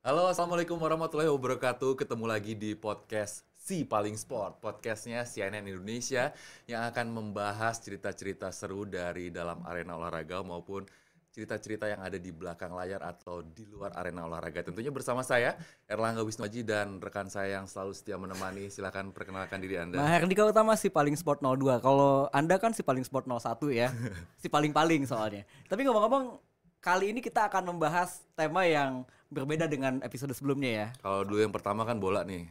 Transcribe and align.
Halo, 0.00 0.32
assalamualaikum 0.32 0.80
warahmatullahi 0.80 1.28
wabarakatuh. 1.28 1.92
Ketemu 1.92 2.24
lagi 2.24 2.56
di 2.56 2.72
podcast 2.72 3.44
Si 3.52 3.84
Paling 3.84 4.16
Sport, 4.16 4.56
podcastnya 4.56 5.28
CNN 5.28 5.68
Indonesia 5.68 6.32
yang 6.64 6.88
akan 6.88 7.12
membahas 7.12 7.84
cerita-cerita 7.84 8.48
seru 8.48 8.88
dari 8.88 9.28
dalam 9.28 9.60
arena 9.68 10.00
olahraga 10.00 10.40
maupun 10.40 10.88
cerita-cerita 11.36 11.84
yang 11.84 12.00
ada 12.00 12.16
di 12.16 12.32
belakang 12.32 12.72
layar 12.72 13.04
atau 13.04 13.44
di 13.44 13.68
luar 13.68 13.92
arena 13.92 14.24
olahraga. 14.24 14.64
Tentunya 14.64 14.88
bersama 14.88 15.20
saya 15.20 15.60
Erlangga 15.84 16.24
Wisnuaji 16.24 16.64
dan 16.64 16.96
rekan 16.96 17.28
saya 17.28 17.60
yang 17.60 17.68
selalu 17.68 17.92
setia 17.92 18.16
menemani. 18.16 18.72
Silakan 18.72 19.12
perkenalkan 19.12 19.60
diri 19.60 19.84
Anda. 19.84 20.00
Mahardika 20.00 20.48
Utama 20.48 20.80
si 20.80 20.88
paling 20.88 21.12
sport 21.12 21.44
02. 21.44 21.76
Kalau 21.84 22.32
Anda 22.32 22.56
kan 22.56 22.72
si 22.72 22.80
paling 22.80 23.04
sport 23.04 23.28
01 23.28 23.68
ya. 23.68 23.92
si 24.40 24.48
paling-paling 24.48 25.04
soalnya. 25.04 25.44
Tapi 25.68 25.84
ngomong-ngomong 25.84 26.49
kali 26.80 27.12
ini 27.12 27.20
kita 27.20 27.46
akan 27.46 27.70
membahas 27.70 28.24
tema 28.32 28.64
yang 28.64 29.04
berbeda 29.28 29.68
dengan 29.68 30.00
episode 30.00 30.32
sebelumnya 30.32 30.70
ya. 30.70 30.88
Kalau 30.98 31.22
dulu 31.22 31.38
yang 31.38 31.52
pertama 31.52 31.84
kan 31.84 31.96
bola 31.96 32.24
nih. 32.24 32.48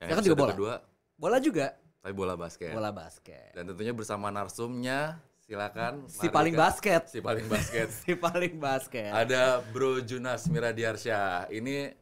Yang 0.00 0.08
Sekarang 0.08 0.24
juga 0.24 0.34
episode 0.34 0.40
bola. 0.40 0.52
kedua, 0.56 0.74
Bola 1.18 1.38
juga. 1.38 1.66
tapi 1.98 2.14
bola 2.14 2.34
basket. 2.34 2.70
Bola 2.72 2.90
basket. 2.90 3.50
Dan 3.52 3.64
tentunya 3.66 3.90
bersama 3.90 4.30
narsumnya, 4.30 5.18
silakan. 5.42 6.06
Si 6.06 6.30
paling 6.30 6.54
basket. 6.54 7.02
Si 7.06 7.18
paling 7.18 7.46
basket. 7.46 7.88
si 8.02 8.12
paling 8.14 8.54
basket. 8.56 9.10
Ada 9.10 9.60
Bro 9.68 10.00
Junas 10.02 10.46
Miradiarsyah. 10.46 11.50
Ini 11.50 11.92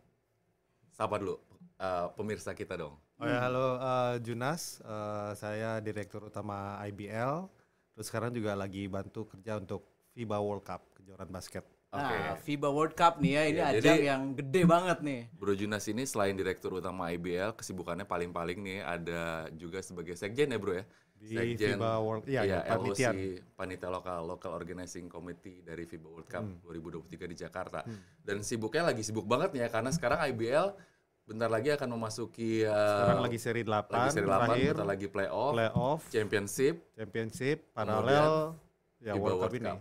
sapa 0.92 1.16
dulu 1.16 1.40
eh, 1.76 2.06
pemirsa 2.14 2.52
kita 2.52 2.76
dong. 2.76 2.94
Oh 3.16 3.24
ya, 3.24 3.40
halo 3.40 3.80
eh, 3.80 4.14
Junas, 4.20 4.84
Eh, 4.84 5.32
saya 5.34 5.80
Direktur 5.80 6.28
Utama 6.28 6.76
IBL. 6.84 7.48
Terus 7.96 8.06
sekarang 8.06 8.30
juga 8.30 8.52
lagi 8.52 8.84
bantu 8.86 9.24
kerja 9.24 9.56
untuk 9.56 9.88
FIBA 10.16 10.40
World 10.40 10.64
Cup, 10.64 10.80
kejuaraan 10.96 11.28
basket. 11.28 11.60
Oke. 11.86 12.02
Nah, 12.08 12.34
FIBA 12.34 12.68
World 12.68 12.94
Cup 12.94 13.20
nih 13.20 13.30
ya, 13.30 13.42
ini 13.44 13.60
Ya, 13.60 13.66
ajang 13.70 13.84
jadi- 13.94 14.06
yang 14.06 14.22
gede 14.32 14.62
banget 14.64 14.98
nih. 15.00 15.20
Bro 15.30 15.52
Junas 15.54 15.84
ini 15.84 16.02
selain 16.02 16.32
Direktur 16.32 16.72
Utama 16.74 17.08
IBL, 17.08 17.52
kesibukannya 17.52 18.02
paling-paling 18.02 18.58
nih 18.58 18.78
ada 18.80 19.22
juga 19.52 19.78
sebagai 19.80 20.16
sekjen 20.16 20.48
ya 20.48 20.58
Bro 20.58 20.72
ya? 20.74 20.84
Di 21.16 21.32
FIBA 21.54 21.92
World- 21.98 22.24
iya, 22.26 22.42
iya, 22.44 22.58
LOC, 22.66 22.96
panitian. 22.96 23.14
Panitia 23.54 23.88
Lokal, 23.88 24.20
Local 24.26 24.52
Organizing 24.52 25.06
Committee 25.06 25.60
dari 25.60 25.84
FIBA 25.84 26.08
World 26.10 26.28
Cup 26.28 26.44
Hmm. 26.44 26.60
2023 26.60 27.24
di 27.24 27.36
Jakarta. 27.36 27.84
Dan 28.18 28.40
sibuknya 28.40 28.84
lagi 28.86 29.00
sibuk 29.00 29.24
banget 29.24 29.52
nih 29.52 29.64
ya, 29.64 29.68
karena 29.70 29.88
sekarang 29.90 30.20
IBL 30.26 30.76
bentar 31.24 31.48
lagi 31.48 31.72
akan 31.72 31.88
memasuki 31.90 32.62
uh, 32.62 32.70
Sekarang 32.70 33.20
lagi 33.20 33.38
seri 33.38 33.62
8, 33.64 33.90
lagi 33.90 34.10
seri 34.12 34.26
8, 34.26 34.30
terakhir, 34.46 34.72
bentar 34.72 34.86
lagi 34.86 35.06
playoff, 35.08 35.52
playoff, 35.52 36.00
championship, 36.08 36.74
championship, 36.94 37.58
paralel, 37.72 38.54
ya 39.00 39.12
FIBA 39.12 39.22
World 39.22 39.40
Cup 39.40 39.54
ini. 39.54 39.72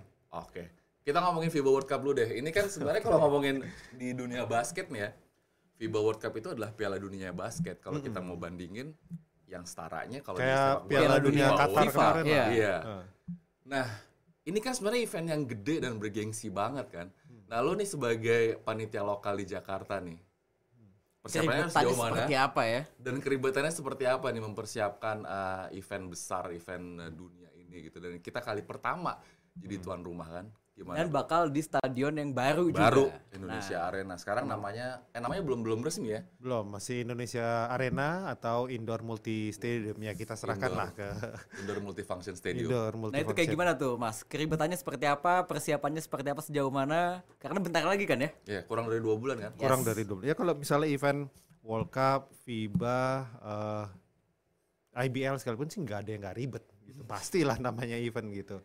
Oke. 0.44 0.64
Kita 1.06 1.22
ngomongin 1.22 1.54
FIBA 1.54 1.70
World 1.70 1.88
Cup 1.88 2.02
dulu 2.02 2.18
deh. 2.18 2.42
Ini 2.42 2.50
kan 2.50 2.66
sebenarnya 2.66 3.06
kalau 3.06 3.30
ngomongin 3.30 3.62
di 3.94 4.10
dunia 4.18 4.50
basket 4.50 4.90
nih 4.90 5.02
ya, 5.06 5.10
FIBA 5.78 6.00
World 6.02 6.20
Cup 6.20 6.34
itu 6.34 6.50
adalah 6.50 6.74
Piala 6.74 6.98
Dunia 6.98 7.30
basket. 7.30 7.78
Kalau 7.78 8.02
kita 8.02 8.24
mau 8.26 8.34
bandingin 8.40 8.96
yang 9.46 9.64
setaranya 9.70 10.26
kalau 10.26 10.42
di 10.42 10.50
Kayak 10.50 10.58
bola 10.58 10.90
Piala 10.90 10.90
Piala 10.90 11.18
Dunia 11.22 11.46
Dunia 11.46 11.50
Qatar 11.54 11.84
FIFA, 11.86 12.02
kemarin 12.02 12.26
iya. 12.26 12.34
lah. 12.34 12.50
Iya. 12.50 12.76
Eh. 12.82 13.06
Nah, 13.66 13.88
ini 14.50 14.60
kan 14.62 14.74
sebenarnya 14.74 15.02
event 15.06 15.28
yang 15.30 15.42
gede 15.46 15.76
dan 15.86 15.94
bergengsi 16.02 16.48
banget 16.50 16.88
kan. 16.90 17.08
Nah, 17.46 17.58
lu 17.62 17.78
nih 17.78 17.90
sebagai 17.90 18.44
panitia 18.66 19.06
lokal 19.06 19.38
di 19.38 19.46
Jakarta 19.46 20.02
nih. 20.02 20.18
Persiapannya 21.26 21.74
sejauh 21.74 21.98
mana? 21.98 22.14
seperti 22.14 22.36
apa 22.38 22.62
ya? 22.70 22.82
Dan 23.02 23.18
keributannya 23.18 23.74
seperti 23.74 24.06
apa 24.06 24.30
nih 24.30 24.46
mempersiapkan 24.46 25.26
uh, 25.26 25.66
event 25.74 26.06
besar, 26.14 26.54
event 26.54 27.02
uh, 27.02 27.10
dunia 27.10 27.50
ini 27.58 27.90
gitu. 27.90 27.98
Dan 27.98 28.22
kita 28.22 28.46
kali 28.46 28.62
pertama 28.62 29.18
jadi 29.56 29.76
tuan 29.80 30.04
rumah 30.04 30.28
kan. 30.28 30.46
Gimana? 30.76 31.00
Dan 31.00 31.08
bakal 31.08 31.48
di 31.48 31.64
stadion 31.64 32.20
yang 32.20 32.36
baru, 32.36 32.68
baru 32.68 33.08
juga. 33.08 33.16
Indonesia 33.32 33.78
Arena. 33.88 34.20
Sekarang 34.20 34.44
namanya 34.44 35.08
eh 35.16 35.24
namanya 35.24 35.40
belum 35.40 35.64
belum 35.64 35.80
resmi 35.80 36.12
ya. 36.12 36.28
Belum, 36.36 36.68
masih 36.68 37.08
Indonesia 37.08 37.72
Arena 37.72 38.28
atau 38.28 38.68
Indoor 38.68 39.00
Multi 39.00 39.56
Stadium 39.56 39.96
ya 40.04 40.12
kita 40.12 40.36
serahkan 40.36 40.68
Indoor. 40.68 40.82
lah 40.84 40.90
ke 40.92 41.08
Indoor 41.64 41.80
Multifunction 41.80 42.36
Stadium. 42.36 42.68
Indoor 42.68 42.92
Multi 43.00 43.16
Nah 43.16 43.22
itu 43.24 43.32
kayak 43.32 43.50
gimana 43.56 43.72
tuh 43.80 43.96
mas? 43.96 44.28
Keributannya 44.28 44.76
seperti 44.76 45.08
apa? 45.08 45.48
Persiapannya 45.48 46.04
seperti 46.04 46.28
apa 46.36 46.44
sejauh 46.44 46.68
mana? 46.68 47.24
Karena 47.40 47.64
bentar 47.64 47.88
lagi 47.88 48.04
kan 48.04 48.20
ya? 48.20 48.30
Ya, 48.44 48.60
kurang 48.68 48.92
dari 48.92 49.00
dua 49.00 49.16
bulan 49.16 49.40
kan. 49.40 49.52
kurang 49.56 49.80
Yes. 49.80 49.88
dari 49.96 50.04
dua. 50.04 50.20
Ya 50.28 50.36
kalau 50.36 50.60
misalnya 50.60 50.92
event 50.92 51.32
World 51.64 51.88
Cup, 51.88 52.36
FIBA, 52.44 53.02
eh, 53.48 53.86
IBL 55.08 55.40
sekalipun 55.40 55.72
sih 55.72 55.80
nggak 55.80 56.04
ada 56.04 56.10
yang 56.12 56.20
nggak 56.20 56.36
ribet. 56.36 56.64
Gitu. 56.84 57.00
Pastilah 57.08 57.56
namanya 57.64 57.96
event 57.96 58.28
gitu. 58.30 58.60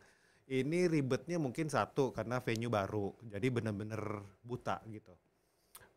Ini 0.50 0.90
ribetnya 0.90 1.38
mungkin 1.38 1.70
satu 1.70 2.10
karena 2.10 2.42
venue 2.42 2.66
baru, 2.66 3.14
jadi 3.22 3.46
bener-bener 3.54 4.02
buta 4.42 4.82
gitu. 4.90 5.14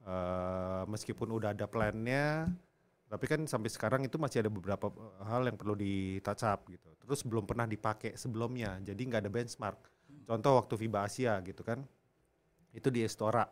Eh, 0.06 0.84
meskipun 0.94 1.34
udah 1.34 1.58
ada 1.58 1.66
plannya, 1.66 2.46
tapi 3.10 3.26
kan 3.26 3.50
sampai 3.50 3.74
sekarang 3.74 4.06
itu 4.06 4.22
masih 4.22 4.46
ada 4.46 4.54
beberapa 4.54 4.94
eh, 4.94 5.26
hal 5.26 5.50
yang 5.50 5.58
perlu 5.58 5.74
di 5.74 6.22
touch 6.22 6.46
up 6.46 6.70
gitu. 6.70 6.86
Terus 7.02 7.26
belum 7.26 7.50
pernah 7.50 7.66
dipakai 7.66 8.14
sebelumnya, 8.14 8.78
jadi 8.86 9.02
nggak 9.02 9.22
ada 9.26 9.32
benchmark. 9.34 9.80
Contoh 10.30 10.62
waktu 10.62 10.74
FIBA 10.78 11.00
Asia 11.02 11.34
gitu 11.42 11.66
kan, 11.66 11.82
itu 12.78 12.94
di 12.94 13.02
Estora 13.02 13.50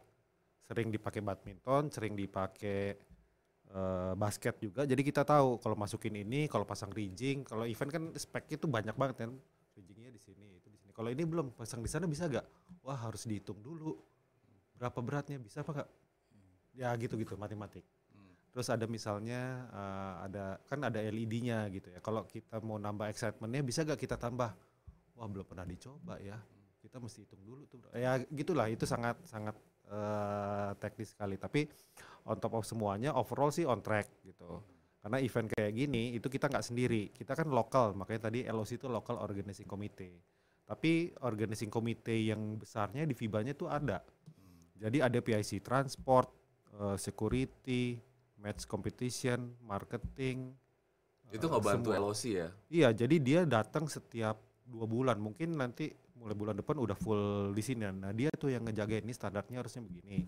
sering 0.70 0.94
dipakai 0.94 1.26
badminton, 1.26 1.90
sering 1.90 2.14
dipakai 2.14 2.94
eh, 3.74 4.14
basket 4.14 4.62
juga. 4.62 4.86
Jadi 4.86 5.02
kita 5.02 5.26
tahu 5.26 5.58
kalau 5.58 5.74
masukin 5.74 6.14
ini, 6.14 6.46
kalau 6.46 6.62
pasang 6.62 6.94
rigging, 6.94 7.42
kalau 7.42 7.66
event 7.66 7.90
kan 7.90 8.04
speknya 8.14 8.62
itu 8.62 8.70
banyak 8.70 8.94
banget 8.94 9.26
kan. 9.26 9.34
Itu 9.74 9.82
di 9.98 10.22
sini. 10.22 10.61
Kalau 11.02 11.10
ini 11.18 11.26
belum 11.26 11.58
pasang 11.58 11.82
di 11.82 11.90
sana 11.90 12.06
bisa 12.06 12.30
gak? 12.30 12.46
Wah 12.86 12.94
harus 12.94 13.26
dihitung 13.26 13.58
dulu. 13.58 13.98
Berapa 14.78 15.02
beratnya 15.02 15.42
bisa 15.42 15.66
apa 15.66 15.82
gak? 15.82 15.90
Ya 16.78 16.94
gitu-gitu 16.94 17.34
matematik. 17.42 17.82
Terus 18.54 18.70
ada 18.70 18.86
misalnya 18.86 19.66
eh, 19.74 20.14
ada 20.30 20.62
kan 20.70 20.78
ada 20.86 21.02
LED-nya 21.02 21.66
gitu 21.74 21.90
ya. 21.90 22.06
Kalau 22.06 22.30
kita 22.30 22.62
mau 22.62 22.78
nambah 22.78 23.10
excitementnya 23.10 23.66
bisa 23.66 23.82
gak 23.82 23.98
kita 23.98 24.14
tambah? 24.14 24.54
Wah 25.18 25.26
belum 25.26 25.42
pernah 25.42 25.66
dicoba 25.66 26.22
ya. 26.22 26.38
Kita 26.78 27.02
mesti 27.02 27.26
hitung 27.26 27.42
dulu 27.50 27.66
tuh. 27.66 27.82
Ya 27.98 28.22
gitulah 28.22 28.70
itu 28.70 28.86
sangat 28.86 29.18
sangat 29.26 29.58
eh, 29.90 30.70
teknis 30.78 31.18
sekali. 31.18 31.34
Tapi 31.42 31.66
on 32.30 32.38
top 32.38 32.62
of 32.62 32.70
semuanya 32.70 33.18
overall 33.18 33.50
sih 33.50 33.66
on 33.66 33.82
track 33.82 34.22
gitu. 34.22 34.62
Karena 35.02 35.18
event 35.18 35.50
kayak 35.50 35.74
gini 35.74 36.14
itu 36.14 36.30
kita 36.30 36.46
nggak 36.46 36.62
sendiri. 36.62 37.10
Kita 37.10 37.34
kan 37.34 37.50
lokal 37.50 37.98
makanya 37.98 38.30
tadi 38.30 38.46
LOC 38.46 38.78
itu 38.78 38.86
local 38.86 39.18
organizing 39.18 39.66
committee. 39.66 40.41
Tapi 40.72 41.12
organizing 41.28 41.68
committee 41.68 42.32
yang 42.32 42.56
besarnya 42.56 43.04
di 43.04 43.12
FIBA-nya 43.12 43.60
tuh 43.60 43.68
ada. 43.68 44.00
Jadi 44.80 45.04
ada 45.04 45.20
PIC 45.20 45.60
transport, 45.60 46.32
eh, 46.80 46.96
security, 46.96 48.00
match 48.40 48.64
competition, 48.72 49.52
marketing. 49.68 50.56
Itu 51.28 51.44
eh, 51.44 51.50
nggak 51.52 51.64
bantu 51.68 51.90
semua. 51.92 52.04
LOC 52.08 52.24
ya. 52.32 52.48
Iya, 52.72 52.90
jadi 53.04 53.16
dia 53.20 53.42
datang 53.44 53.92
setiap 53.92 54.40
dua 54.64 54.88
bulan. 54.88 55.20
Mungkin 55.20 55.60
nanti 55.60 55.92
mulai 56.16 56.40
bulan 56.40 56.56
depan 56.56 56.80
udah 56.80 56.96
full 56.96 57.52
di 57.52 57.60
sini. 57.60 57.92
Nah, 57.92 58.16
dia 58.16 58.32
tuh 58.32 58.56
yang 58.56 58.64
ngejagain 58.64 59.04
ini 59.04 59.12
standarnya 59.12 59.60
harusnya 59.60 59.84
begini. 59.84 60.24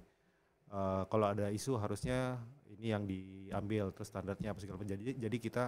Eh, 0.76 1.04
kalau 1.08 1.32
ada 1.32 1.48
isu 1.56 1.80
harusnya 1.80 2.36
ini 2.68 2.92
yang 2.92 3.08
diambil 3.08 3.96
terus 3.96 4.12
standarnya 4.12 4.52
apa 4.52 4.60
segala 4.60 4.84
macam. 4.84 4.92
Jadi 4.92 5.16
jadi 5.16 5.38
kita 5.40 5.64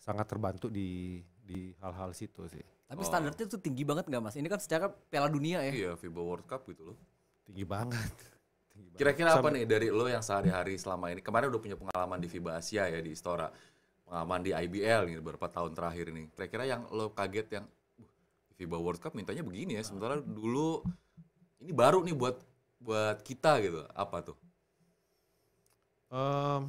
sangat 0.00 0.24
terbantu 0.24 0.72
di 0.72 1.20
di 1.42 1.76
hal-hal 1.78 2.16
situ 2.16 2.48
sih. 2.48 2.64
Tapi 2.92 3.00
Oh. 3.00 3.08
standarnya 3.08 3.48
tuh 3.48 3.56
tinggi 3.56 3.88
banget 3.88 4.04
nggak 4.04 4.20
mas? 4.20 4.36
Ini 4.36 4.44
kan 4.46 4.60
secara 4.60 4.92
Piala 4.92 5.32
Dunia 5.32 5.64
ya. 5.64 5.72
Iya, 5.72 5.90
FIBA 5.96 6.20
World 6.20 6.44
Cup 6.44 6.68
gitu 6.68 6.92
loh. 6.92 6.96
Tinggi 7.48 7.64
banget. 7.64 7.96
Tinggi 8.76 8.92
banget. 8.92 8.98
Kira-kira 9.00 9.32
apa 9.32 9.48
nih 9.48 9.64
dari 9.64 9.88
lo 9.88 10.04
yang 10.04 10.20
sehari-hari 10.20 10.76
selama 10.76 11.08
ini? 11.08 11.24
Kemarin 11.24 11.48
udah 11.48 11.56
punya 11.58 11.74
pengalaman 11.74 12.20
di 12.20 12.28
FIBA 12.28 12.60
Asia 12.60 12.84
ya 12.84 13.00
di 13.00 13.16
Istora. 13.16 13.48
Pengalaman 14.04 14.44
di 14.44 14.52
IBL 14.52 15.08
nih 15.08 15.16
beberapa 15.18 15.48
tahun 15.48 15.72
terakhir 15.72 16.12
ini. 16.12 16.28
Kira-kira 16.28 16.68
yang 16.68 16.84
lo 16.92 17.08
kaget 17.08 17.48
yang 17.50 17.64
"Uh, 17.96 18.04
di 18.46 18.54
FIBA 18.54 18.76
World 18.76 19.00
Cup 19.00 19.16
mintanya 19.16 19.40
begini 19.40 19.80
ya. 19.80 19.82
Sementara 19.82 20.20
dulu 20.20 20.84
ini 21.58 21.72
baru 21.72 22.04
nih 22.04 22.12
buat 22.12 22.36
buat 22.76 23.24
kita 23.24 23.56
gitu. 23.64 23.88
Apa 23.88 24.20
tuh? 24.20 24.36
Em, 26.12 26.68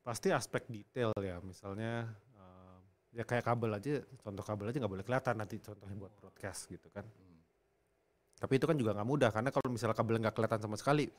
pasti 0.00 0.30
aspek 0.30 0.62
detail 0.70 1.10
ya, 1.18 1.42
misalnya 1.42 2.06
ya 3.18 3.26
kayak 3.26 3.42
kabel 3.42 3.70
aja, 3.74 3.98
contoh 4.22 4.44
kabel 4.46 4.70
aja 4.70 4.78
nggak 4.78 4.92
boleh 4.94 5.04
kelihatan 5.06 5.34
nanti 5.42 5.58
contohnya 5.58 5.96
buat 5.98 6.14
broadcast 6.14 6.70
gitu 6.70 6.86
kan. 6.94 7.02
Tapi 8.38 8.52
itu 8.54 8.66
kan 8.70 8.78
juga 8.78 8.94
nggak 8.94 9.08
mudah 9.10 9.30
karena 9.34 9.50
kalau 9.50 9.66
misalnya 9.74 9.98
kabel 9.98 10.22
nggak 10.22 10.34
kelihatan 10.38 10.60
sama 10.62 10.78
sekali, 10.78 11.10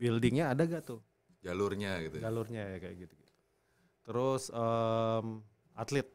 buildingnya 0.00 0.56
ada 0.56 0.64
gak 0.64 0.88
tuh 0.88 1.00
Jalurnya 1.42 1.98
gitu. 2.06 2.16
ya. 2.16 2.30
jalurnya 2.30 2.62
ya 2.72 2.78
kayak 2.80 2.96
gitu. 3.04 3.14
-gitu. 3.18 3.32
Terus 4.02 4.42
em, 4.48 5.26
atlet, 5.74 6.08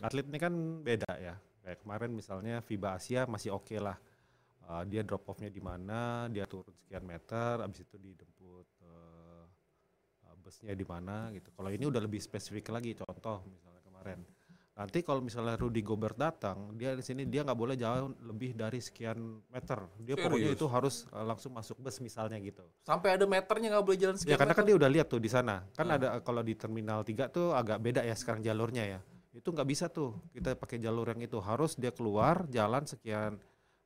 atlet 0.00 0.26
ini 0.26 0.38
kan 0.40 0.54
beda 0.82 1.12
ya. 1.20 1.34
Kayak 1.62 1.78
kemarin 1.84 2.10
misalnya 2.10 2.58
FIBA 2.64 2.88
Asia 2.98 3.22
masih 3.30 3.54
oke 3.54 3.76
lah. 3.78 3.94
Uh, 4.62 4.86
dia 4.86 5.02
drop 5.02 5.26
off-nya 5.26 5.50
di 5.50 5.58
mana, 5.58 6.30
dia 6.30 6.46
turun 6.46 6.70
sekian 6.78 7.02
meter, 7.02 7.58
abis 7.66 7.82
itu 7.82 7.98
dijemput 7.98 8.66
uh, 8.86 9.44
uh, 10.22 10.34
busnya 10.38 10.70
di 10.70 10.86
mana 10.86 11.34
gitu. 11.34 11.50
Kalau 11.50 11.66
ini 11.66 11.82
udah 11.82 11.98
lebih 11.98 12.22
spesifik 12.22 12.70
lagi, 12.70 12.94
contoh 12.94 13.42
misalnya 13.42 13.71
kemarin. 14.02 14.20
Nanti 14.72 15.04
kalau 15.04 15.20
misalnya 15.20 15.54
Rudy 15.54 15.84
Gobert 15.84 16.16
datang, 16.16 16.72
dia 16.74 16.96
di 16.96 17.04
sini 17.04 17.28
dia 17.28 17.44
nggak 17.44 17.54
boleh 17.54 17.76
jauh 17.76 18.16
lebih 18.24 18.56
dari 18.56 18.80
sekian 18.80 19.20
meter. 19.46 19.84
Dia 20.00 20.16
pokoknya 20.16 20.48
Serius? 20.48 20.56
itu 20.58 20.66
harus 20.66 20.94
uh, 21.12 21.22
langsung 21.22 21.52
masuk 21.52 21.76
bus 21.76 22.00
misalnya 22.00 22.40
gitu. 22.40 22.64
Sampai 22.80 23.14
ada 23.14 23.28
meternya 23.28 23.68
nggak 23.68 23.84
boleh 23.84 23.98
jalan 24.00 24.16
sekian 24.16 24.32
Ya 24.32 24.40
karena 24.40 24.56
kan 24.56 24.64
meter. 24.64 24.72
dia 24.72 24.76
udah 24.80 24.90
lihat 24.90 25.06
tuh 25.12 25.20
di 25.20 25.28
sana. 25.28 25.60
Kan 25.76 25.92
Ah. 25.92 26.00
ada 26.00 26.08
kalau 26.24 26.40
di 26.40 26.56
terminal 26.56 27.04
3 27.04 27.28
tuh 27.28 27.52
agak 27.52 27.78
beda 27.78 28.00
ya 28.00 28.16
sekarang 28.16 28.40
jalurnya 28.40 28.84
ya. 28.88 29.00
Itu 29.30 29.52
nggak 29.52 29.68
bisa 29.68 29.92
tuh 29.92 30.16
kita 30.32 30.56
pakai 30.56 30.80
jalur 30.80 31.04
yang 31.04 31.20
itu. 31.20 31.36
Harus 31.38 31.76
dia 31.76 31.92
keluar 31.92 32.48
jalan 32.48 32.88
sekian 32.88 33.36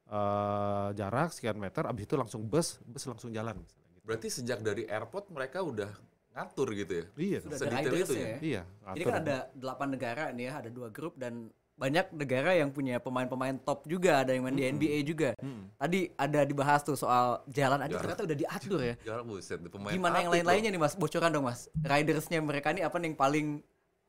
eh, 0.06 0.88
jarak 0.94 1.34
sekian 1.34 1.58
meter 1.58 1.82
abis 1.82 2.06
itu 2.06 2.14
langsung 2.14 2.46
bus, 2.46 2.78
bus 2.86 3.02
langsung 3.04 3.34
jalan 3.34 3.58
misalnya 3.58 3.90
gitu. 3.90 4.06
Berarti 4.06 4.28
sejak 4.30 4.62
dari 4.62 4.86
airport 4.86 5.34
mereka 5.34 5.66
udah 5.66 5.90
ngatur 6.36 6.68
gitu 6.76 6.92
ya. 6.92 7.04
Iya. 7.16 7.38
Sudah 7.40 7.58
ada 7.72 7.88
itu 7.96 8.14
ya? 8.14 8.28
ya. 8.28 8.36
Iya, 8.44 8.62
Ini 8.68 9.02
atur. 9.02 9.08
kan 9.08 9.16
ada 9.24 9.36
delapan 9.56 9.88
negara 9.88 10.24
nih 10.36 10.44
ya, 10.44 10.52
ada 10.60 10.68
dua 10.68 10.88
grup 10.92 11.16
dan 11.16 11.48
banyak 11.76 12.08
negara 12.16 12.56
yang 12.56 12.72
punya 12.72 12.96
pemain-pemain 12.96 13.56
top 13.60 13.84
juga, 13.84 14.24
ada 14.24 14.32
yang 14.32 14.48
main 14.48 14.56
di 14.56 14.64
NBA 14.64 14.98
juga. 15.04 15.30
Mm. 15.44 15.76
Tadi 15.76 16.00
ada 16.16 16.40
dibahas 16.48 16.80
tuh 16.80 16.96
soal 16.96 17.44
jalan 17.52 17.84
aja 17.84 18.00
ternyata 18.00 18.24
udah 18.24 18.36
diatur 18.36 18.80
ya. 18.80 18.94
Jarak 19.08 19.24
buset, 19.28 19.60
pemain 19.60 19.92
Gimana 19.92 20.16
yang 20.24 20.32
lain-lainnya 20.32 20.70
nih 20.72 20.80
Mas? 20.80 20.96
Bocoran 20.96 21.28
dong 21.28 21.44
Mas. 21.44 21.68
Ridersnya 21.76 22.40
mereka 22.40 22.72
nih 22.72 22.84
apa 22.84 22.96
nih 22.96 23.12
yang 23.12 23.18
paling 23.20 23.46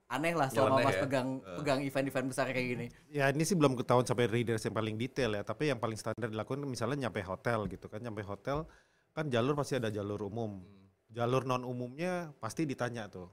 aneh 0.08 0.32
lah 0.32 0.48
selama 0.48 0.80
Nyeleneh 0.80 0.88
Mas 0.88 0.96
ya? 0.96 1.02
pegang 1.04 1.30
Eh. 1.44 1.56
pegang 1.60 1.80
event-event 1.84 2.28
besar 2.32 2.46
kayak 2.56 2.68
gini. 2.72 2.86
Ya 3.12 3.28
ini 3.28 3.44
sih 3.44 3.60
belum 3.60 3.76
ketahuan 3.76 4.08
sampai 4.08 4.32
readers 4.32 4.64
yang 4.64 4.72
paling 4.72 4.96
detail 4.96 5.36
ya, 5.36 5.44
tapi 5.44 5.68
yang 5.68 5.80
paling 5.84 6.00
standar 6.00 6.32
dilakukan 6.32 6.64
misalnya 6.64 7.12
nyampe 7.12 7.20
hotel 7.28 7.68
gitu 7.68 7.92
kan, 7.92 8.00
nyampe 8.00 8.24
hotel 8.24 8.64
kan 9.12 9.28
jalur 9.28 9.60
pasti 9.60 9.76
ada 9.76 9.92
jalur 9.92 10.24
umum. 10.24 10.64
Hmm. 10.64 10.87
Jalur 11.08 11.48
non 11.48 11.64
umumnya 11.64 12.36
pasti 12.38 12.68
ditanya 12.68 13.08
tuh. 13.08 13.28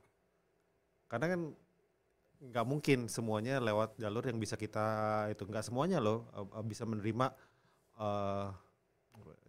Karena 1.11 1.26
kan 1.35 1.41
nggak 2.44 2.67
mungkin 2.69 2.99
semuanya 3.09 3.56
lewat 3.56 3.97
jalur 3.97 4.21
yang 4.29 4.37
bisa 4.37 4.59
kita 4.61 4.85
itu 5.32 5.49
nggak 5.49 5.65
semuanya 5.65 5.97
loh 5.97 6.29
bisa 6.67 6.85
menerima 6.85 7.32
eh 7.97 8.49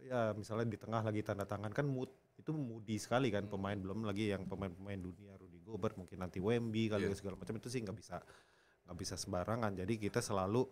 ya 0.06 0.32
misalnya 0.32 0.70
di 0.70 0.78
tengah 0.78 1.02
lagi 1.02 1.20
tanda 1.20 1.44
tangan 1.44 1.74
kan 1.74 1.84
mood 1.84 2.08
itu 2.38 2.54
moody 2.54 2.96
sekali 2.96 3.28
kan 3.28 3.44
Hmm. 3.44 3.52
pemain 3.52 3.76
belum 3.76 4.06
lagi 4.06 4.30
yang 4.30 4.46
pemain-pemain 4.46 4.96
dunia 5.02 5.34
Rudy 5.36 5.60
Gobert 5.66 5.98
mungkin 5.98 6.22
nanti 6.22 6.38
Wemby 6.38 6.88
kali 6.88 7.10
Iya. 7.10 7.18
segala 7.18 7.34
macam 7.36 7.58
itu 7.58 7.68
sih 7.68 7.82
nggak 7.82 7.96
bisa 7.98 8.16
nggak 8.86 8.96
bisa 8.96 9.14
sembarangan 9.18 9.74
jadi 9.82 9.92
kita 9.98 10.22
selalu 10.22 10.64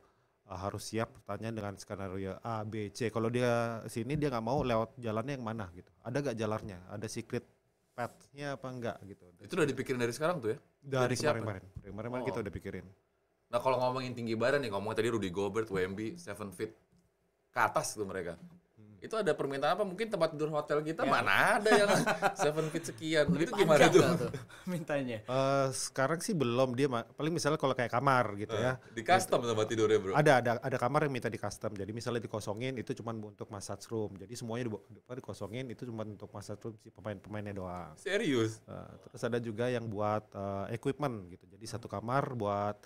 uh, 0.49 0.59
harus 0.59 0.83
siap 0.85 1.09
pertanyaan 1.21 1.55
dengan 1.57 1.75
skenario 1.77 2.37
A 2.45 2.65
B 2.65 2.89
C 2.93 3.09
kalau 3.09 3.29
dia 3.29 3.81
sini 3.89 4.17
dia 4.17 4.29
nggak 4.33 4.45
mau 4.45 4.61
lewat 4.65 4.97
jalannya 4.99 5.37
yang 5.39 5.47
mana 5.47 5.69
gitu 5.73 5.91
ada 6.05 6.17
gak 6.21 6.37
jalannya 6.37 6.79
ada 6.91 7.07
secret 7.09 7.45
path-nya 7.95 8.59
apa 8.59 8.67
enggak 8.69 8.97
gitu 9.07 9.25
Itu 9.39 9.55
udah 9.55 9.69
dipikirin 9.71 10.01
dari 10.03 10.11
sekarang 10.11 10.43
tuh 10.43 10.51
ya. 10.55 10.59
dari 10.83 11.15
siapa? 11.15 11.39
kemarin-kemarin 11.39 11.63
kemarin-kemarin 11.87 12.25
Oh. 12.25 12.29
kita 12.29 12.39
udah 12.43 12.55
pikirin 12.55 12.87
Nah 13.53 13.63
kalau 13.63 13.79
ngomongin 13.79 14.19
tinggi 14.19 14.35
badan 14.35 14.67
nih, 14.67 14.71
ngomong 14.75 14.99
tadi 14.99 15.15
Rudy 15.15 15.31
Gobert, 15.31 15.71
Wemby, 15.71 16.19
seven 16.19 16.51
feet 16.51 16.75
ke 17.55 17.61
atas 17.63 17.95
tuh 17.95 18.03
mereka. 18.03 18.35
Itu 19.05 19.15
ada 19.15 19.37
permintaan 19.37 19.77
apa? 19.77 19.85
Mungkin 19.85 20.09
tempat 20.09 20.33
tidur 20.33 20.49
hotel 20.49 20.81
kita 20.81 21.05
Ya. 21.05 21.13
mana 21.13 21.61
ada 21.61 21.69
yang 21.69 21.91
seven 22.41 22.73
feet 22.73 22.89
sekian. 22.89 23.29
Lebih 23.29 23.47
itu 23.47 23.53
gimana 23.55 23.85
tuh? 23.87 24.33
mintanya. 24.73 25.21
Eh, 25.21 25.67
sekarang 25.71 26.19
sih 26.19 26.33
belum 26.33 26.73
dia 26.73 26.89
paling 26.89 27.29
misalnya 27.31 27.61
kalau 27.61 27.77
kayak 27.77 27.93
kamar 27.93 28.33
gitu 28.35 28.57
ya 28.57 28.81
Di 28.91 29.05
custom 29.05 29.45
tempat 29.45 29.67
tidurnya 29.69 30.01
bro. 30.01 30.17
ada 30.17 30.41
ada 30.41 30.53
ada 30.57 30.77
kamar 30.81 31.05
yang 31.05 31.13
minta 31.13 31.29
di 31.29 31.37
custom 31.37 31.75
jadi 31.75 31.91
misalnya 31.91 32.25
dikosongin 32.25 32.81
itu 32.81 32.95
cuma 32.95 33.13
untuk 33.13 33.45
massage 33.49 33.85
room 33.87 34.17
jadi 34.17 34.33
semuanya 34.33 34.67
di, 34.67 34.73
di- 34.89 35.05
dikosongin 35.05 35.69
itu 35.69 35.85
cuma 35.85 36.03
untuk 36.03 36.31
massage 36.31 36.63
room 36.63 36.75
si 36.79 36.89
pemain-pemainnya 36.89 37.53
doang 37.53 37.93
Serius? 37.95 38.65
Eh, 38.65 38.93
terus 39.05 39.23
ada 39.23 39.37
juga 39.37 39.69
yang 39.69 39.85
buat 39.85 40.25
eh, 40.33 40.75
equipment 40.75 41.29
gitu 41.29 41.45
jadi 41.47 41.65
satu 41.69 41.87
kamar 41.87 42.33
buat 42.33 42.79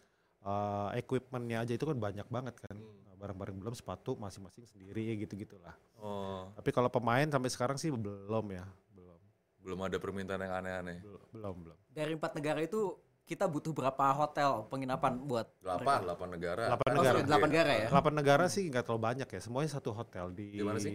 eh, 0.43 0.89
equipmentnya 0.99 1.63
aja 1.63 1.73
itu 1.73 1.85
kan 1.85 1.95
banyak 1.97 2.27
banget 2.27 2.57
kan 2.59 2.75
Hmm. 2.75 2.98
Barang-barang 3.19 3.57
belum 3.57 3.75
sepatu 3.75 4.15
masing-masing 4.15 4.65
sendiri 4.65 5.19
gitu 5.19 5.35
gitulah 5.35 5.75
Oh, 5.99 6.49
tapi 6.55 6.71
kalau 6.71 6.87
pemain 6.87 7.27
sampai 7.27 7.51
sekarang 7.51 7.75
sih 7.75 7.91
belum 7.91 8.47
ya 8.49 8.63
belum 8.95 9.19
belum 9.59 9.79
ada 9.83 9.99
permintaan 9.99 10.39
yang 10.39 10.55
aneh-aneh. 10.55 11.03
belum 11.03 11.23
belum, 11.29 11.55
belum. 11.67 11.79
Dari 11.91 12.13
empat 12.15 12.33
negara 12.33 12.61
itu 12.61 12.95
kita 13.25 13.45
butuh 13.45 13.75
berapa 13.75 14.05
hotel 14.15 14.65
penginapan 14.67 15.21
buat 15.21 15.51
Delapan, 15.61 16.01
delapan 16.01 16.29
negara. 16.33 16.63
Delapan 16.65 16.87
Oh, 16.89 16.95
negara. 16.97 17.19
delapan 17.21 17.49
negara 17.51 17.73
ya. 17.75 17.89
delapan 17.91 18.15
negara 18.15 18.45
sih 18.47 18.65
nggak 18.65 18.83
terlalu 18.83 19.03
banyak 19.05 19.29
ya 19.29 19.41
semuanya 19.43 19.71
satu 19.71 19.91
hotel 19.93 20.33
di 20.33 20.47
Di 20.55 20.65
mana 20.65 20.79
sih? 20.79 20.93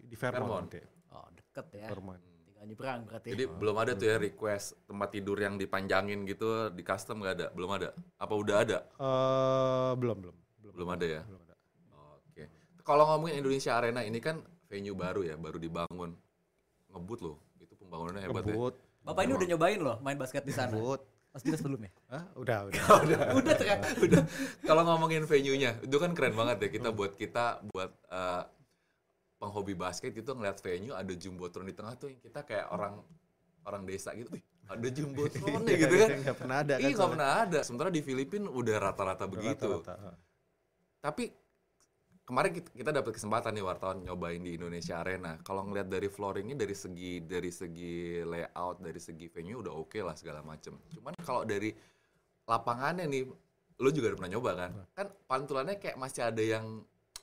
di 0.00 0.16
Fairmont, 0.16 0.40
Fairmont. 0.40 0.64
nanti. 0.70 0.80
Oh, 1.12 1.28
deket 1.28 1.66
ya. 1.74 1.86
Fairmont. 1.90 2.22
Tinggal 2.46 2.64
nyebrang 2.64 3.00
berarti. 3.04 3.28
Jadi 3.34 3.44
belum 3.50 3.76
ada 3.76 3.92
tuh 3.92 4.06
ya 4.06 4.16
request 4.16 4.66
tempat 4.86 5.08
tidur 5.10 5.36
yang 5.36 5.54
dipanjangin 5.54 6.24
gitu 6.24 6.46
di 6.70 6.80
custom 6.80 7.20
nggak 7.20 7.34
ada, 7.36 7.46
belum 7.52 7.70
ada. 7.74 7.88
Apa 8.16 8.32
udah 8.32 8.56
ada? 8.62 8.78
Eh, 8.96 9.92
belum 9.98 10.16
belum 10.24 10.36
Belum 10.72 10.88
ada 10.88 11.04
ya. 11.04 11.22
belum. 11.22 11.42
Kalau 12.84 13.04
ngomongin 13.08 13.40
Indonesia 13.40 13.72
Arena 13.74 14.04
ini 14.04 14.20
kan 14.20 14.38
venue 14.68 14.92
baru 14.92 15.24
ya, 15.24 15.34
baru 15.34 15.56
dibangun. 15.56 16.12
Ngebut 16.92 17.18
loh, 17.24 17.36
itu 17.58 17.74
pembangunannya 17.74 18.22
hebat 18.22 18.44
ya. 18.44 18.52
Ngebut, 18.54 18.74
Bapak 19.02 19.22
ini 19.24 19.32
udah 19.34 19.48
nyobain 19.50 19.80
loh 19.80 19.96
main 20.00 20.16
basket 20.16 20.44
di 20.44 20.52
sana. 20.52 20.70
ngebut. 20.70 21.00
Mas 21.34 21.42
Dinas 21.42 21.60
belum 21.66 21.82
ya? 21.82 21.90
Hah? 22.14 22.24
udah 22.38 22.58
udah 22.70 23.20
udah 23.34 23.54
ternyata. 23.58 23.86
Udah. 23.98 24.22
Kalau 24.62 24.82
ngomongin 24.86 25.26
venue-nya, 25.26 25.82
itu 25.82 25.96
kan 25.98 26.14
keren 26.14 26.38
banget 26.38 26.62
ya 26.62 26.68
kita 26.70 26.88
buat 26.94 27.12
kita 27.18 27.44
buat 27.74 27.90
eh, 27.90 28.42
penghobi 29.42 29.74
basket 29.74 30.14
itu 30.14 30.30
ngeliat 30.30 30.62
venue 30.62 30.94
ada 30.94 31.10
jumbotron 31.10 31.66
di 31.66 31.74
tengah 31.74 31.98
tuh 31.98 32.14
yang 32.14 32.22
kita 32.22 32.46
kayak 32.46 32.70
orang 32.70 33.02
orang 33.66 33.82
desa 33.82 34.14
gitu. 34.14 34.30
Wih, 34.30 34.44
ada 34.70 34.88
jumbotron 34.88 35.60
nih 35.66 35.74
gitu 35.74 35.94
kan. 35.98 36.08
nggak 36.22 36.36
pernah 36.38 36.56
ada 36.62 36.74
kan 36.76 36.80
Iya 36.80 36.86
nggak 36.86 36.96
soalnya. 36.96 37.14
pernah 37.18 37.30
ada. 37.42 37.58
Sementara 37.66 37.90
di 37.90 38.02
Filipina 38.06 38.46
udah 38.46 38.76
rata-rata 38.78 39.24
begitu. 39.26 39.68
Rata-rata, 39.82 39.94
heeh. 39.98 40.16
Tapi 41.02 41.24
kemarin 42.24 42.50
kita, 42.52 42.68
kita 42.72 42.90
dapat 42.90 43.12
kesempatan 43.12 43.52
nih 43.52 43.62
wartawan 43.62 44.00
nyobain 44.00 44.40
di 44.40 44.56
Indonesia 44.56 44.98
Arena. 44.98 45.36
Kalau 45.40 45.62
ngeliat 45.62 45.86
dari 45.86 46.08
flooringnya 46.08 46.56
dari 46.56 46.72
segi 46.72 47.20
dari 47.20 47.50
segi 47.50 48.24
layout, 48.24 48.80
dari 48.80 48.98
segi 48.98 49.28
venue 49.28 49.60
udah 49.60 49.72
oke 49.74 50.00
lah 50.00 50.16
segala 50.16 50.40
macem. 50.40 50.72
Cuman 50.90 51.12
kalau 51.20 51.44
dari 51.44 51.70
lapangannya 52.44 53.04
nih, 53.06 53.22
lo 53.76 53.88
juga 53.88 54.10
udah 54.10 54.18
pernah 54.18 54.32
nyoba 54.32 54.50
kan? 54.54 54.70
Kan 54.92 55.06
pantulannya 55.26 55.76
kayak 55.76 55.96
masih 55.96 56.22
ada 56.24 56.42
yang 56.42 56.66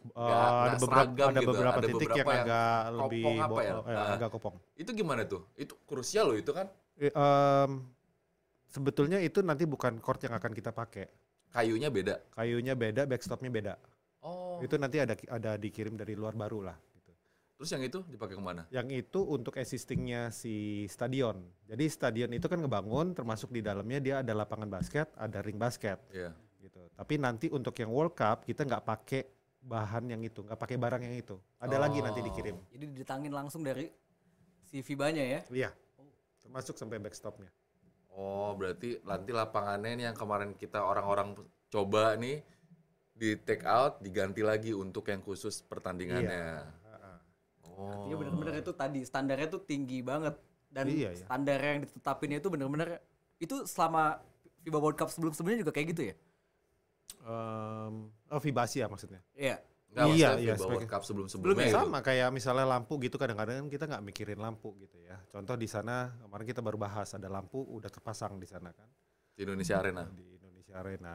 Eh, 0.02 0.10
nggak- 0.10 0.18
ada 0.18 0.50
nggak 0.66 0.82
beberapa 0.82 0.98
seragam 0.98 1.28
ada 1.30 1.38
gitu. 1.38 1.50
beberapa 1.54 1.78
Ada 1.78 1.86
titik 1.86 1.94
beberapa 2.02 2.18
yang 2.18 2.26
yang 2.26 2.42
agak 2.42 2.82
lebih 2.98 3.24
apa 3.38 3.62
ya? 3.62 3.72
bo- 3.72 3.86
eh, 3.86 3.94
Nah. 3.94 4.10
agak 4.12 4.30
kopong 4.32 4.56
itu 4.74 4.90
gimana 4.92 5.22
tuh? 5.24 5.42
Itu 5.54 5.74
krusial 5.86 6.26
loh 6.26 6.38
itu 6.38 6.52
kan 6.52 6.68
Eh, 6.98 7.14
em, 7.14 7.72
sebetulnya 8.66 9.18
itu 9.18 9.40
nanti 9.42 9.64
bukan 9.66 9.98
court 9.98 10.22
yang 10.22 10.34
akan 10.34 10.52
kita 10.52 10.72
pakai 10.72 11.06
kayunya 11.50 11.90
beda. 11.90 12.18
kayunya 12.34 12.74
beda 12.74 13.06
backstopnya 13.06 13.54
beda 13.54 13.74
Oh. 13.78 13.91
Itu 14.62 14.76
nanti 14.78 14.98
ada 14.98 15.14
ada 15.28 15.52
dikirim 15.56 15.94
dari 15.94 16.14
luar 16.14 16.34
baru 16.34 16.60
lah 16.64 16.78
gitu. 16.96 17.12
Terus 17.58 17.70
yang 17.72 17.84
itu 17.84 18.00
dipakai 18.06 18.36
ke 18.36 18.42
mana? 18.42 18.64
yang 18.70 18.88
itu 18.88 19.20
untuk 19.22 19.54
existingnya 19.56 20.30
si 20.30 20.54
stadion 20.88 21.42
jadi 21.66 21.86
stadion 21.86 22.32
itu 22.32 22.46
kan 22.46 22.58
ngebangun 22.58 23.14
termasuk 23.14 23.50
di 23.50 23.60
dalamnya 23.60 24.00
dia 24.00 24.16
ada 24.20 24.34
lapangan 24.34 24.70
basket 24.70 25.10
ada 25.16 25.40
ring 25.40 25.58
basket 25.58 25.98
Iya. 26.10 26.32
gitu 26.60 26.82
tapi 26.94 27.18
nanti 27.18 27.50
untuk 27.50 27.74
yang 27.76 27.90
World 27.90 28.14
Cup 28.14 28.46
kita 28.46 28.62
nggak 28.64 28.84
pakai 28.84 29.22
bahan 29.62 30.10
yang 30.10 30.22
itu 30.22 30.42
nggak 30.42 30.58
pakai 30.58 30.78
barang 30.78 31.02
yang 31.02 31.14
itu 31.14 31.38
ada 31.58 31.78
lagi 31.78 32.02
nanti 32.02 32.18
Oh. 32.18 32.26
dikirim 32.26 32.58
Jadi 32.70 32.86
didatangin 32.92 33.30
langsung 33.30 33.62
dari 33.62 33.86
si 34.66 34.82
FIBA-nya 34.82 35.24
ya. 35.24 35.40
iya 35.50 35.70
termasuk 36.42 36.76
sampai 36.76 36.98
backstopnya 36.98 37.50
Oh, 38.12 38.52
berarti 38.60 39.00
nanti 39.08 39.32
lapangannya 39.32 39.96
ini 39.96 40.04
yang 40.04 40.18
kemarin 40.18 40.52
kita 40.54 40.84
orang-orang 40.84 41.32
coba 41.72 42.20
nih 42.20 42.44
di 43.22 43.38
take 43.38 43.62
out 43.70 44.02
diganti 44.02 44.42
lagi 44.42 44.74
untuk 44.74 45.06
yang 45.06 45.22
khusus 45.22 45.62
pertandingannya. 45.62 46.66
Ha-ha. 46.66 47.14
Oh. 47.70 47.86
Artinya 47.94 48.18
bener-bener 48.18 48.56
itu 48.66 48.74
tadi 48.74 49.06
standarnya 49.06 49.46
tuh 49.46 49.62
tinggi 49.62 50.02
banget 50.02 50.34
dan 50.74 50.90
Iya, 50.90 51.14
iya. 51.14 51.26
standar 51.30 51.60
yang 51.62 51.86
ditetapinnya 51.86 52.42
itu 52.42 52.50
bener-bener 52.50 52.98
itu 53.38 53.62
selama 53.70 54.18
FIBA 54.66 54.80
World 54.82 54.98
Cup 54.98 55.14
sebelum-sebelumnya 55.14 55.62
juga 55.62 55.74
kayak 55.74 55.88
gitu 55.94 56.02
ya? 56.10 56.16
Em, 57.22 58.10
oh 58.10 58.40
FIBA 58.42 58.62
Asia 58.66 58.86
maksudnya 58.90 59.22
Iya. 59.38 59.62
Nggak, 59.92 60.06
Iya, 60.18 60.30
iya, 60.42 60.54
FIBA 60.58 60.66
World 60.66 60.90
Cup 60.90 61.02
sebelum-sebelumnya 61.06 61.68
gitu. 61.70 61.78
sama 61.78 62.00
kayak 62.02 62.30
misalnya 62.34 62.66
lampu 62.66 62.98
gitu 63.06 63.22
kadang-kadang 63.22 63.62
kan 63.62 63.68
kita 63.70 63.86
nggak 63.86 64.02
mikirin 64.02 64.40
lampu 64.42 64.74
gitu 64.82 64.98
ya 64.98 65.22
contoh 65.30 65.54
di 65.54 65.70
sana 65.70 66.10
kemarin 66.26 66.46
kita 66.50 66.62
baru 66.66 66.78
bahas 66.82 67.14
ada 67.14 67.30
lampu 67.30 67.62
udah 67.62 67.92
terpasang 67.92 68.42
di 68.42 68.48
sana 68.50 68.74
kan 68.74 68.90
di 69.38 69.46
Indonesia 69.46 69.78
Arena. 69.78 70.08
di 70.10 70.26
Indonesia 70.40 70.74
Arena 70.80 71.14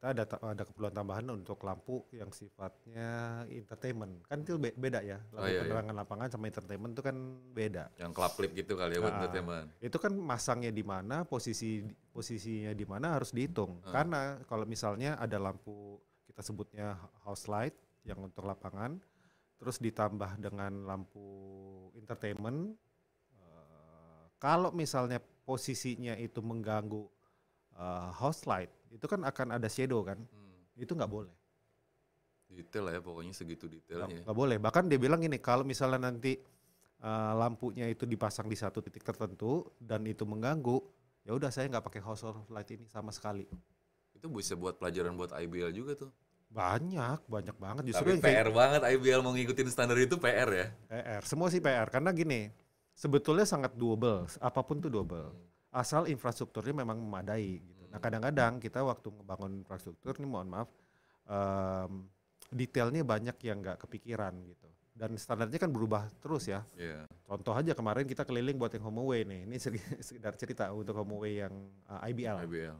kita 0.00 0.16
ada 0.16 0.24
ada 0.24 0.64
keperluan 0.64 0.96
tambahan 0.96 1.28
untuk 1.28 1.60
lampu 1.60 2.08
yang 2.10 2.32
sifatnya 2.32 3.08
entertainment 3.44 4.24
kan 4.24 4.40
itu 4.40 4.56
be- 4.56 4.72
beda 4.72 5.04
ya 5.04 5.20
Oh, 5.28 5.36
lampu 5.36 5.44
iya, 5.44 5.52
iya. 5.52 5.60
penerangan 5.60 5.94
lapangan 5.94 6.28
sama 6.32 6.48
entertainment 6.48 6.96
itu 6.96 7.02
kan 7.04 7.16
beda 7.52 7.84
Yang 8.00 8.12
club 8.16 8.32
clip 8.32 8.50
gitu 8.56 8.72
kali 8.80 8.96
ya 8.96 9.00
buat 9.04 9.12
Ah. 9.12 9.18
entertainment. 9.20 9.66
itu 9.76 9.96
kan 10.00 10.12
masangnya 10.16 10.72
di 10.72 10.80
mana 10.80 11.28
posisi 11.28 11.84
posisinya 12.08 12.72
di 12.72 12.88
mana 12.88 13.12
harus 13.12 13.28
dihitung 13.28 13.84
Ah. 13.84 13.92
karena 13.92 14.20
kalau 14.48 14.64
misalnya 14.64 15.20
ada 15.20 15.36
lampu 15.36 16.00
kita 16.24 16.40
sebutnya 16.40 16.96
house 17.20 17.44
light 17.44 17.76
yang 18.00 18.24
untuk 18.24 18.48
lapangan 18.48 18.96
terus 19.60 19.76
ditambah 19.76 20.40
dengan 20.40 20.88
lampu 20.88 21.20
entertainment 21.92 22.72
eh, 23.36 24.24
kalau 24.40 24.72
misalnya 24.72 25.20
posisinya 25.44 26.16
itu 26.16 26.40
mengganggu 26.40 27.04
eh, 27.76 28.08
house 28.16 28.48
light 28.48 28.72
itu 28.90 29.06
kan 29.06 29.22
akan 29.22 29.56
ada 29.56 29.68
shadow 29.70 30.02
kan. 30.02 30.18
Hmm. 30.18 30.60
Itu 30.74 30.98
nggak 30.98 31.10
boleh. 31.10 31.34
Detail 32.50 32.90
lah 32.90 32.92
ya 32.98 33.00
pokoknya 33.00 33.32
segitu 33.32 33.70
detailnya. 33.70 34.26
nggak 34.26 34.36
boleh. 34.36 34.58
Bahkan 34.58 34.90
dia 34.90 34.98
bilang 34.98 35.22
gini, 35.22 35.38
kalau 35.38 35.62
misalnya 35.62 36.10
nanti 36.10 36.34
uh, 37.00 37.32
lampunya 37.38 37.86
itu 37.86 38.04
dipasang 38.04 38.50
di 38.50 38.58
satu 38.58 38.82
titik 38.82 39.06
tertentu 39.06 39.70
dan 39.78 40.02
itu 40.02 40.26
mengganggu, 40.26 40.82
ya 41.22 41.32
udah 41.38 41.48
saya 41.54 41.70
nggak 41.70 41.86
pakai 41.86 42.02
house 42.02 42.26
light 42.50 42.70
ini 42.74 42.90
sama 42.90 43.14
sekali. 43.14 43.46
Itu 44.10 44.26
bisa 44.28 44.58
buat 44.58 44.82
pelajaran 44.82 45.14
buat 45.14 45.30
IBL 45.30 45.70
juga 45.70 45.94
tuh. 45.94 46.10
Banyak, 46.50 47.30
banyak 47.30 47.56
banget. 47.62 47.82
Justru 47.86 48.10
Tapi 48.10 48.12
yang 48.18 48.22
kayak 48.26 48.34
PR 48.42 48.50
banget 48.50 48.82
IBL 48.98 49.20
mau 49.22 49.30
ngikutin 49.30 49.68
standar 49.70 49.94
itu 50.02 50.18
PR 50.18 50.50
ya. 50.50 50.66
PR. 50.90 51.22
Semua 51.22 51.46
sih 51.46 51.62
PR 51.62 51.86
karena 51.86 52.10
gini, 52.10 52.50
sebetulnya 52.98 53.46
sangat 53.46 53.78
doable. 53.78 54.26
Apa 54.42 54.66
pun 54.66 54.82
tuh 54.82 54.90
doable. 54.90 55.30
Asal 55.70 56.10
infrastrukturnya 56.10 56.82
memang 56.82 56.98
memadai 56.98 57.62
gitu. 57.62 57.79
Nah, 57.90 57.98
kadang-kadang 57.98 58.58
kita 58.58 58.80
waktu 58.80 59.10
ngebangun 59.10 59.52
infrastruktur 59.56 60.14
nih 60.14 60.26
mohon 60.26 60.46
maaf 60.46 60.70
em, 61.26 62.06
detailnya 62.48 63.02
banyak 63.02 63.36
yang 63.40 63.58
nggak 63.60 63.78
kepikiran 63.80 64.34
gitu. 64.46 64.66
Dan 64.90 65.16
standarnya 65.16 65.56
kan 65.56 65.70
berubah 65.70 66.06
terus 66.18 66.46
ya. 66.46 66.60
Iya. 66.76 67.06
Contoh 67.24 67.50
aja 67.50 67.72
kemarin 67.72 68.04
kita 68.04 68.22
keliling 68.22 68.54
buat 68.54 68.70
yang 68.70 68.84
home 68.84 69.00
away 69.00 69.24
nih. 69.24 69.46
Ini 69.48 69.56
sekedar 70.06 70.34
cerita 70.34 70.70
untuk 70.70 70.92
home 70.94 71.14
away 71.16 71.40
yang 71.40 71.54
uh, 71.88 71.98
IBL. 72.04 72.46
IBL. 72.46 72.76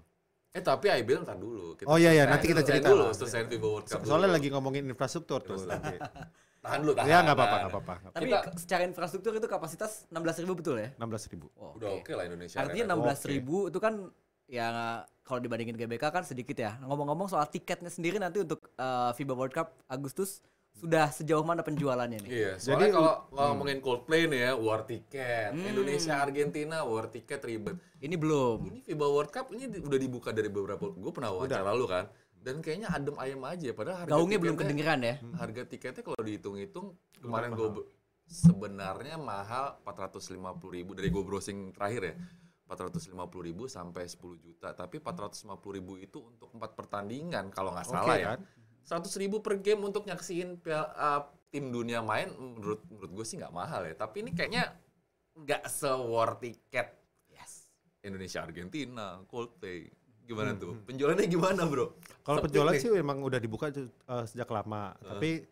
Eh 0.50 0.59
tapi 0.61 0.90
IBL 0.90 1.23
ntar 1.23 1.38
dulu. 1.38 1.79
Oh, 1.87 1.95
iya, 1.95 2.11
iya, 2.11 2.26
Nah, 2.26 2.35
nanti 2.35 2.50
kita 2.50 2.61
selesaiin 2.61 2.83
cerita 2.83 2.88
dulu, 2.90 3.02
lah. 3.07 3.14
selesaiin 3.14 3.47
FIBA 3.47 3.67
World 3.71 3.87
Cup 3.87 4.00
So- 4.02 4.07
soalnya 4.11 4.29
dulu. 4.29 4.37
lagi 4.37 4.49
ngomongin 4.50 4.83
infrastruktur 4.90 5.40
tuh. 5.47 5.62
Nanti. 5.62 5.95
tahan 6.67 6.79
dulu, 6.85 6.93
tahan. 6.93 7.07
ya 7.09 7.17
nggak 7.25 7.37
apa-apa, 7.38 7.57
nggak 7.57 7.73
apa-apa. 7.73 7.95
Tapi 8.12 8.25
Kita- 8.29 8.45
secara 8.59 8.83
infrastruktur 8.85 9.33
itu 9.33 9.47
kapasitas 9.47 10.05
16.000 10.11 10.50
betul 10.52 10.76
ya? 10.76 10.90
16 10.99 11.33
ribu. 11.33 11.47
Oh, 11.57 11.79
Udah 11.79 11.88
oke. 11.95 12.02
oke 12.05 12.12
lah 12.19 12.25
Indonesia. 12.29 12.57
Artinya 12.61 12.85
Arena. 12.93 13.14
16.000 13.17 13.71
itu 13.73 13.79
kan 13.81 13.95
ya 14.50 14.66
kalau 15.23 15.38
dibandingin 15.38 15.78
GBK 15.78 16.11
kan 16.11 16.26
sedikit 16.26 16.59
ya. 16.59 16.75
Ngomong-ngomong 16.83 17.30
soal 17.30 17.47
tiketnya 17.47 17.88
sendiri 17.88 18.19
nanti 18.19 18.42
untuk 18.42 18.59
eh, 18.75 19.11
FIBA 19.14 19.35
World 19.38 19.54
Cup 19.54 19.78
Agustus 19.87 20.42
sudah 20.71 21.11
sejauh 21.11 21.42
mana 21.42 21.61
penjualannya 21.61 22.25
nih? 22.25 22.30
Iya, 22.30 22.52
Jadi 22.57 22.62
soalnya 22.62 22.88
kalau 22.90 23.14
Hmm. 23.30 23.37
ngomongin 23.52 23.78
Coldplay 23.78 24.26
nih 24.26 24.40
ya, 24.40 24.52
war 24.54 24.83
tiket. 24.83 25.50
Indonesia 25.52 26.14
Argentina 26.19 26.76
war 26.83 27.07
tiket 27.07 27.40
ribet. 27.42 27.76
Ini 28.00 28.14
belum. 28.14 28.66
Ini 28.66 28.78
FIBA 28.83 29.07
World 29.07 29.30
Cup 29.30 29.47
ini 29.50 29.66
udah 29.71 29.99
dibuka 29.99 30.30
dari 30.30 30.49
beberapa 30.49 30.90
gue 30.90 31.12
pernah 31.14 31.30
wawancara 31.30 31.71
lu 31.75 31.87
kan. 31.87 32.11
Dan 32.40 32.64
kayaknya 32.64 32.88
adem 32.88 33.12
ayem 33.21 33.42
aja 33.45 33.69
padahal 33.76 33.97
harga 34.02 34.11
Gaungnya 34.16 34.38
belum 34.40 34.57
kedengeran 34.57 34.99
ya. 35.04 35.14
Harga 35.37 35.62
tiketnya 35.69 36.00
kalau 36.00 36.21
dihitung-hitung 36.25 36.97
kemarin 37.21 37.52
gue 37.52 37.85
sebenarnya 38.25 39.19
mahal 39.21 39.76
450.000 39.85 40.38
ribu 40.71 40.95
dari 40.97 41.11
gue 41.11 41.21
browsing 41.21 41.75
terakhir 41.76 42.02
ya. 42.02 42.14
450.000 42.71 43.47
ribu 43.50 43.67
sampai 43.67 44.07
10 44.07 44.39
juta. 44.39 44.71
Tapi 44.71 45.03
450.000 45.03 46.07
itu 46.07 46.19
untuk 46.23 46.55
empat 46.55 46.79
pertandingan 46.79 47.50
kalau 47.50 47.75
nggak 47.75 47.87
salah 47.91 48.15
Oke 48.15 48.23
ya. 48.23 48.29
kan? 48.39 48.41
100 48.87 49.23
ribu 49.23 49.43
per 49.43 49.59
game 49.59 49.83
untuk 49.83 50.07
nyaksiin 50.07 50.62
uh, 50.67 51.23
tim 51.50 51.71
dunia 51.71 52.00
main 52.00 52.31
menurut 52.35 52.83
menurut 52.89 53.11
gue 53.12 53.25
sih 53.27 53.37
nggak 53.39 53.53
mahal 53.55 53.83
ya 53.87 53.95
tapi 53.95 54.23
ini 54.25 54.31
kayaknya 54.35 54.71
nggak 55.37 55.67
se 55.67 55.91
war 55.91 56.39
tiket 56.39 56.95
Yes. 57.31 57.71
Indonesia 58.03 58.43
Argentina 58.43 59.19
Coldplay 59.27 59.91
gimana 60.27 60.55
tuh 60.55 60.79
penjualannya 60.87 61.27
gimana 61.27 61.67
bro 61.67 61.95
Kalau 62.23 62.39
penjualan 62.43 62.71
nih. 62.71 62.83
sih 62.83 62.91
memang 62.91 63.19
udah 63.23 63.39
dibuka 63.43 63.67
uh, 63.71 64.23
sejak 64.27 64.47
lama, 64.47 64.95
tapi 65.03 65.43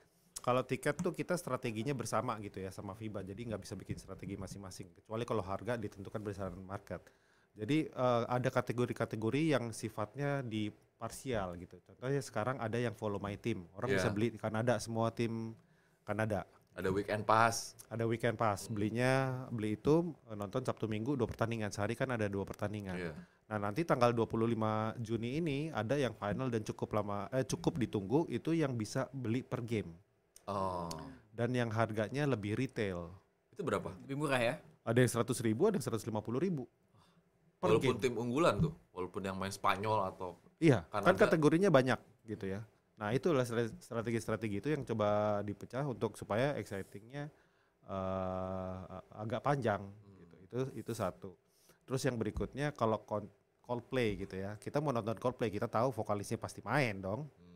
kalau 0.48 0.64
tiket 0.64 0.96
tuh 0.96 1.12
kita 1.12 1.36
strateginya 1.36 1.92
bersama 1.92 2.32
gitu 2.40 2.64
ya 2.64 2.72
sama 2.72 2.96
FIBA, 2.96 3.20
jadi 3.20 3.52
nggak 3.52 3.68
bisa 3.68 3.76
bikin 3.76 4.00
strategi 4.00 4.32
masing-masing. 4.40 4.96
Kecuali 4.96 5.28
kalau 5.28 5.44
harga 5.44 5.76
ditentukan 5.76 6.24
berdasarkan 6.24 6.64
market. 6.64 7.04
Jadi 7.52 7.92
uh, 7.92 8.24
ada 8.24 8.48
kategori-kategori 8.48 9.52
yang 9.52 9.76
sifatnya 9.76 10.40
di 10.40 10.72
parsial 10.96 11.52
gitu. 11.60 11.76
Contohnya 11.84 12.24
sekarang 12.24 12.56
ada 12.64 12.80
yang 12.80 12.96
follow 12.96 13.20
my 13.20 13.36
team, 13.36 13.68
orang 13.76 13.92
Iya. 13.92 13.96
bisa 14.00 14.08
beli 14.08 14.32
di 14.32 14.40
Kanada 14.40 14.80
semua 14.80 15.12
tim 15.12 15.52
Kanada. 16.08 16.48
ada 16.78 16.94
weekend 16.94 17.26
pass 17.26 17.74
Ada 17.90 18.06
weekend 18.06 18.38
pass, 18.38 18.70
belinya 18.72 19.44
beli 19.52 19.76
itu 19.76 20.16
uh, 20.30 20.36
nonton 20.38 20.64
Sabtu 20.64 20.88
Minggu 20.88 21.12
dua 21.12 21.28
pertandingan 21.28 21.68
sehari 21.68 21.92
kan 21.92 22.08
ada 22.08 22.24
dua 22.24 22.48
pertandingan. 22.48 22.96
Iya. 22.96 23.12
Nah, 23.52 23.68
nanti 23.68 23.84
tanggal 23.84 24.12
25 24.12 25.00
Juni 25.00 25.40
ini 25.40 25.58
ada 25.72 25.96
yang 25.96 26.16
final 26.16 26.48
dan 26.52 26.64
cukup 26.64 26.96
lama 26.96 27.28
eh 27.32 27.44
cukup 27.44 27.80
ditunggu 27.80 28.28
itu 28.32 28.52
yang 28.56 28.76
bisa 28.76 29.08
beli 29.12 29.40
per 29.44 29.64
game 29.64 29.88
oh 30.48 30.88
dan 31.30 31.54
yang 31.54 31.70
harganya 31.70 32.26
lebih 32.26 32.58
retail. 32.58 33.14
itu 33.54 33.62
berapa 33.62 33.94
Lebih 34.02 34.16
murah 34.18 34.42
ya. 34.42 34.54
Ada 34.82 34.98
yang 34.98 35.10
100 35.22 35.46
ribu, 35.46 35.68
ada 35.70 35.78
yang 35.78 35.86
150 35.86 36.10
ribu. 36.40 36.66
Per 37.58 37.66
walaupun 37.74 37.94
game. 37.94 38.02
tim 38.02 38.14
unggulan 38.18 38.58
tuh 38.58 38.74
walaupun 38.90 39.22
yang 39.22 39.36
main 39.38 39.50
Spanyol 39.50 40.10
atau 40.10 40.34
Iya, 40.58 40.82
kan 40.90 41.06
Kanada. 41.06 41.26
kategorinya 41.30 41.70
banyak 41.70 41.98
gitu 42.26 42.50
ya. 42.50 42.66
Nah, 42.98 43.14
itulah 43.14 43.46
stra- 43.46 43.70
strategi-strategi 43.78 44.58
itu 44.58 44.68
yang 44.74 44.82
coba 44.82 45.38
dipecah 45.46 45.86
untuk 45.86 46.18
supaya 46.18 46.58
excitingnya 46.58 47.30
eh, 47.86 48.76
agak 49.14 49.38
panjang 49.40 49.82
gitu. 50.18 50.36
Itu 50.44 50.58
itu 50.74 50.92
satu. 50.94 51.30
Terus 51.86 52.02
yang 52.02 52.18
berikutnya 52.18 52.74
kalau 52.74 52.98
Coldplay 53.62 54.18
gitu 54.18 54.34
ya. 54.34 54.58
Kita 54.58 54.80
mau 54.80 54.90
nonton 54.90 55.14
Coldplay, 55.16 55.48
kita 55.48 55.68
tahu 55.70 55.92
vokalisnya 55.92 56.36
pasti 56.36 56.58
main 56.64 56.98
dong. 56.98 57.28
Yes. 57.38 57.47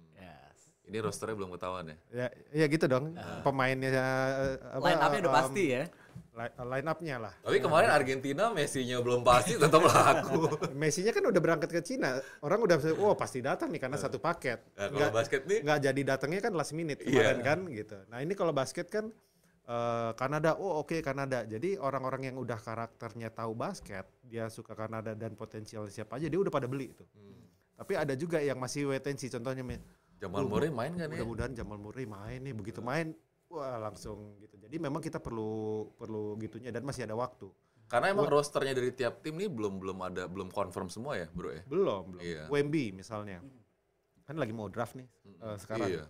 Ini 0.84 0.98
rosternya 0.98 1.34
belum 1.34 1.50
ketahuan 1.52 1.84
ya 1.86 1.96
Ya, 2.10 2.26
ya 2.52 2.66
gitu 2.66 2.84
dong. 2.84 3.14
Pemainnya 3.40 3.88
eh, 3.88 4.00
apa, 4.72 4.84
Line 4.84 5.00
up-nya 5.00 5.20
udah 5.22 5.32
um, 5.32 5.38
pasti 5.38 5.64
ya. 5.70 5.84
li- 6.32 6.54
line 6.58 6.88
up-nya 6.88 7.16
lah. 7.18 7.34
tapi 7.38 7.58
kemarin 7.58 7.88
Argentina 7.88 8.44
Messi-nya 8.50 8.98
belum 8.98 9.20
pasti 9.22 9.54
tetap 9.54 9.80
laku 9.80 10.48
Messi-nya 10.80 11.12
kan 11.12 11.24
udah 11.24 11.40
berangkat 11.40 11.70
ke 11.70 11.80
Cina. 11.80 12.18
Orang 12.40 12.60
udah 12.60 12.76
oh 12.98 13.14
pasti 13.14 13.38
datang 13.40 13.68
nih 13.68 13.80
karena 13.80 13.96
satu 13.96 14.16
paket. 14.16 14.58
nah, 14.72 14.88
kalau 14.88 14.98
Nggak, 14.98 15.10
basket 15.12 15.40
nih 15.44 15.58
nggak 15.60 15.78
jadi 15.82 16.00
datangnya 16.06 16.40
kan 16.40 16.52
last 16.52 16.72
minute 16.72 17.00
Iya. 17.00 17.06
kemarin 17.06 17.40
kan 17.40 17.58
gitu. 17.70 17.96
Nah, 18.08 18.18
ini 18.18 18.32
kalau 18.32 18.52
basket 18.52 18.88
kan 18.88 19.08
eh, 19.62 20.10
Kanada, 20.12 20.56
oh 20.56 20.80
oke 20.80 20.98
Kanada. 21.00 21.44
Jadi 21.44 21.78
orang-orang 21.78 22.28
yang 22.28 22.36
udah 22.36 22.58
karakternya 22.58 23.30
tahu 23.30 23.54
basket, 23.54 24.02
dia 24.22 24.48
suka 24.48 24.74
Kanada 24.74 25.14
dan 25.14 25.32
potensial 25.32 25.86
siapa 25.86 26.18
aja, 26.18 26.26
dia 26.26 26.36
udah 26.36 26.50
pada 26.50 26.66
beli 26.66 26.90
itu. 26.90 27.04
Hmm. 27.14 27.38
Tapi 27.72 27.92
ada 27.94 28.12
juga 28.12 28.38
yang 28.38 28.56
masih 28.56 28.88
wait 28.88 29.04
and 29.04 29.16
see. 29.16 29.28
Contohnya 29.28 29.62
Jamal 30.22 30.46
Murray 30.46 30.70
main 30.70 30.94
kan 30.94 31.10
ya 31.10 31.18
mudah-mudahan 31.18 31.52
Jamal 31.58 31.78
Murray 31.82 32.06
main 32.06 32.38
nih. 32.38 32.54
Begitu 32.54 32.78
main, 32.78 33.10
wah 33.50 33.82
langsung 33.82 34.38
gitu. 34.38 34.54
Jadi 34.54 34.78
memang 34.78 35.02
kita 35.02 35.18
perlu 35.18 35.90
perlu 35.98 36.38
gitunya 36.38 36.70
dan 36.70 36.86
masih 36.86 37.10
ada 37.10 37.18
waktu. 37.18 37.50
Karena 37.90 38.14
emang 38.14 38.30
rosternya 38.30 38.72
dari 38.78 38.94
tiap 38.94 39.20
tim 39.20 39.36
nih 39.36 39.50
belum 39.50 39.82
belum 39.82 39.98
ada 40.00 40.24
belum 40.30 40.48
confirm 40.54 40.86
semua 40.88 41.18
ya, 41.18 41.26
Bro 41.34 41.50
ya. 41.50 41.62
Belum, 41.66 42.02
belum. 42.14 42.22
Iya. 42.22 42.46
Wemby 42.48 42.94
misalnya. 42.94 43.42
Kan 44.22 44.38
lagi 44.38 44.54
mau 44.54 44.70
draft 44.70 44.94
nih 44.94 45.10
eh, 45.26 45.56
sekarang. 45.58 45.90
Iya. 45.90 46.04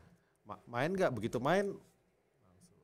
Ma- 0.44 0.62
main 0.68 0.92
nggak 0.92 1.10
begitu 1.10 1.40
main 1.40 1.72
langsung 1.72 2.76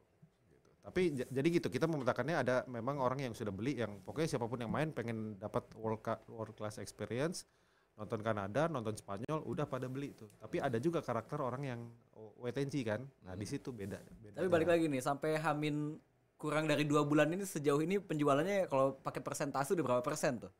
gitu. 0.49 0.69
Tapi 0.81 1.03
jadi 1.29 1.49
gitu 1.53 1.69
kita 1.69 1.85
memetakannya 1.85 2.37
ada 2.41 2.57
memang 2.67 2.99
orang 2.99 3.21
yang 3.29 3.35
sudah 3.37 3.53
beli 3.53 3.77
yang 3.77 4.01
pokoknya 4.03 4.35
siapa 4.35 4.49
pun 4.49 4.65
yang 4.65 4.73
main 4.73 4.91
pengen 4.97 5.37
dapat 5.37 5.69
world, 5.77 6.01
world 6.27 6.57
class 6.57 6.81
experience 6.81 7.45
nonton 7.99 8.23
Kanada, 8.23 8.71
nonton 8.71 8.95
Spanyol 8.95 9.43
udah 9.43 9.67
pada 9.67 9.91
beli 9.91 10.15
tuh. 10.15 10.31
Tapi 10.39 10.63
ada 10.63 10.79
juga 10.79 11.03
karakter 11.03 11.43
orang 11.43 11.63
yang 11.67 11.81
wait 12.39 12.55
and 12.63 12.71
see 12.71 12.87
kan. 12.87 13.03
Nah, 13.27 13.35
di 13.35 13.43
situ 13.43 13.75
beda, 13.75 13.99
beda. 14.23 14.39
Tapi 14.39 14.49
balik 14.49 14.71
lagi 14.71 14.87
nih 14.87 15.03
sampai 15.03 15.35
Hamin 15.43 15.99
kurang 16.39 16.71
dari 16.71 16.87
dua 16.87 17.03
bulan 17.03 17.27
ini 17.35 17.43
sejauh 17.43 17.83
ini 17.83 17.99
penjualannya 17.99 18.71
kalau 18.71 18.95
pakai 19.03 19.19
persentase 19.19 19.75
udah 19.75 19.85
berapa 19.85 20.03
persen 20.07 20.39
tuh? 20.47 20.53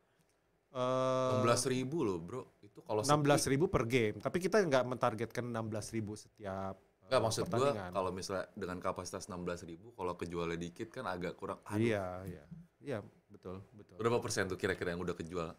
Eh, 0.69 1.41
16 1.41 1.73
ribu 1.73 2.05
loh 2.05 2.21
bro 2.21 2.43
itu 2.61 2.85
kalau 2.85 3.01
16 3.01 3.41
sepi 3.41 3.57
ribu 3.57 3.71
per 3.71 3.87
game. 3.89 4.19
Tapi 4.21 4.37
kita 4.43 4.61
nggak 4.61 4.85
mentargetkan 4.85 5.49
16 5.49 5.95
ribu 5.97 6.13
setiap 6.19 6.77
eh, 6.77 7.09
nggak 7.09 7.23
maksud 7.25 7.43
gua 7.47 7.51
pertandingan. 7.73 7.91
kalau 7.95 8.11
misalnya 8.13 8.45
dengan 8.53 8.79
kapasitas 8.83 9.31
16 9.33 9.65
ribu 9.65 9.95
kalau 9.97 10.13
kejualnya 10.19 10.59
dikit 10.61 10.93
kan 10.93 11.09
agak 11.09 11.39
kurang 11.41 11.63
aduh, 11.65 11.81
Iya, 11.81 12.07
iya. 12.29 12.45
Iya, 12.79 12.99
betul, 13.33 13.65
betul. 13.73 13.97
berapa 13.97 14.21
persen 14.21 14.45
tuh 14.47 14.61
kira-kira 14.61 14.93
yang 14.93 15.01
udah 15.01 15.17
kejual 15.17 15.51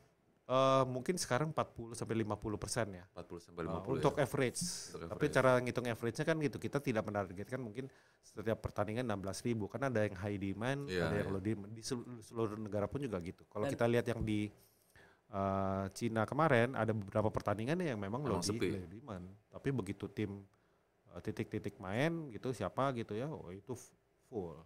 Eh, 0.50 0.84
mungkin 0.90 1.14
sekarang 1.14 1.54
40 1.54 1.94
sampai 1.94 2.26
50 2.26 2.58
persen 2.58 2.90
ya. 2.90 3.06
40 3.14 3.38
sampai 3.38 3.70
Uh, 3.70 3.86
50 3.86 4.02
untuk 4.02 4.14
ya? 4.18 4.26
average. 4.26 4.62
Untuk 4.66 5.00
Tapi 5.06 5.14
average. 5.30 5.36
cara 5.38 5.52
ngitung 5.62 5.86
average-nya 5.86 6.26
kan 6.26 6.38
gitu. 6.42 6.58
Kita 6.58 6.78
tidak 6.82 7.04
menargetkan 7.06 7.62
mungkin 7.62 7.86
setiap 8.26 8.58
pertandingan 8.58 9.06
16 9.06 9.46
ribu. 9.46 9.70
Karena 9.70 9.94
ada 9.94 10.10
yang 10.10 10.18
high 10.18 10.42
demand, 10.42 10.90
Iya, 10.90 11.06
ada 11.06 11.16
yang 11.22 11.30
iya. 11.30 11.36
low 11.38 11.44
demand. 11.46 11.72
Di 11.78 11.86
sel- 11.86 12.02
seluruh 12.26 12.58
negara 12.58 12.90
pun 12.90 12.98
juga 12.98 13.22
gitu. 13.22 13.46
Kalau 13.46 13.70
kita 13.70 13.86
lihat 13.86 14.10
yang 14.10 14.26
di 14.26 14.50
uh, 15.30 15.86
Cina 15.94 16.26
kemarin, 16.26 16.74
ada 16.74 16.98
beberapa 16.98 17.30
pertandingan 17.30 17.78
yang 17.86 18.02
memang 18.02 18.26
low, 18.26 18.42
di, 18.42 18.74
low 18.74 18.90
demand. 18.90 19.30
Tapi 19.54 19.70
begitu 19.70 20.10
tim 20.10 20.42
uh, 21.14 21.22
titik-titik 21.22 21.78
main 21.78 22.34
gitu, 22.34 22.50
siapa 22.58 22.90
gitu 22.98 23.14
ya, 23.14 23.30
oh 23.30 23.54
itu 23.54 23.78
full. 24.26 24.58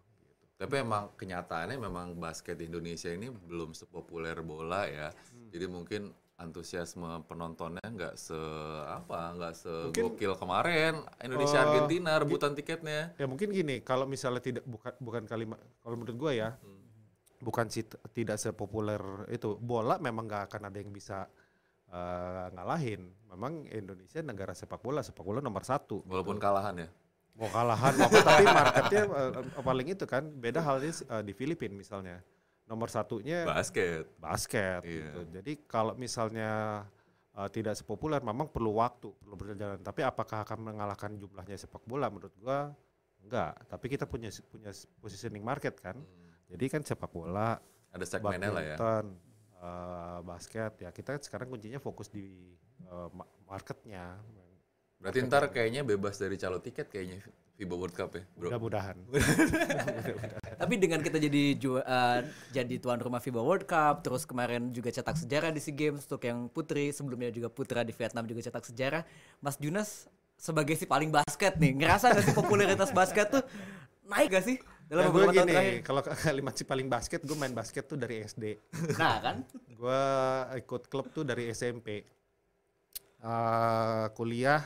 Gitu. 0.53 0.61
tapi 0.61 0.75
emang 0.79 1.09
kenyataannya 1.17 1.77
memang 1.77 2.13
basket 2.15 2.55
di 2.55 2.69
Indonesia 2.69 3.09
ini 3.09 3.27
belum 3.27 3.73
sepopuler 3.73 4.37
bola 4.39 4.85
ya 4.85 5.09
Hmm. 5.09 5.49
jadi 5.49 5.65
mungkin 5.65 6.01
antusiasme 6.35 7.05
penontonnya 7.25 7.81
nggak 7.83 8.13
se 8.15 8.37
apa 8.85 9.33
nggak 9.33 9.53
Mungkin- 9.89 10.13
segokil 10.13 10.33
kemarin 10.35 10.93
Indonesia 11.19 11.57
Eh, 11.57 11.63
Argentina 11.63 12.11
rebutan 12.15 12.53
tiketnya 12.53 13.13
Ya 13.15 13.25
mungkin 13.25 13.49
gini, 13.49 13.81
kalau 13.81 14.05
misalnya 14.05 14.41
tidak 14.41 14.63
bukan 14.63 14.93
bukan 14.99 15.23
kalimat 15.25 15.57
kalau 15.79 15.95
menurut 15.95 16.17
gue 16.19 16.31
ya, 16.37 16.53
Hmm. 16.53 16.81
bukan 17.39 17.65
si 17.67 17.81
tidak 18.11 18.37
sepopuler 18.37 18.99
itu 19.27 19.57
bola 19.57 19.97
memang 19.97 20.25
nggak 20.25 20.43
akan 20.47 20.61
ada 20.69 20.77
yang 20.77 20.91
bisa 20.91 21.25
eh, 21.85 22.47
ngalahin. 22.49 23.05
Memang 23.29 23.69
Indonesia 23.69 24.17
negara 24.19 24.53
sepak 24.53 24.81
bola, 24.81 25.01
sepak 25.01 25.21
bola 25.21 25.37
nomor 25.39 25.61
satu. 25.61 26.01
Walaupun 26.03 26.37
kalahan 26.37 26.73
ya. 26.79 26.89
Mau 27.33 27.49
kalahan, 27.49 27.97
apa, 27.97 28.17
tapi 28.21 28.43
marketnya 28.45 29.01
eh, 29.09 29.31
paling 29.57 29.87
itu 29.89 30.05
kan. 30.05 30.23
Beda 30.37 30.61
halnya 30.61 30.93
eh, 30.93 31.23
di 31.25 31.33
Filipina 31.33 31.73
misalnya. 31.73 32.21
Nomor 32.63 32.87
satunya 32.87 33.43
Basket. 33.43 34.05
basket. 34.21 34.85
Iya. 34.85 35.09
gitu. 35.09 35.19
Jadi 35.33 35.51
kalau 35.65 35.97
misalnya 35.97 36.83
eh, 37.33 37.49
tidak 37.49 37.73
sepopuler, 37.73 38.21
memang 38.21 38.45
perlu 38.47 38.77
waktu, 38.77 39.09
perlu 39.17 39.33
berjalan. 39.33 39.81
Tapi 39.81 40.01
apakah 40.05 40.45
akan 40.45 40.59
mengalahkan 40.61 41.17
jumlahnya 41.17 41.57
sepak 41.57 41.81
bola? 41.83 42.07
Menurut 42.13 42.37
gua 42.37 42.69
enggak. 43.25 43.57
Tapi 43.65 43.85
kita 43.89 44.05
punya 44.05 44.29
punya 44.47 44.69
positioning 45.01 45.41
market 45.41 45.73
kan. 45.81 45.97
Jadi 46.53 46.65
kan 46.69 46.85
sepak 46.85 47.09
bola, 47.09 47.57
Ada 47.89 48.05
segmennya 48.05 48.53
lah 48.53 48.63
ya. 48.63 48.75
eh, 48.77 50.19
basket 50.21 50.73
ya 50.77 50.93
kita 50.93 51.17
sekarang 51.17 51.49
kuncinya 51.49 51.81
fokus 51.81 52.13
di 52.13 52.53
ma- 53.09 53.25
marketnya. 53.49 54.21
Berarti 55.03 55.19
ntar 55.27 55.51
kayaknya 55.51 55.83
bebas 55.83 56.15
dari 56.15 56.39
calo 56.39 56.63
tiket 56.63 56.87
kayaknya 56.87 57.19
FIBA 57.59 57.75
World 57.75 57.91
Cup 57.91 58.15
ya, 58.15 58.23
bro. 58.39 58.47
Mudah-mudahan. 58.49 58.97
Tapi 60.63 60.73
dengan 60.79 61.03
kita 61.03 61.19
jadi 61.19 61.43
ju- 61.59 61.83
eh, 61.83 62.19
jadi 62.55 62.75
tuan 62.79 63.03
rumah 63.03 63.19
FIBA 63.19 63.43
World 63.43 63.67
Cup, 63.67 63.99
terus 63.99 64.23
kemarin 64.23 64.71
juga 64.71 64.95
cetak 64.95 65.19
sejarah 65.19 65.51
di 65.51 65.59
SEA 65.59 65.75
Games 65.75 66.07
untuk 66.07 66.23
yang 66.23 66.47
putri, 66.47 66.95
sebelumnya 66.95 67.29
juga 67.35 67.51
putra 67.51 67.83
di 67.83 67.91
Vietnam 67.91 68.23
juga 68.23 68.41
cetak 68.47 68.63
sejarah. 68.63 69.03
Mas 69.43 69.59
Junas 69.59 70.07
sebagai 70.39 70.79
si 70.79 70.87
paling 70.87 71.11
basket 71.11 71.59
nih, 71.59 71.75
ngerasa 71.77 72.15
gak 72.15 72.23
sih 72.23 72.35
popularitas 72.35 72.89
basket 72.95 73.27
tuh 73.27 73.43
naik 74.07 74.39
gak 74.39 74.45
sih 74.47 74.57
dalam 74.87 75.07
Ya, 75.07 75.09
gue 75.11 75.23
gini, 75.35 75.55
kalau 75.83 75.99
kalimat 76.27 76.55
si 76.55 76.63
paling 76.63 76.87
basket, 76.87 77.19
gue 77.27 77.35
main 77.35 77.51
basket 77.51 77.85
tuh 77.85 77.99
dari 77.99 78.23
SD. 78.23 78.55
Nah 78.95 79.19
kan, 79.19 79.35
gue 79.67 80.01
ikut 80.63 80.87
klub 80.87 81.11
tuh 81.11 81.27
dari 81.27 81.51
SMP. 81.51 82.07
Eh, 83.23 84.05
kuliah 84.17 84.63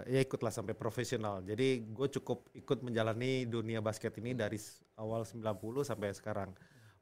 eh, 0.00 0.18
ya 0.18 0.20
ikutlah 0.24 0.52
sampai 0.52 0.72
profesional. 0.76 1.40
Jadi 1.44 1.84
gue 1.88 2.08
cukup 2.20 2.48
ikut 2.56 2.84
menjalani 2.84 3.44
dunia 3.48 3.84
basket 3.84 4.16
ini 4.18 4.32
dari 4.32 4.56
awal 4.96 5.26
90 5.26 5.52
sampai 5.84 6.12
sekarang. 6.14 6.50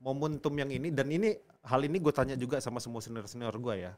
Momentum 0.00 0.56
yang 0.56 0.72
ini 0.72 0.88
dan 0.88 1.12
ini 1.12 1.36
hal 1.66 1.84
ini 1.84 2.00
gue 2.00 2.12
tanya 2.14 2.34
juga 2.34 2.56
sama 2.58 2.80
semua 2.80 3.04
senior 3.04 3.28
senior 3.28 3.52
gue 3.52 3.74
ya. 3.90 3.92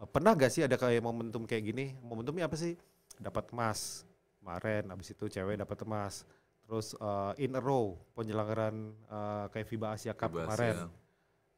Eh, 0.00 0.08
pernah 0.08 0.34
gak 0.34 0.50
sih 0.50 0.64
ada 0.66 0.74
kayak 0.76 1.02
momentum 1.04 1.44
kayak 1.44 1.64
gini? 1.70 1.94
Momentumnya 2.00 2.48
apa 2.48 2.56
sih? 2.56 2.74
Dapat 3.20 3.52
emas 3.52 4.08
kemarin, 4.40 4.88
habis 4.88 5.12
itu 5.12 5.28
cewek 5.28 5.60
dapat 5.60 5.78
emas. 5.84 6.24
Terus 6.64 6.96
eh, 6.96 7.44
in 7.46 7.54
a 7.54 7.62
row 7.62 7.98
penyelenggaraan 8.16 8.76
eh, 9.06 9.44
kayak 9.52 9.66
FIBA 9.68 9.86
Asia 9.94 10.12
Cup 10.16 10.32
FIBA 10.32 10.44
kemarin. 10.48 10.76
Asia. 10.88 10.98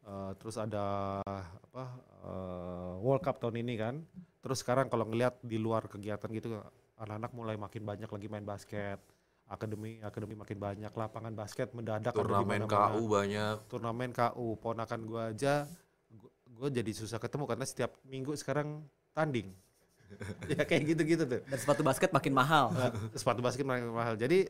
Uh, 0.02 0.35
terus 0.35 0.59
ada 0.59 1.23
apa 1.71 1.85
uh, 2.26 2.99
World 2.99 3.23
Cup 3.23 3.38
tahun 3.38 3.62
ini 3.62 3.75
kan. 3.78 4.02
Terus 4.42 4.58
sekarang 4.61 4.90
kalau 4.90 5.06
ngelihat 5.06 5.38
di 5.40 5.56
luar 5.56 5.87
kegiatan 5.87 6.28
gitu 6.34 6.58
anak-anak 6.99 7.30
mulai 7.32 7.56
makin 7.56 7.82
banyak 7.87 8.11
lagi 8.11 8.26
main 8.26 8.44
basket. 8.44 8.99
Akademi 9.46 10.00
akademi 10.00 10.34
makin 10.34 10.56
banyak, 10.56 10.92
lapangan 10.96 11.34
basket 11.34 11.70
mendadak 11.76 12.14
Turnamen. 12.14 12.64
KU 12.64 13.02
banyak. 13.06 13.56
Turnamen 13.68 14.11
KU, 14.11 14.56
ponakan 14.56 15.00
gua 15.04 15.22
aja 15.30 15.68
gue 16.62 16.68
jadi 16.68 16.92
susah 16.94 17.18
ketemu 17.18 17.44
karena 17.50 17.66
setiap 17.66 17.90
minggu 18.06 18.38
sekarang 18.38 18.87
tanding. 19.16 19.50
ya 20.52 20.62
kayak 20.68 20.94
gitu-gitu 20.94 21.25
tuh. 21.25 21.40
dan 21.42 21.58
sepatu 21.58 21.82
basket 21.82 22.14
makin 22.14 22.30
mahal. 22.37 22.70
Nah, 22.70 22.92
sepatu 23.16 23.40
basket 23.40 23.66
makin 23.66 23.90
mahal. 23.90 24.14
Jadi 24.14 24.46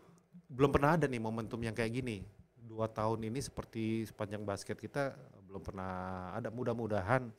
belum 0.50 0.68
pernah 0.74 0.98
ada 0.98 1.08
nih 1.08 1.22
momentum 1.22 1.56
yang 1.62 1.72
kayak 1.72 2.02
gini. 2.02 2.26
Dua 2.58 2.84
tahun 2.90 3.30
ini 3.30 3.40
seperti 3.40 4.04
sepanjang 4.10 4.44
basket 4.44 4.76
kita 4.76 5.16
belum 5.46 5.62
pernah 5.64 6.34
ada. 6.34 6.50
Mudah-mudahan 6.50 7.32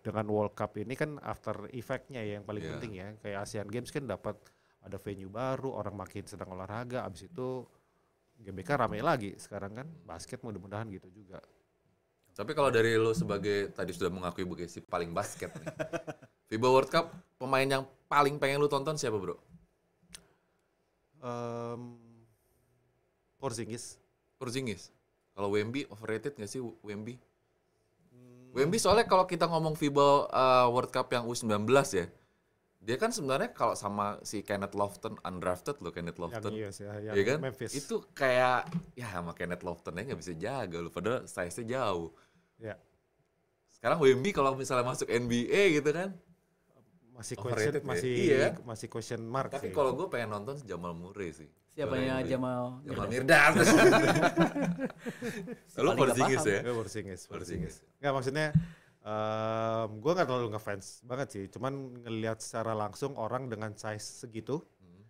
dengan 0.00 0.26
World 0.28 0.56
Cup 0.56 0.76
ini 0.76 0.96
kan 0.96 1.20
after 1.20 1.68
effect-nya 1.70 2.24
ya 2.24 2.40
yang 2.40 2.44
paling 2.44 2.64
Iya. 2.64 2.70
penting 2.76 2.92
ya. 2.96 3.08
Kayak 3.20 3.38
Asian 3.44 3.68
Games 3.68 3.92
kan 3.92 4.04
dapat 4.04 4.36
ada 4.80 4.96
venue 4.96 5.28
baru, 5.28 5.76
orang 5.76 5.92
makin 5.94 6.24
sedang 6.24 6.56
olahraga. 6.56 7.04
Abis 7.04 7.28
itu 7.28 7.64
GBK 8.40 8.80
rame 8.80 9.04
lagi 9.04 9.36
sekarang 9.36 9.76
kan 9.76 9.88
basket 10.02 10.40
mudah-mudahan 10.40 10.88
gitu 10.88 11.12
juga. 11.12 11.40
Tapi 12.32 12.56
kalau 12.56 12.72
dari 12.72 12.96
lo 12.96 13.12
sebagai 13.12 13.68
tadi 13.70 13.92
sudah 13.92 14.08
mengakui 14.08 14.48
sebagai 14.48 14.68
si 14.72 14.80
paling 14.80 15.12
basket 15.12 15.52
nih. 15.60 15.66
FIBA 16.48 16.68
World 16.72 16.88
Cup 16.88 17.12
pemain 17.36 17.68
yang 17.68 17.84
paling 18.08 18.40
pengen 18.40 18.58
lu 18.58 18.66
tonton 18.66 18.96
siapa, 18.96 19.20
Bro? 19.20 19.36
Um, 21.20 22.00
Porzingis. 23.36 24.00
Porzingis. 24.40 24.88
Kalau 25.36 25.52
Wemby 25.52 25.84
overrated 25.92 26.36
nggak 26.36 26.48
sih 26.48 26.60
Wemby? 26.80 27.20
Wemby 28.50 28.78
soalnya 28.82 29.06
kalau 29.06 29.24
kita 29.30 29.46
ngomong 29.46 29.78
FIBA 29.78 30.30
uh, 30.30 30.66
World 30.74 30.90
Cup 30.90 31.06
yang 31.14 31.24
U19 31.26 31.70
ya. 31.94 32.06
Dia 32.80 32.96
kan 32.96 33.12
sebenarnya 33.12 33.52
kalau 33.52 33.76
sama 33.76 34.16
si 34.24 34.40
Kenneth 34.40 34.72
Lofton 34.72 35.20
undrafted 35.20 35.84
loh 35.84 35.92
Kenneth 35.92 36.16
Yang 36.16 36.32
Lofton. 36.32 36.52
US 36.56 36.76
ya, 36.80 36.92
yang 36.96 37.14
Iya 37.14 37.24
kan? 37.28 37.38
Memphis. 37.44 37.72
Itu 37.76 38.08
kayak 38.16 38.72
ya 38.96 39.06
sama 39.12 39.36
Kenneth 39.36 39.60
Lofton 39.62 40.00
aja 40.00 40.04
nggak 40.10 40.20
bisa 40.24 40.32
jaga 40.34 40.76
lu 40.80 40.88
padahal 40.88 41.28
size-nya 41.28 41.76
jauh. 41.76 42.10
Ya. 42.56 42.80
Sekarang 43.68 44.00
Wemby 44.00 44.32
kalau 44.32 44.56
misalnya 44.56 44.88
masuk 44.88 45.06
NBA 45.12 45.76
gitu 45.80 45.92
kan. 45.92 46.16
masih 47.20 47.36
question 47.36 47.76
ya? 47.76 47.84
masih 47.84 48.12
Iya. 48.16 48.48
masih 48.64 48.88
question 48.88 49.20
mark 49.28 49.52
Tapi 49.52 49.76
kalau 49.76 49.92
gue 49.92 50.08
pengen 50.08 50.40
nonton 50.40 50.56
Jamal 50.64 50.96
Murray 50.96 51.36
sih. 51.36 51.52
Siapanya. 51.80 52.14
Jamal 52.22 52.62
Jamal 52.84 53.06
Mirdad? 53.08 53.52
Mirdad. 53.60 53.80
Lu 55.80 55.88
Paling 55.88 55.88
nggak 55.88 55.96
Porzingis 55.96 56.44
ya? 56.44 56.58
Gue 56.60 56.74
Porzingis, 56.76 57.20
Porzingis. 57.24 57.24
Porzingis. 57.26 57.74
Nggak 57.98 58.12
maksudnya 58.12 58.46
em 59.00 59.90
gue 59.96 60.12
nggak 60.12 60.28
terlalu 60.28 60.48
ngefans 60.52 60.86
banget 61.08 61.28
sih. 61.32 61.44
Cuman 61.48 61.72
ngelihat 62.04 62.38
secara 62.44 62.76
langsung 62.76 63.16
orang 63.16 63.48
dengan 63.48 63.72
size 63.72 64.24
segitu, 64.24 64.60
Hmm. 64.80 65.04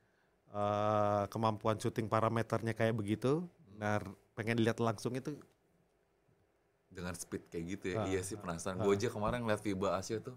eh, 0.54 1.24
kemampuan 1.26 1.74
syuting 1.74 2.06
parameternya 2.06 2.70
kayak 2.70 2.94
begitu, 2.94 3.42
nah 3.74 3.98
pengen 4.34 4.62
lihat 4.62 4.78
langsung 4.78 5.14
itu 5.14 5.34
Dengan 6.90 7.14
speed 7.14 7.46
kayak 7.46 7.64
gitu 7.78 7.86
ya. 7.94 8.02
Ah, 8.02 8.06
iya 8.10 8.18
sih 8.18 8.34
penasaran. 8.34 8.82
Gue 8.82 8.98
aja 8.98 9.06
kemarin 9.06 9.46
ngeliat 9.46 9.62
FIBA 9.62 9.94
Asia 9.94 10.18
tuh 10.18 10.34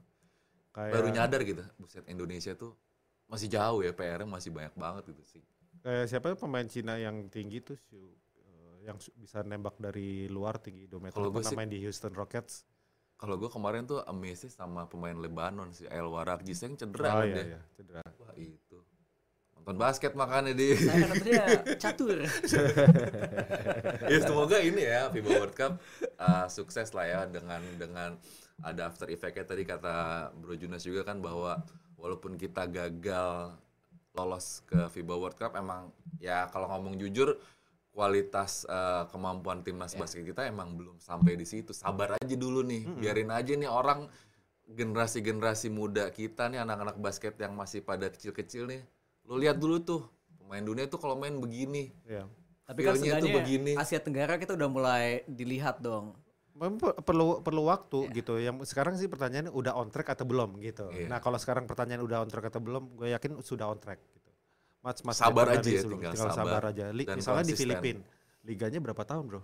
kayak 0.70 0.94
baru 0.94 1.08
nyadar 1.10 1.42
gitu. 1.42 1.66
Buset 1.82 2.06
Indonesia 2.06 2.54
tuh 2.54 2.78
masih 3.26 3.50
jauh 3.50 3.82
ya 3.82 3.90
PR-nya 3.90 4.30
masih 4.30 4.54
banyak 4.54 4.70
banget 4.78 5.04
gitu 5.10 5.24
sih. 5.26 5.42
Kayak 5.84 6.08
siapa 6.08 6.34
pemain 6.34 6.66
Cina 6.66 6.96
yang 6.96 7.28
tinggi 7.28 7.60
tuh 7.60 7.76
Shu- 7.78 8.16
eh, 8.40 8.88
yang 8.88 8.96
bisa 9.14 9.42
nembak 9.42 9.76
dari 9.78 10.26
luar 10.26 10.58
tinggi 10.58 10.88
2 10.88 11.00
meter 11.00 11.14
Kalau 11.14 11.30
sih- 11.46 11.56
main 11.56 11.68
di 11.68 11.80
Houston 11.80 12.12
Rockets. 12.12 12.64
Kalau 13.14 13.36
gue 13.36 13.48
kemarin 13.48 13.84
tuh 13.84 14.04
amazed 14.04 14.50
sama 14.50 14.84
pemain 14.84 15.14
Lebanon 15.14 15.72
si 15.72 15.84
El 15.86 16.08
Warakji 16.08 16.52
yang 16.54 16.74
cedera 16.74 17.08
Oh 17.10 17.20
kan 17.20 17.26
iya 17.26 17.36
dia. 17.38 17.46
iya, 17.46 17.60
cedera. 17.72 18.02
Wah 18.18 18.36
itu. 18.36 18.80
Nonton 19.54 19.76
basket 19.78 20.12
makanya 20.14 20.52
di. 20.52 20.76
Saya 20.76 21.08
dia 21.18 21.46
catur. 21.84 22.20
ya 24.04 24.18
semoga 24.20 24.60
ini 24.60 24.84
ya 24.84 25.08
FIBA 25.08 25.30
World 25.38 25.56
Cup 25.56 25.80
uh, 26.18 26.48
sukses 26.48 26.92
lah 26.92 27.06
ya 27.06 27.22
dengan 27.26 27.64
dengan 27.76 28.10
ada 28.60 28.88
after 28.88 29.08
effect-nya 29.08 29.46
tadi 29.46 29.64
kata 29.64 29.96
Bro 30.36 30.56
Junas 30.56 30.84
juga 30.84 31.04
kan 31.04 31.20
bahwa 31.20 31.64
walaupun 31.96 32.36
kita 32.36 32.68
gagal 32.68 33.56
lolos 34.14 34.62
ke 34.70 34.78
FIBA 34.94 35.16
World 35.18 35.38
Cup 35.38 35.58
emang 35.58 35.90
ya 36.22 36.46
kalau 36.54 36.70
ngomong 36.70 37.02
jujur 37.02 37.38
kualitas 37.94 38.66
uh, 38.66 39.06
kemampuan 39.14 39.62
timnas 39.62 39.94
basket 39.94 40.26
kita 40.26 40.50
emang 40.50 40.74
belum 40.74 40.98
sampai 40.98 41.38
di 41.38 41.46
situ. 41.46 41.78
Sabar 41.78 42.18
aja 42.18 42.36
dulu 42.38 42.66
nih, 42.66 42.90
biarin 42.98 43.30
aja 43.30 43.54
nih 43.54 43.70
orang 43.70 44.10
generasi-generasi 44.66 45.70
muda 45.70 46.10
kita 46.10 46.50
nih 46.50 46.66
anak-anak 46.66 46.98
basket 46.98 47.38
yang 47.38 47.54
masih 47.54 47.86
pada 47.86 48.10
kecil-kecil 48.10 48.66
nih. 48.66 48.82
Lu 49.30 49.38
lihat 49.38 49.62
dulu 49.62 49.78
tuh 49.78 50.02
pemain 50.42 50.66
dunia 50.66 50.90
tuh 50.90 50.98
kalau 50.98 51.14
main 51.14 51.38
begini. 51.38 51.94
Iya. 52.10 52.26
Tapi 52.66 52.80
kan 52.82 52.98
tuh 52.98 53.06
sebenarnya 53.06 53.34
begini. 53.38 53.72
Asia 53.78 54.02
Tenggara 54.02 54.42
kita 54.42 54.58
udah 54.58 54.70
mulai 54.72 55.22
dilihat 55.30 55.78
dong. 55.78 56.18
Perlu 56.54 57.42
perlu 57.42 57.62
waktu 57.66 58.14
gitu. 58.14 58.38
Yang 58.38 58.70
sekarang 58.70 58.94
sih 58.94 59.10
pertanyaannya 59.10 59.50
udah 59.50 59.74
on 59.74 59.90
track 59.90 60.14
atau 60.14 60.24
belum 60.24 60.62
gitu. 60.62 60.86
Iya. 60.90 61.10
Nah 61.10 61.18
kalau 61.18 61.42
sekarang 61.42 61.66
pertanyaan 61.66 62.06
udah 62.06 62.22
on 62.22 62.30
track 62.30 62.48
atau 62.48 62.62
belum, 62.62 62.94
gue 62.94 63.10
yakin 63.10 63.42
sudah 63.42 63.68
on 63.68 63.82
track 63.82 63.98
gitu. 64.14 64.30
Mas, 64.84 65.02
mas 65.02 65.18
Sabar 65.18 65.50
aja 65.50 65.64
ya, 65.64 65.82
sebelum- 65.82 65.98
tinggal 65.98 66.14
sabar. 66.14 66.36
sabar 66.36 66.62
aja. 66.70 66.86
Li- 66.92 67.08
misalnya 67.08 67.42
di 67.42 67.56
konsisten. 67.56 67.66
Filipina, 67.74 68.02
liganya 68.44 68.80
berapa 68.80 69.04
tahun 69.04 69.24
bro? 69.26 69.42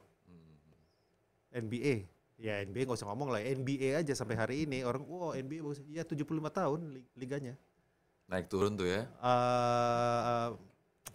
NBA, 1.49 2.05
ya 2.37 2.61
NBA 2.61 2.85
nggak 2.85 2.99
usah 3.01 3.09
ngomong 3.09 3.33
lah. 3.33 3.41
NBA 3.41 3.97
aja 3.97 4.13
sampai 4.13 4.37
hari 4.37 4.69
ini 4.69 4.85
orang, 4.85 5.01
wow 5.01 5.33
NBA 5.33 5.65
bagus. 5.65 5.81
Iya 5.89 6.05
75 6.05 6.21
tahun 6.53 6.93
li- 6.93 7.07
liganya. 7.17 7.57
Naik 8.29 8.45
turun 8.45 8.77
tuh 8.77 8.85
ya. 8.85 9.09
Eh 9.09 10.47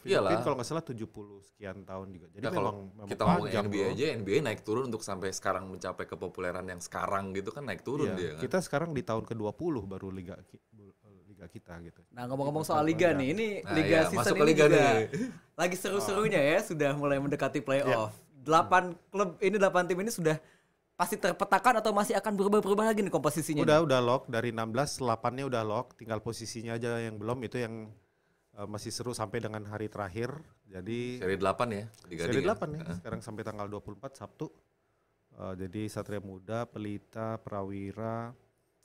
Iyalah. 0.05 0.31
Filipina 0.31 0.45
kalau 0.45 0.57
nggak 0.57 0.69
salah 0.69 0.85
70 0.85 1.01
sekian 1.43 1.77
tahun 1.83 2.07
juga. 2.11 2.27
Jadi 2.29 2.39
Ya, 2.39 2.49
memang, 2.49 2.57
kalau 2.57 2.73
memang 2.87 3.09
kita 3.09 3.23
ngomong 3.23 3.47
NBA 3.49 3.69
bro. 3.81 3.93
aja, 3.93 4.07
NBA 4.15 4.39
naik 4.41 4.61
turun 4.61 4.85
untuk 4.87 5.01
sampai 5.01 5.29
sekarang 5.31 5.65
mencapai 5.67 6.05
kepopuleran 6.05 6.65
yang 6.65 6.79
sekarang 6.79 7.33
gitu 7.33 7.51
kan 7.51 7.63
naik 7.63 7.81
turun 7.81 8.09
Iya, 8.09 8.15
dia 8.15 8.31
kan. 8.31 8.43
Kita 8.43 8.59
sekarang 8.61 8.91
di 8.91 9.01
tahun 9.01 9.25
ke-20 9.25 9.57
baru 9.85 10.09
liga 10.09 10.37
liga 11.25 11.47
kita 11.47 11.75
gitu. 11.83 12.01
Nah 12.11 12.25
ngomong-ngomong 12.25 12.63
soal 12.63 12.85
liga 12.85 13.11
nih, 13.11 13.29
ini 13.29 13.47
Nah, 13.61 13.75
liga 13.75 13.97
iya, 13.97 14.03
season 14.07 14.19
masuk 14.23 14.35
ke 14.35 14.39
ini 14.39 14.49
liga 14.49 14.65
juga 14.65 14.79
nih. 14.79 15.05
lagi 15.55 15.77
seru-serunya 15.77 16.41
ya, 16.41 16.59
sudah 16.61 16.91
mulai 16.95 17.19
mendekati 17.19 17.59
Iya. 17.59 17.65
playoff. 17.65 18.13
Delapan 18.37 18.83
klub 19.09 19.41
ini 19.41 19.57
delapan 19.57 19.83
tim 19.83 19.99
ini 19.99 20.13
sudah 20.13 20.37
pasti 20.95 21.17
terpetakan 21.17 21.83
atau 21.83 21.91
masih 21.91 22.15
akan 22.15 22.33
berubah-berubah 22.35 22.87
lagi 22.87 23.03
nih 23.03 23.11
komposisinya? 23.11 23.65
Udah 23.65 23.83
udah 23.83 23.99
lock 23.99 24.23
dari 24.29 24.53
16 24.53 24.95
8-nya 24.95 25.43
udah 25.45 25.63
lock, 25.65 25.97
tinggal 25.97 26.21
posisinya 26.21 26.77
aja 26.77 27.01
yang 27.01 27.17
belum 27.17 27.41
itu 27.43 27.59
yang 27.59 27.91
eh, 28.57 28.69
masih 28.69 28.91
seru 28.91 29.11
sampai 29.13 29.43
dengan 29.43 29.63
hari 29.67 29.87
terakhir. 29.87 30.35
Jadi 30.65 31.23
Seri 31.23 31.37
8 31.39 31.71
ya, 31.71 31.85
seri 32.09 32.41
Liga. 32.43 32.55
8 32.57 32.75
nih 32.75 32.81
sekarang 32.99 33.21
sampai 33.23 33.43
tanggal 33.47 33.67
24 33.69 34.19
Sabtu. 34.19 34.47
Eh, 35.35 35.55
jadi 35.67 35.83
Satria 35.91 36.23
Muda, 36.23 36.67
Pelita, 36.67 37.39
Prawira, 37.39 38.31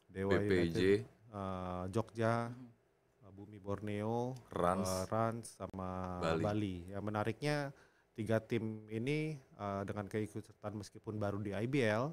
Dewa 0.06 0.38
BPJ, 0.38 0.50
United, 0.50 1.00
eh, 1.30 1.84
Jogja, 1.90 2.50
Bumi 3.30 3.56
Borneo, 3.56 4.36
Rans. 4.52 4.84
eh, 4.84 5.04
Rans 5.08 5.46
sama 5.56 6.20
Bali. 6.20 6.44
Bali. 6.44 6.76
Yang 6.92 7.04
menariknya 7.06 7.56
tiga 8.12 8.44
tim 8.44 8.84
ini 8.92 9.38
eh, 9.38 9.82
dengan 9.88 10.06
keikutsertaan 10.06 10.76
meskipun 10.76 11.16
baru 11.16 11.40
di 11.40 11.56
IBL, 11.56 12.12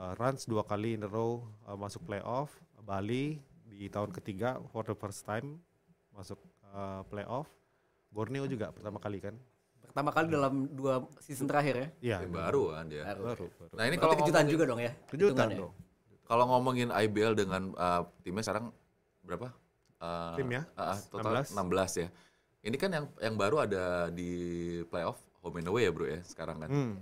eh, 0.00 0.12
Rans 0.16 0.48
dua 0.48 0.64
kali 0.64 0.96
in 0.96 1.04
a 1.04 1.10
row 1.10 1.44
eh, 1.68 1.76
masuk 1.76 2.08
playoff, 2.08 2.56
Bali 2.80 3.36
di 3.66 3.90
tahun 3.90 4.14
ketiga 4.14 4.62
for 4.70 4.86
the 4.86 4.94
first 4.94 5.26
time 5.26 5.58
masuk 6.14 6.38
eh, 6.74 7.02
playoff, 7.06 7.46
Borneo 8.10 8.48
juga 8.48 8.72
pertama 8.72 8.98
kali 8.98 9.18
kan? 9.20 9.34
Pertama 9.82 10.12
kali 10.12 10.26
dalam 10.28 10.68
dua 10.76 11.08
season 11.20 11.48
terakhir 11.48 11.74
ya. 11.74 11.88
Iya, 12.00 12.16
Yang 12.28 12.32
baru 12.36 12.62
kan 12.76 12.84
dia. 12.88 13.02
Baru. 13.08 13.22
baru. 13.24 13.46
baru. 13.48 13.74
Nah 13.76 13.84
ini 13.88 13.96
kalau 13.96 14.14
kejutan 14.18 14.44
ngomongin, 14.44 14.52
juga 14.52 14.64
dong 14.68 14.80
ya. 14.80 14.92
Kejutan 15.08 15.46
dong. 15.56 15.72
kalau 16.26 16.44
ngomongin 16.50 16.88
IBL 16.90 17.32
dengan 17.38 17.70
uh, 17.78 18.02
timnya 18.20 18.42
sekarang 18.44 18.74
berapa? 19.22 19.48
Uh, 19.96 20.36
Timnya? 20.36 20.68
uh, 20.76 20.92
uh, 20.92 20.98
total 21.08 21.32
16. 21.40 21.56
16. 21.56 22.02
ya. 22.04 22.08
Ini 22.66 22.76
kan 22.76 22.90
yang 22.92 23.06
yang 23.22 23.34
baru 23.38 23.62
ada 23.64 24.10
di 24.10 24.30
playoff 24.90 25.16
home 25.40 25.62
and 25.62 25.70
away 25.70 25.86
ya 25.86 25.92
bro 25.94 26.06
ya 26.10 26.20
sekarang 26.26 26.66
kan. 26.66 26.70
Hmm. 26.70 26.94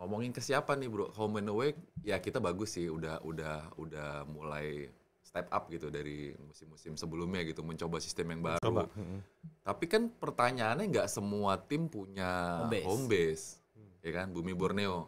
Ngomongin 0.00 0.32
kesiapan 0.32 0.80
nih 0.80 0.88
bro, 0.88 1.12
home 1.12 1.42
and 1.42 1.50
away 1.50 1.76
ya 2.00 2.16
kita 2.16 2.40
bagus 2.40 2.78
sih, 2.78 2.88
udah 2.88 3.20
udah 3.20 3.74
udah 3.76 4.24
mulai 4.30 4.88
step 5.30 5.46
up 5.48 5.70
gitu 5.70 5.86
dari 5.88 6.34
musim-musim 6.42 6.98
sebelumnya 6.98 7.46
gitu, 7.46 7.62
mencoba 7.62 8.02
sistem 8.02 8.34
yang 8.34 8.42
baru. 8.44 8.58
Coba. 8.60 8.90
Hmm. 8.92 9.22
Tapi 9.62 9.84
kan 9.86 10.10
pertanyaannya 10.10 10.90
nggak 10.90 11.06
semua 11.06 11.54
tim 11.56 11.86
punya 11.86 12.60
Home 12.60 12.74
base. 12.74 12.84
home 12.84 13.06
base, 13.06 13.44
ya 14.02 14.10
kan? 14.12 14.26
Bumi 14.34 14.52
Borneo, 14.52 15.06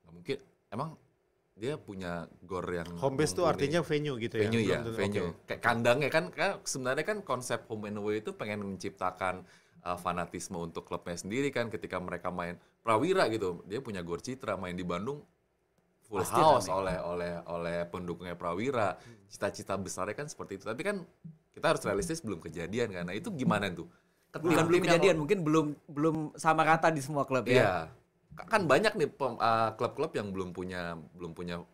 nggak 0.00 0.12
mungkin. 0.14 0.38
Emang 0.70 0.94
dia 1.56 1.74
punya 1.74 2.30
gor 2.46 2.62
yang 2.64 2.86
Home 2.94 3.18
base 3.18 3.34
tuh 3.34 3.42
mumpuni. 3.42 3.52
artinya 3.58 3.80
venue 3.82 4.16
gitu 4.22 4.34
ya. 4.38 4.42
venue 4.46 4.62
ya, 4.62 4.78
Belum 4.78 4.86
tentu- 4.86 5.00
venue. 5.02 5.26
oke. 5.26 5.42
Kayak 5.50 5.60
kandangnya 5.60 6.10
kan, 6.14 6.24
kan 6.30 6.50
sebenarnya 6.62 7.04
kan 7.04 7.18
konsep 7.20 7.60
home 7.66 7.90
and 7.90 7.98
away 7.98 8.22
itu 8.22 8.30
pengen 8.30 8.62
menciptakan 8.62 9.42
uh, 9.82 9.98
fanatisme 9.98 10.54
untuk 10.54 10.86
klubnya 10.86 11.18
sendiri 11.18 11.50
kan 11.50 11.66
ketika 11.66 11.98
mereka 11.98 12.30
main 12.30 12.54
Prawira 12.86 13.26
gitu, 13.26 13.66
dia 13.66 13.82
punya 13.82 13.98
gor 13.98 14.22
Citra 14.22 14.54
main 14.54 14.78
di 14.78 14.86
Bandung 14.86 15.26
full 16.06 16.22
Pasti 16.22 16.38
house 16.38 16.66
rame. 16.66 16.78
oleh 16.78 16.96
oleh 17.02 17.32
oleh 17.46 17.78
pendukungnya 17.84 18.34
Prawira. 18.34 18.94
Cita-cita 19.26 19.74
besarnya 19.74 20.14
kan 20.14 20.26
seperti 20.26 20.56
itu. 20.56 20.64
Tapi 20.64 20.80
kan 20.80 20.96
kita 21.50 21.66
harus 21.66 21.82
realistis 21.82 22.22
belum 22.22 22.38
kejadian 22.38 22.94
kan. 22.94 23.04
Nah, 23.04 23.14
itu 23.14 23.28
gimana 23.30 23.66
tuh? 23.68 23.90
Ke 24.30 24.38
Bukan 24.38 24.48
tim-tim 24.52 24.64
belum 24.64 24.74
yang- 24.76 24.84
kejadian, 24.86 25.16
mungkin 25.18 25.38
belum 25.42 25.66
belum 25.88 26.16
sama 26.34 26.62
rata 26.62 26.88
di 26.88 27.00
semua 27.00 27.26
klub 27.26 27.42
ya. 27.44 27.52
Iya. 27.52 27.72
Ka- 28.36 28.46
Kan 28.46 28.64
banyak 28.64 28.92
nih 28.94 29.08
uh, 29.10 29.34
klub-klub 29.74 30.12
yang 30.12 30.30
belum 30.30 30.52
punya 30.52 30.94
belum 31.16 31.32
punya 31.32 31.64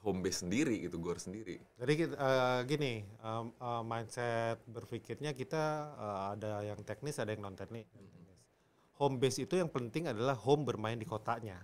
home 0.00 0.20
base 0.20 0.44
sendiri 0.44 0.80
gitu, 0.80 1.00
gor 1.00 1.16
sendiri. 1.16 1.56
Jadi 1.74 1.92
kita, 1.96 2.14
eh, 2.14 2.58
gini, 2.68 2.92
em, 3.00 3.46
eh, 3.50 3.82
mindset 3.82 4.60
berpikirnya 4.68 5.32
kita 5.32 5.64
eh, 5.90 6.22
ada 6.36 6.52
yang 6.62 6.80
teknis, 6.80 7.16
ada 7.16 7.32
yang 7.32 7.40
non 7.40 7.56
teknis. 7.56 7.88
Home 8.94 9.16
base 9.16 9.42
itu 9.42 9.56
yang 9.56 9.66
penting 9.66 10.06
adalah 10.06 10.36
home 10.36 10.62
bermain 10.62 10.94
di 10.94 11.04
kotanya. 11.04 11.58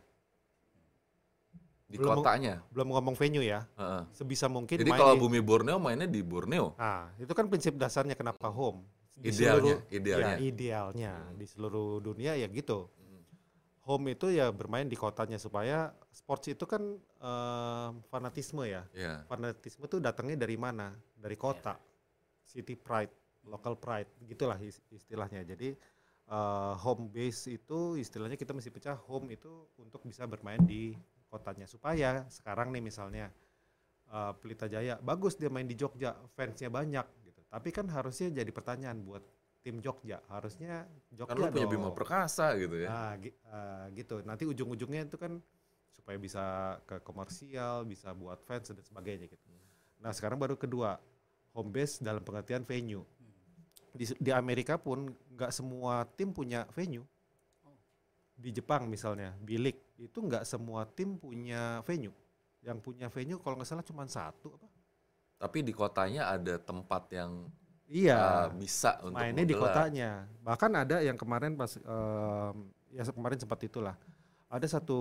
Di 1.90 1.98
Belum- 1.98 2.22
kotanya. 2.22 2.62
Belum 2.70 2.94
ngomong 2.94 3.18
venue 3.18 3.42
ya. 3.42 3.66
Heeh. 3.74 4.02
Sebisa 4.14 4.46
mungkin 4.46 4.78
Jadi 4.78 4.94
kalau 4.94 5.18
di- 5.18 5.20
Bumi 5.20 5.42
Borneo 5.42 5.82
mainnya 5.82 6.06
di 6.06 6.22
Borneo. 6.22 6.78
Nah, 6.78 7.10
itu 7.18 7.34
kan 7.34 7.50
prinsip 7.50 7.74
dasarnya 7.74 8.14
kenapa 8.14 8.46
home. 8.46 8.86
Di 9.18 9.34
Idealnya, 9.34 9.74
seluruh- 9.76 9.92
idealnya. 9.92 10.32
Ya, 10.32 10.36
idealnya 10.40 11.12
di 11.34 11.44
seluruh 11.44 11.98
dunia 11.98 12.38
ya 12.38 12.46
gitu. 12.46 12.86
Home 13.82 14.14
itu 14.14 14.30
ya 14.30 14.54
bermain 14.54 14.86
di 14.86 14.94
kotanya 14.94 15.34
supaya 15.34 15.90
sports 16.08 16.46
itu 16.46 16.62
kan 16.62 16.78
eh, 17.18 17.88
fanatisme 18.06 18.62
ya. 18.64 18.86
Iya. 18.94 19.26
Fanatisme 19.26 19.84
tuh 19.84 19.98
datangnya 19.98 20.38
dari 20.38 20.54
mana? 20.54 20.94
Dari 21.18 21.34
kota. 21.34 21.74
City 22.40 22.74
pride, 22.74 23.10
local 23.44 23.74
pride, 23.74 24.06
gitulah 24.24 24.56
is- 24.62 24.80
istilahnya. 24.88 25.42
Jadi 25.42 25.74
eh, 26.30 26.74
home 26.78 27.10
base 27.10 27.50
itu 27.50 27.98
istilahnya 27.98 28.38
kita 28.38 28.54
mesti 28.54 28.70
pecah 28.70 28.94
home 28.94 29.34
itu 29.34 29.50
untuk 29.74 30.06
bisa 30.06 30.22
bermain 30.24 30.62
di 30.62 30.94
kotanya 31.30 31.64
supaya 31.70 32.26
sekarang 32.28 32.74
nih 32.74 32.82
misalnya 32.82 33.30
eh, 34.10 34.32
Pelita 34.42 34.66
Jaya 34.66 34.98
bagus 35.00 35.38
dia 35.38 35.48
main 35.48 35.64
di 35.64 35.78
Jogja, 35.78 36.18
fansnya 36.34 36.68
banyak 36.68 37.06
gitu. 37.24 37.40
Tapi 37.46 37.68
kan 37.70 37.86
harusnya 37.88 38.34
jadi 38.34 38.50
pertanyaan 38.50 38.98
buat 39.06 39.22
tim 39.62 39.78
Jogja, 39.78 40.18
harusnya 40.26 40.88
Jogja 41.14 41.30
Kan 41.30 41.36
lu 41.38 41.46
punya. 41.52 41.68
Bima 41.70 41.90
Perkasa 41.94 42.52
gitu 42.58 42.74
ya. 42.80 42.88
Nah, 42.90 43.10
gi- 43.22 43.36
eh, 43.36 43.84
gitu. 43.96 44.16
Nanti 44.26 44.44
ujung-ujungnya 44.48 45.06
itu 45.06 45.16
kan 45.20 45.38
supaya 45.94 46.16
bisa 46.16 46.42
ke 46.88 46.98
komersial, 47.06 47.84
bisa 47.86 48.10
buat 48.16 48.40
fans 48.42 48.72
dan 48.72 48.82
sebagainya 48.82 49.28
gitu. 49.30 49.46
Nah, 50.00 50.10
sekarang 50.16 50.40
baru 50.40 50.56
kedua, 50.56 50.96
home 51.52 51.70
base 51.70 52.00
dalam 52.00 52.24
pengertian 52.24 52.64
venue. 52.64 53.04
Di, 53.90 54.06
di 54.16 54.30
Amerika 54.32 54.78
pun 54.80 55.12
nggak 55.34 55.50
semua 55.52 56.06
tim 56.16 56.30
punya 56.32 56.64
venue. 56.72 57.04
Di 58.40 58.50
Jepang 58.50 58.88
misalnya, 58.88 59.36
bilik 59.38 59.76
itu 60.00 60.16
nggak 60.16 60.48
semua 60.48 60.88
tim 60.88 61.20
punya 61.20 61.84
venue. 61.84 62.16
Yang 62.64 62.78
punya 62.80 63.06
venue 63.06 63.36
kalau 63.36 63.60
nggak 63.60 63.68
salah 63.68 63.84
cuma 63.84 64.08
satu 64.08 64.56
apa? 64.56 64.68
Tapi 65.36 65.60
di 65.60 65.72
kotanya 65.72 66.32
ada 66.32 66.56
tempat 66.56 67.08
yang 67.12 67.48
Iya. 67.84 68.46
uh, 68.46 68.48
bisa 68.54 68.96
untuk 69.02 69.18
mainnya 69.18 69.44
di 69.44 69.52
kotanya. 69.52 70.24
Bahkan 70.40 70.70
ada 70.72 70.96
yang 71.02 71.18
kemarin 71.18 71.52
pas 71.52 71.74
em, 71.74 72.56
ya 72.94 73.02
kemarin 73.02 73.34
sempat 73.36 73.60
itulah. 73.60 73.96
Ada 74.46 74.78
satu 74.78 74.98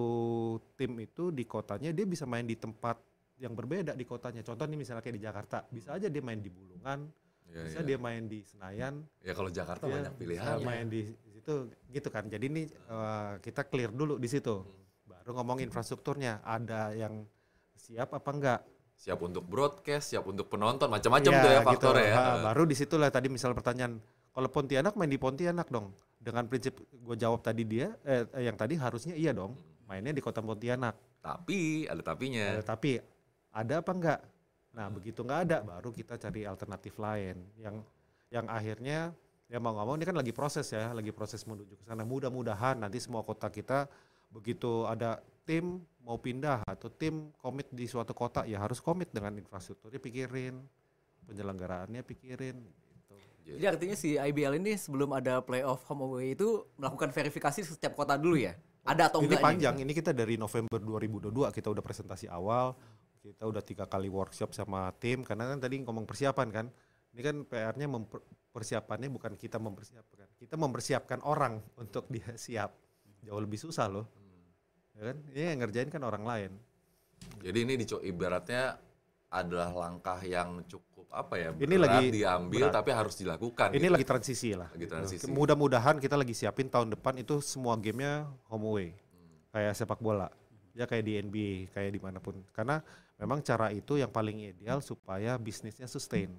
tim 0.73 0.97
itu 0.97 1.29
di 1.29 1.45
kotanya 1.45 1.93
dia 1.93 2.05
bisa 2.05 2.25
main 2.25 2.43
di 2.43 2.57
tempat 2.57 2.97
yang 3.37 3.53
berbeda 3.53 3.93
di 3.93 4.03
kotanya. 4.03 4.41
Contoh 4.41 4.65
nih 4.65 4.75
misalnya 4.75 4.99
kayak 4.99 5.15
di 5.15 5.23
Jakarta, 5.23 5.57
bisa 5.69 5.95
aja 5.95 6.09
dia 6.09 6.19
main 6.19 6.41
di 6.41 6.49
Bulungan, 6.49 7.07
Iya, 7.49 7.61
bisa 7.65 7.79
iya. 7.81 7.87
dia 7.87 7.97
main 7.97 8.23
di 8.25 8.39
Senayan, 8.41 8.93
Ya 9.21 9.33
kalau 9.33 9.49
Jakarta 9.49 9.85
dia 9.85 9.93
banyak 9.95 10.13
bisa 10.17 10.21
pilihan. 10.21 10.57
main 10.61 10.85
di 10.85 11.01
situ 11.49 11.57
gitu 11.89 12.09
kan. 12.13 12.23
Jadi 12.29 12.45
ini 12.45 12.63
eh, 12.69 13.31
kita 13.41 13.65
clear 13.65 13.89
dulu 13.89 14.21
di 14.21 14.29
situ. 14.29 14.61
Baru 15.09 15.33
ngomong 15.41 15.57
infrastrukturnya, 15.65 16.45
ada 16.45 16.93
yang 16.93 17.25
siap 17.73 18.13
apa 18.13 18.29
enggak? 18.29 18.59
Siap 18.99 19.17
untuk 19.25 19.41
broadcast, 19.47 20.13
siap 20.13 20.27
untuk 20.29 20.51
penonton, 20.51 20.91
macam-macam 20.91 21.31
Iya, 21.31 21.41
tuh 21.41 21.49
ya 21.49 21.59
gitu. 21.59 21.69
faktornya 21.71 22.05
ya. 22.05 22.15
Ha, 22.19 22.31
baru 22.51 22.63
di 22.67 22.75
situlah 22.75 23.09
tadi 23.09 23.31
misal 23.31 23.55
pertanyaan, 23.55 23.97
kalau 24.35 24.49
Pontianak 24.51 24.93
main 24.99 25.09
di 25.09 25.17
Pontianak 25.17 25.71
dong. 25.71 25.95
Dengan 26.19 26.45
prinsip 26.51 26.75
gue 26.83 27.15
jawab 27.15 27.39
tadi 27.39 27.63
dia, 27.63 27.95
eh, 28.03 28.27
eh, 28.35 28.43
yang 28.43 28.59
tadi 28.59 28.75
harusnya 28.75 29.15
iya 29.15 29.31
dong. 29.31 29.55
Mainnya 29.87 30.11
di 30.11 30.21
kota 30.21 30.43
Pontianak. 30.43 30.99
Tapi 31.23 31.87
ada 31.87 32.03
tapinya. 32.03 32.59
Eh, 32.59 32.63
tapi 32.63 32.99
ada 33.55 33.73
apa 33.79 33.91
enggak? 33.95 34.19
Nah 34.75 34.87
begitu 34.91 35.23
nggak 35.23 35.39
ada, 35.49 35.57
baru 35.63 35.89
kita 35.95 36.19
cari 36.19 36.43
alternatif 36.43 36.99
lain. 36.99 37.39
Yang 37.55 37.75
yang 38.29 38.45
akhirnya 38.51 39.15
ya 39.49 39.57
mau 39.57 39.73
ngomong 39.73 39.97
ini 39.97 40.05
kan 40.05 40.15
lagi 40.15 40.29
proses 40.29 40.69
ya, 40.69 40.93
lagi 40.93 41.09
proses 41.09 41.41
menuju 41.43 41.73
ke 41.73 41.83
sana. 41.89 42.05
Mudah-mudahan 42.05 42.77
nanti 42.77 43.01
semua 43.01 43.25
kota 43.25 43.49
kita 43.49 43.89
begitu 44.29 44.85
ada 44.85 45.25
tim 45.49 45.81
mau 46.05 46.21
pindah 46.21 46.61
atau 46.69 46.93
tim 46.93 47.33
komit 47.41 47.65
di 47.73 47.89
suatu 47.89 48.13
kota 48.13 48.45
ya 48.45 48.61
harus 48.61 48.77
komit 48.77 49.09
dengan 49.09 49.33
infrastrukturnya 49.41 49.97
pikirin, 49.97 50.61
penyelenggaraannya 51.25 52.05
pikirin. 52.05 52.61
Gitu. 52.61 53.57
Jadi 53.57 53.65
artinya 53.65 53.97
si 53.97 54.09
IBL 54.21 54.61
ini 54.61 54.77
sebelum 54.77 55.09
ada 55.17 55.41
playoff 55.41 55.81
home 55.89 56.05
away 56.05 56.37
itu 56.37 56.69
melakukan 56.77 57.09
verifikasi 57.09 57.65
setiap 57.65 57.97
kota 57.97 58.13
dulu 58.13 58.37
ya? 58.37 58.53
Ada 58.85 59.09
atau 59.09 59.25
ini 59.25 59.33
enggaknya? 59.33 59.43
panjang, 59.43 59.75
ini 59.81 59.91
kita 59.97 60.13
dari 60.13 60.37
November 60.37 60.77
2022 60.77 61.49
kita 61.49 61.67
udah 61.73 61.83
presentasi 61.83 62.29
awal, 62.29 62.77
kita 63.25 63.49
udah 63.49 63.65
tiga 63.65 63.89
kali 63.89 64.07
workshop 64.07 64.53
sama 64.53 64.93
tim 65.01 65.25
karena 65.25 65.49
kan 65.49 65.57
tadi 65.57 65.81
ngomong 65.81 66.05
persiapan 66.05 66.47
kan, 66.53 66.65
ini 67.13 67.21
kan 67.25 67.35
PR-nya 67.45 67.87
persiapannya 68.49 69.09
bukan 69.09 69.33
kita 69.37 69.57
mempersiapkan, 69.61 70.27
kita 70.37 70.55
mempersiapkan 70.57 71.19
orang 71.25 71.61
untuk 71.77 72.05
dia 72.09 72.33
siap, 72.37 72.73
jauh 73.25 73.41
lebih 73.41 73.57
susah 73.57 73.89
loh, 73.89 74.05
ya 74.97 75.13
kan? 75.13 75.17
Ini 75.33 75.55
yang 75.55 75.59
ngerjain 75.65 75.89
kan 75.89 76.01
orang 76.05 76.23
lain. 76.25 76.51
Jadi 77.43 77.57
ini 77.67 77.73
ibaratnya 77.83 78.79
adalah 79.29 79.69
langkah 79.69 80.17
yang 80.25 80.65
cukup 80.65 81.05
apa 81.13 81.37
ya? 81.37 81.49
Ini 81.53 81.75
berat 81.77 81.85
lagi 81.85 82.05
diambil 82.09 82.65
berat. 82.65 82.73
tapi 82.73 82.89
harus 82.93 83.15
dilakukan. 83.17 83.69
Ini 83.77 83.85
gitu. 83.85 83.93
lagi 83.93 84.05
transisi 84.05 84.49
lah. 84.57 84.69
Lagi 84.73 84.87
transisi. 84.89 85.25
Mudah-mudahan 85.29 86.01
kita 86.01 86.17
lagi 86.17 86.33
siapin 86.33 86.69
tahun 86.69 86.97
depan 86.97 87.21
itu 87.21 87.37
semua 87.41 87.77
gamenya 87.77 88.25
home 88.49 88.65
away, 88.65 88.89
kayak 89.53 89.77
sepak 89.77 90.01
bola, 90.01 90.33
ya 90.73 90.89
kayak 90.89 91.03
di 91.05 91.13
NBA, 91.21 91.53
kayak 91.73 91.91
di 91.93 92.01
mana 92.01 92.17
pun. 92.17 92.41
Karena 92.53 92.81
memang 93.21 93.45
cara 93.45 93.69
itu 93.69 94.01
yang 94.01 94.09
paling 94.09 94.49
ideal 94.49 94.81
supaya 94.81 95.37
bisnisnya 95.37 95.85
sustain. 95.85 96.33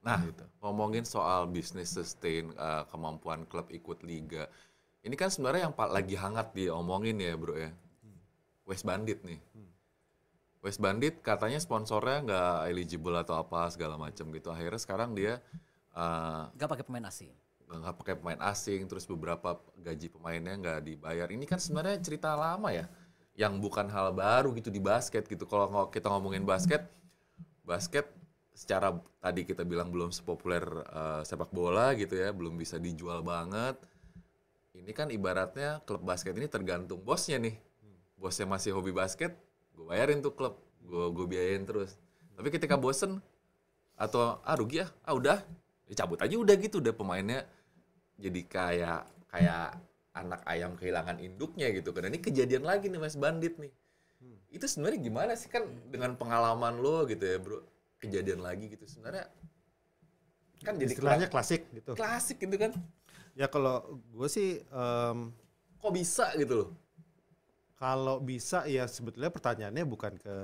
Nah, 0.00 0.24
ngomongin 0.64 1.04
soal 1.04 1.44
bisnis 1.44 1.92
sustain 1.92 2.48
uh, 2.56 2.88
kemampuan 2.88 3.44
klub 3.44 3.68
ikut 3.68 4.00
liga. 4.00 4.48
Ini 5.04 5.12
kan 5.16 5.28
sebenarnya 5.28 5.68
yang 5.68 5.76
lagi 5.76 6.16
hangat 6.16 6.56
diomongin 6.56 7.20
ya, 7.20 7.36
Bro 7.36 7.56
ya. 7.56 7.72
West 8.64 8.84
Bandit 8.86 9.20
nih. 9.26 9.40
West 10.60 10.80
Bandit 10.80 11.24
katanya 11.24 11.56
sponsornya 11.56 12.20
nggak 12.20 12.56
eligible 12.68 13.16
atau 13.16 13.40
apa 13.40 13.68
segala 13.72 13.96
macam 13.96 14.28
gitu. 14.32 14.52
Akhirnya 14.52 14.80
sekarang 14.80 15.16
dia 15.16 15.40
eh, 15.96 16.42
Gak 16.56 16.68
pakai 16.68 16.84
pemain 16.84 17.08
asing. 17.08 17.32
nggak 17.70 17.96
pakai 18.02 18.14
pemain 18.18 18.40
asing, 18.50 18.82
terus 18.90 19.06
beberapa 19.06 19.56
gaji 19.78 20.10
pemainnya 20.10 20.58
nggak 20.58 20.80
dibayar. 20.84 21.30
Ini 21.30 21.46
kan 21.46 21.62
sebenarnya 21.62 22.02
cerita 22.02 22.34
lama 22.34 22.74
ya, 22.74 22.90
yang 23.38 23.62
bukan 23.62 23.86
hal 23.86 24.10
baru 24.10 24.50
gitu 24.58 24.74
di 24.74 24.82
basket 24.82 25.24
gitu. 25.30 25.46
Kalau 25.46 25.86
kita 25.86 26.10
ngomongin 26.10 26.42
basket, 26.42 26.82
basket 27.62 28.10
secara 28.60 28.92
tadi 29.24 29.48
kita 29.48 29.64
bilang 29.64 29.88
belum 29.88 30.12
sepopuler 30.12 30.60
eh, 30.84 31.22
sepak 31.24 31.48
bola 31.48 31.96
gitu 31.96 32.12
ya, 32.12 32.28
belum 32.36 32.60
bisa 32.60 32.76
dijual 32.76 33.24
banget. 33.24 33.80
Ini 34.76 34.92
kan 34.92 35.08
ibaratnya 35.08 35.80
klub 35.88 36.04
basket 36.04 36.36
ini 36.36 36.44
tergantung 36.44 37.00
bosnya 37.00 37.40
nih. 37.40 37.56
Bosnya 38.20 38.44
masih 38.44 38.76
hobi 38.76 38.92
basket, 38.92 39.32
gue 39.72 39.84
bayarin 39.88 40.20
tuh 40.20 40.36
klub, 40.36 40.60
gue 40.84 41.08
gue 41.08 41.24
biayain 41.24 41.64
terus. 41.64 41.96
Tapi 42.36 42.52
ketika 42.52 42.76
bosen 42.76 43.24
atau 43.96 44.44
ah 44.44 44.56
rugi 44.60 44.84
ya, 44.84 44.86
ah 45.08 45.16
udah, 45.16 45.40
ya 45.88 45.94
cabut 46.04 46.20
aja 46.20 46.36
udah 46.36 46.52
gitu, 46.60 46.84
udah 46.84 46.92
pemainnya 46.92 47.48
jadi 48.20 48.40
kayak 48.44 49.00
kayak 49.32 49.80
anak 50.12 50.44
ayam 50.44 50.76
kehilangan 50.76 51.16
induknya 51.16 51.72
gitu 51.72 51.96
kan. 51.96 52.12
Ini 52.12 52.20
kejadian 52.20 52.68
lagi 52.68 52.92
nih 52.92 53.00
Mas 53.00 53.16
Bandit 53.16 53.56
nih. 53.56 53.72
Itu 54.52 54.68
sebenarnya 54.68 55.00
gimana 55.00 55.32
sih 55.32 55.48
kan 55.48 55.64
dengan 55.88 56.12
pengalaman 56.20 56.76
lo 56.84 57.08
gitu 57.08 57.24
ya 57.24 57.40
bro, 57.40 57.64
kejadian 58.00 58.40
lagi 58.40 58.72
gitu 58.72 58.88
sebenarnya 58.88 59.28
kan 60.60 60.76
jadi 60.76 60.92
Istilahnya 60.92 61.28
klasik 61.28 61.68
gitu. 61.72 61.92
klasik 61.96 62.36
gitu 62.36 62.56
kan. 62.56 62.72
Ya 63.32 63.48
kalau 63.48 64.00
gue 64.12 64.28
sih 64.28 64.60
em, 64.60 65.32
Kok 65.80 65.92
bisa 65.94 66.32
gitu 66.36 66.54
loh? 66.56 66.68
kalau 67.80 68.20
bisa 68.20 68.68
ya 68.68 68.84
sebetulnya 68.84 69.32
pertanyaannya 69.32 69.84
bukan 69.88 70.12
ke 70.20 70.34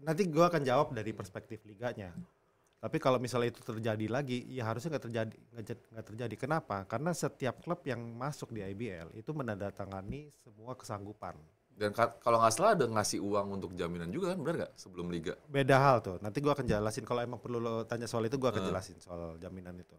nanti 0.00 0.24
gue 0.24 0.40
akan 0.40 0.64
jawab 0.64 0.96
dari 0.96 1.12
perspektif 1.12 1.60
liganya. 1.68 2.16
Tapi 2.80 2.96
kalau 2.96 3.20
misalnya 3.20 3.52
itu 3.52 3.60
terjadi 3.60 4.08
lagi, 4.08 4.40
ya 4.48 4.64
harusnya 4.64 4.96
nggak 4.96 5.04
terjadi 5.04 5.36
nggak 5.52 5.64
jad- 5.68 5.86
nggak 5.92 6.06
terjadi. 6.08 6.34
Kenapa? 6.40 6.88
Karena 6.88 7.12
setiap 7.12 7.60
klub 7.60 7.84
yang 7.84 8.00
masuk 8.16 8.56
di 8.56 8.64
IBL 8.64 9.12
itu 9.12 9.28
menandatangani 9.36 10.32
semua 10.40 10.72
kesanggupan. 10.72 11.36
Dan 11.80 11.96
ka- 11.96 12.20
kalau 12.20 12.36
nggak 12.36 12.52
salah 12.52 12.76
ada 12.76 12.84
ngasih 12.84 13.24
uang 13.24 13.56
untuk 13.56 13.72
jaminan 13.72 14.12
juga 14.12 14.36
kan, 14.36 14.38
benar 14.44 14.56
nggak 14.60 14.72
sebelum 14.76 15.08
liga? 15.08 15.32
Beda 15.48 15.80
hal 15.80 16.04
tuh. 16.04 16.20
Nanti 16.20 16.44
gua 16.44 16.52
akan 16.52 16.68
jelasin 16.68 17.08
kalau 17.08 17.24
emang 17.24 17.40
perlu 17.40 17.56
lo 17.56 17.88
tanya 17.88 18.04
soal 18.04 18.28
itu 18.28 18.36
gua 18.36 18.52
akan 18.52 18.68
jelasin 18.68 19.00
soal 19.00 19.40
jaminan 19.40 19.80
itu. 19.80 19.96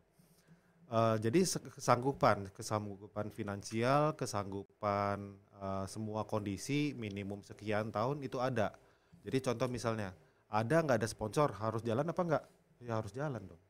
Eh, 0.93 1.15
jadi 1.17 1.41
kesanggupan, 1.73 2.53
kesanggupan 2.53 3.33
finansial, 3.33 4.13
kesanggupan 4.13 5.33
eh, 5.57 5.85
semua 5.89 6.21
kondisi 6.29 6.93
minimum 6.93 7.41
sekian 7.41 7.89
tahun 7.89 8.21
itu 8.21 8.37
ada. 8.37 8.77
Jadi 9.25 9.41
contoh 9.41 9.65
misalnya 9.65 10.13
ada 10.53 10.85
nggak 10.85 11.01
ada 11.01 11.09
sponsor 11.09 11.49
harus 11.57 11.81
jalan 11.81 12.05
apa 12.05 12.21
nggak? 12.21 12.43
Ya 12.85 12.93
harus 13.01 13.09
jalan 13.09 13.41
dong. 13.41 13.61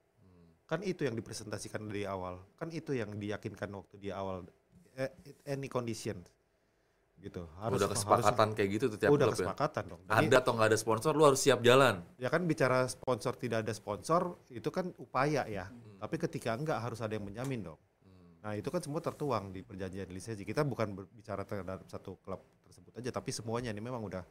Kan 0.68 0.84
itu 0.84 1.08
yang 1.08 1.16
dipresentasikan 1.16 1.84
dari 1.88 2.04
awal. 2.04 2.44
Kan 2.60 2.72
itu 2.76 2.92
yang 2.92 3.16
diyakinkan 3.16 3.72
waktu 3.72 3.96
di 4.04 4.10
awal. 4.12 4.44
Eh, 5.00 5.12
any 5.48 5.72
condition 5.72 6.20
gitu. 7.22 7.46
Harus 7.62 7.78
udah 7.78 7.90
kesepakatan 7.94 8.48
kayak 8.58 8.70
gitu 8.76 8.86
tuh 8.92 8.98
tiap 8.98 9.14
udah 9.14 9.30
klub 9.30 9.38
ya. 9.38 9.38
kesepakatan 9.46 9.84
dong. 9.86 10.02
Jadi- 10.10 10.28
Ada 10.28 10.36
atau 10.42 10.52
nggak 10.58 10.68
ada 10.74 10.80
sponsor, 10.82 11.12
lu 11.14 11.24
harus 11.30 11.42
siap 11.42 11.60
jalan. 11.62 11.96
ya 12.18 12.28
kan 12.34 12.42
bicara 12.50 12.90
sponsor 12.90 13.38
tidak 13.38 13.62
ada 13.64 13.74
sponsor 13.74 14.42
itu 14.50 14.70
kan 14.74 14.90
upaya 14.98 15.46
ya 15.46 15.70
tapi 16.02 16.18
ketika 16.18 16.58
enggak 16.58 16.82
harus 16.82 16.98
ada 17.06 17.14
yang 17.14 17.30
menjamin 17.30 17.62
dong 17.62 17.80
nah 18.42 18.58
itu 18.58 18.74
kan 18.74 18.82
semua 18.82 18.98
tertuang 18.98 19.54
di 19.54 19.62
perjanjian 19.62 20.10
lisensi 20.10 20.42
kita 20.42 20.66
bukan 20.66 20.98
berbicara 20.98 21.46
terhadap 21.46 21.86
satu 21.86 22.18
klub 22.26 22.42
tersebut 22.66 22.98
aja 22.98 23.14
tapi 23.14 23.30
semuanya 23.30 23.70
ini 23.70 23.86
memang 23.86 24.02
udah 24.02 24.26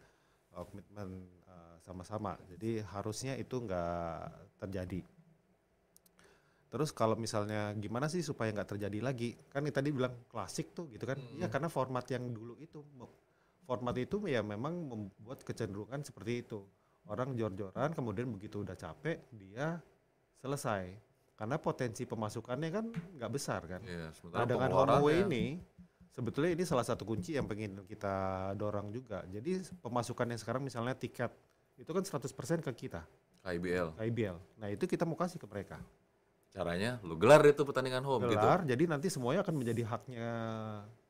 uh, 0.59 0.67
komitmen 0.67 1.31
uh, 1.47 1.79
sama-sama 1.79 2.35
jadi 2.51 2.83
harusnya 2.91 3.39
itu 3.39 3.63
enggak 3.63 4.35
terjadi 4.59 5.07
terus 6.71 6.95
kalau 6.95 7.19
misalnya 7.19 7.75
gimana 7.75 8.07
sih 8.07 8.23
supaya 8.23 8.55
nggak 8.55 8.79
terjadi 8.79 8.99
lagi? 9.03 9.35
Kan 9.51 9.67
ini 9.67 9.75
tadi 9.75 9.91
bilang 9.91 10.15
klasik 10.31 10.71
tuh 10.71 10.87
gitu 10.95 11.03
kan? 11.03 11.19
Ya 11.37 11.51
karena 11.51 11.67
format 11.67 12.07
yang 12.09 12.31
dulu 12.31 12.55
itu 12.63 12.81
format 13.67 13.95
itu 13.99 14.23
ya 14.31 14.41
memang 14.41 14.75
membuat 14.87 15.43
kecenderungan 15.43 16.01
seperti 16.07 16.47
itu. 16.47 16.63
Orang 17.11 17.35
jor-joran 17.35 17.91
kemudian 17.91 18.31
begitu 18.31 18.63
udah 18.63 18.79
capek 18.79 19.19
dia 19.35 19.83
selesai. 20.39 20.95
Karena 21.35 21.57
potensi 21.59 22.07
pemasukannya 22.07 22.69
kan 22.71 22.87
nggak 23.19 23.31
besar 23.33 23.61
kan? 23.67 23.81
Iya, 23.83 24.13
nah 24.31 24.47
dengan 24.47 24.71
away 24.71 25.25
pengeluarannya- 25.25 25.27
ini 25.27 25.45
sebetulnya 26.13 26.51
ini 26.55 26.65
salah 26.69 26.85
satu 26.87 27.03
kunci 27.03 27.35
yang 27.35 27.51
pengen 27.51 27.83
kita 27.89 28.51
dorong 28.55 28.95
juga. 28.95 29.27
Jadi 29.27 29.65
pemasukan 29.83 30.27
yang 30.29 30.41
sekarang 30.41 30.63
misalnya 30.63 30.95
tiket 30.95 31.33
itu 31.81 31.91
kan 31.91 32.05
100% 32.05 32.61
ke 32.61 32.87
kita. 32.87 33.03
IBL. 33.41 33.97
IBL 33.97 34.37
nah 34.61 34.69
itu 34.69 34.85
kita 34.85 35.09
mau 35.09 35.17
kasih 35.17 35.41
ke 35.41 35.49
mereka 35.49 35.81
Caranya 36.51 36.99
lu 37.01 37.15
gelar 37.15 37.43
itu 37.45 37.63
pertandingan 37.63 38.03
home 38.03 38.27
gitu. 38.27 38.35
gelar 38.35 38.61
jadi 38.65 38.83
nanti 38.85 39.07
semuanya 39.07 39.41
akan 39.41 39.55
menjadi 39.55 39.83
haknya 39.87 40.29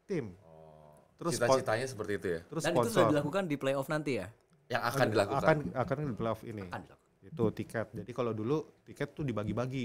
tim 0.04 0.36
Oh, 0.38 1.00
Terus 1.16 1.36
cita-citanya 1.36 1.84
seperti 1.84 2.12
itu 2.14 2.28
ya. 2.30 2.40
terus 2.42 2.62
Dan 2.62 2.72
itu 2.72 2.78
sudah 2.78 2.88
sponsor 2.90 3.10
dilakukan 3.10 3.42
di 3.44 3.56
playoff 3.56 3.86
nanti 3.86 4.12
ya? 4.16 4.28
Yang 4.66 4.82
akan 4.86 5.06
dilakukan. 5.08 5.40
akan 5.42 5.56
akan 5.74 5.96
di 5.98 6.14
playoff 6.14 6.40
ini 6.42 6.64
Akan 6.64 6.80
dilakukan. 6.82 6.98
itu 7.22 7.44
tiket 7.54 7.86
jadi 7.94 8.10
kalau 8.10 8.32
dulu 8.32 8.56
tiket 8.82 9.08
tuh 9.10 9.22
dibagi-bagi 9.22 9.84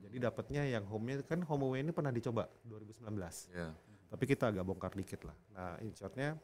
jadi 0.00 0.16
dapatnya 0.24 0.62
yang 0.64 0.84
home-nya 0.84 1.20
kan 1.22 1.42
home 1.42 1.64
away 1.64 1.80
ini 1.80 1.90
pernah 1.90 2.08
dicoba 2.08 2.46
2019 2.62 3.02
Ya. 3.50 3.74
tapi 4.08 4.24
kita 4.24 4.48
agak 4.48 4.62
bongkar 4.62 4.92
dikit 4.92 5.20
lah 5.22 5.36
nah 5.48 5.74
in 5.78 5.90
shortnya 5.90 6.38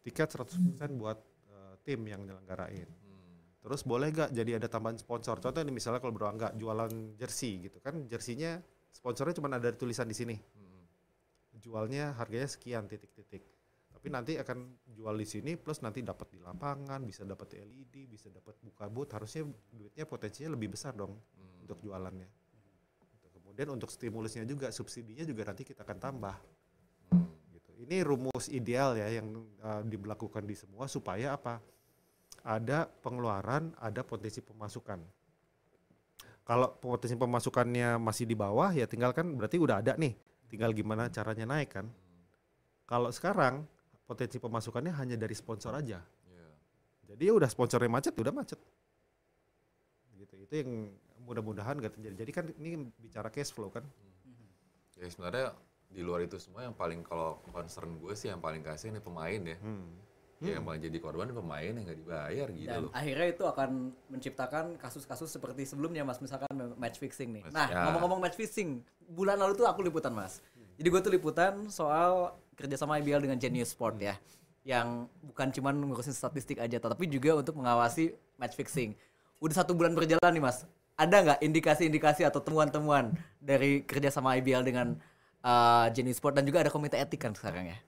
tiket 0.00 0.26
100% 0.28 0.56
buat 0.92 1.16
eh, 1.46 1.74
tim 1.82 2.00
yang 2.02 2.20
nyelenggarain 2.22 2.88
Hmm. 2.88 3.05
Terus 3.66 3.82
boleh 3.82 4.14
gak 4.14 4.30
jadi 4.30 4.62
ada 4.62 4.70
tambahan 4.70 4.94
sponsor? 4.94 5.42
Contoh 5.42 5.58
ini 5.58 5.74
misalnya 5.74 5.98
kalau 5.98 6.14
berangga 6.14 6.54
jualan 6.54 7.18
jersey 7.18 7.66
gitu 7.66 7.82
kan 7.82 7.98
jersinya 8.06 8.62
sponsornya 8.94 9.34
cuma 9.34 9.50
ada 9.50 9.74
tulisan 9.74 10.06
di 10.06 10.14
sini. 10.14 10.36
Hmm. 10.38 10.86
jualnya 11.58 12.14
harganya 12.14 12.46
sekian 12.46 12.86
titik-titik. 12.86 13.42
Tapi 13.90 14.06
nanti 14.06 14.38
akan 14.38 14.86
jual 14.86 15.18
di 15.18 15.26
sini 15.26 15.58
plus 15.58 15.82
nanti 15.82 15.98
dapat 15.98 16.30
di 16.30 16.38
lapangan 16.38 17.02
bisa 17.02 17.26
dapat 17.26 17.58
LED 17.58 18.06
bisa 18.06 18.30
dapat 18.30 18.54
buka 18.62 18.86
booth 18.86 19.10
harusnya 19.10 19.42
duitnya 19.74 20.06
potensinya 20.06 20.54
lebih 20.54 20.78
besar 20.78 20.94
dong 20.94 21.18
Hmm. 21.34 21.66
untuk 21.66 21.82
jualannya. 21.82 22.28
Kemudian 23.34 23.72
untuk 23.74 23.90
stimulusnya 23.90 24.46
juga 24.46 24.70
subsidinya 24.70 25.26
juga 25.26 25.42
nanti 25.42 25.66
kita 25.66 25.82
akan 25.82 25.98
tambah. 25.98 26.36
Hmm. 27.10 27.26
gitu. 27.50 27.70
Ini 27.82 28.06
rumus 28.06 28.46
ideal 28.46 28.94
ya 28.94 29.10
yang 29.10 29.26
uh, 29.58 29.82
diberlakukan 29.82 30.46
di 30.46 30.54
semua 30.54 30.86
supaya 30.86 31.34
apa 31.34 31.58
ada 32.46 32.86
pengeluaran 33.02 33.74
ada 33.82 34.06
potensi 34.06 34.38
pemasukan. 34.38 35.02
Kalau 36.46 36.78
potensi 36.78 37.18
pemasukannya 37.18 37.98
masih 37.98 38.22
di 38.22 38.38
bawah 38.38 38.70
ya 38.70 38.86
tinggal 38.86 39.10
kan 39.10 39.26
berarti 39.34 39.58
udah 39.58 39.82
ada 39.82 39.98
nih. 39.98 40.14
Tinggal 40.46 40.70
gimana 40.70 41.10
caranya 41.10 41.42
naik 41.42 41.74
kan. 41.74 41.90
Kalau 42.86 43.10
sekarang 43.10 43.66
potensi 44.06 44.38
pemasukannya 44.38 44.94
hanya 44.94 45.18
dari 45.18 45.34
sponsor 45.34 45.74
aja. 45.74 45.98
Ya. 46.30 46.48
jadi 47.10 47.22
ya 47.30 47.32
udah 47.34 47.50
sponsornya 47.50 47.90
macet 47.90 48.14
udah 48.14 48.30
macet. 48.30 48.62
Gitu 50.14 50.34
itu 50.38 50.54
yang 50.62 50.70
mudah-mudahan 51.26 51.82
gak 51.82 51.98
terjadi. 51.98 52.14
Jadi 52.22 52.30
kan 52.30 52.44
ini 52.62 52.86
bicara 53.02 53.26
cash 53.26 53.50
flow 53.50 53.74
kan. 53.74 53.82
Ya 54.94 55.10
sebenarnya 55.10 55.50
di 55.90 55.98
luar 56.06 56.22
itu 56.22 56.38
semua 56.38 56.62
yang 56.62 56.78
paling 56.78 57.02
kalau 57.02 57.42
concern 57.50 57.98
gue 57.98 58.14
sih 58.14 58.30
yang 58.30 58.38
paling 58.38 58.62
kasih 58.62 58.94
ini 58.94 59.02
pemain 59.02 59.42
ya. 59.42 59.58
hmm. 59.58 60.15
Ya, 60.38 60.60
yang 60.60 60.64
paling 60.64 60.78
jadi 60.78 60.98
korban 60.98 61.32
pemain 61.32 61.64
yang 61.66 61.80
nggak 61.80 61.98
dibayar 61.98 62.46
gitu 62.50 62.68
Dan 62.68 62.80
loh. 62.82 62.90
akhirnya 62.92 63.26
itu 63.26 63.42
akan 63.42 63.70
menciptakan 64.06 64.64
kasus-kasus 64.76 65.28
seperti 65.30 65.64
sebelumnya 65.64 66.04
mas, 66.04 66.20
misalkan 66.20 66.48
match 66.76 66.96
fixing 66.96 67.32
nih. 67.32 67.42
Match- 67.42 67.56
Nah 67.56 67.66
ya. 67.66 67.82
ngomong-ngomong 67.86 68.20
match 68.20 68.36
fixing, 68.36 68.84
bulan 69.06 69.36
lalu 69.36 69.56
tuh 69.56 69.64
aku 69.64 69.80
liputan 69.80 70.12
mas. 70.12 70.44
Jadi 70.76 70.86
gue 70.86 71.00
tuh 71.00 71.08
liputan 71.10 71.52
soal 71.66 72.36
kerjasama 72.52 73.00
IBL 73.00 73.22
dengan 73.22 73.36
Genius 73.36 73.72
Sport 73.72 73.96
ya, 73.98 74.20
yang 74.62 75.08
bukan 75.22 75.48
cuman 75.50 75.72
ngurusin 75.72 76.12
statistik 76.12 76.58
aja, 76.58 76.76
tapi 76.76 77.06
juga 77.06 77.32
untuk 77.32 77.56
mengawasi 77.56 78.10
match 78.36 78.54
fixing. 78.54 78.92
Udah 79.38 79.56
satu 79.56 79.72
bulan 79.72 79.96
berjalan 79.96 80.20
nih 80.28 80.42
mas, 80.42 80.68
ada 80.94 81.16
nggak 81.16 81.40
indikasi-indikasi 81.40 82.24
atau 82.24 82.40
temuan-temuan 82.40 83.08
dari 83.38 83.80
kerjasama 83.82 84.36
IBL 84.36 84.60
dengan 84.62 85.00
uh, 85.40 85.88
Genius 85.90 86.16
Sport 86.16 86.36
dan 86.36 86.44
juga 86.44 86.60
ada 86.60 86.68
komite 86.68 86.94
etik 86.94 87.20
kan 87.20 87.32
sekarang 87.32 87.68
ya? 87.68 87.78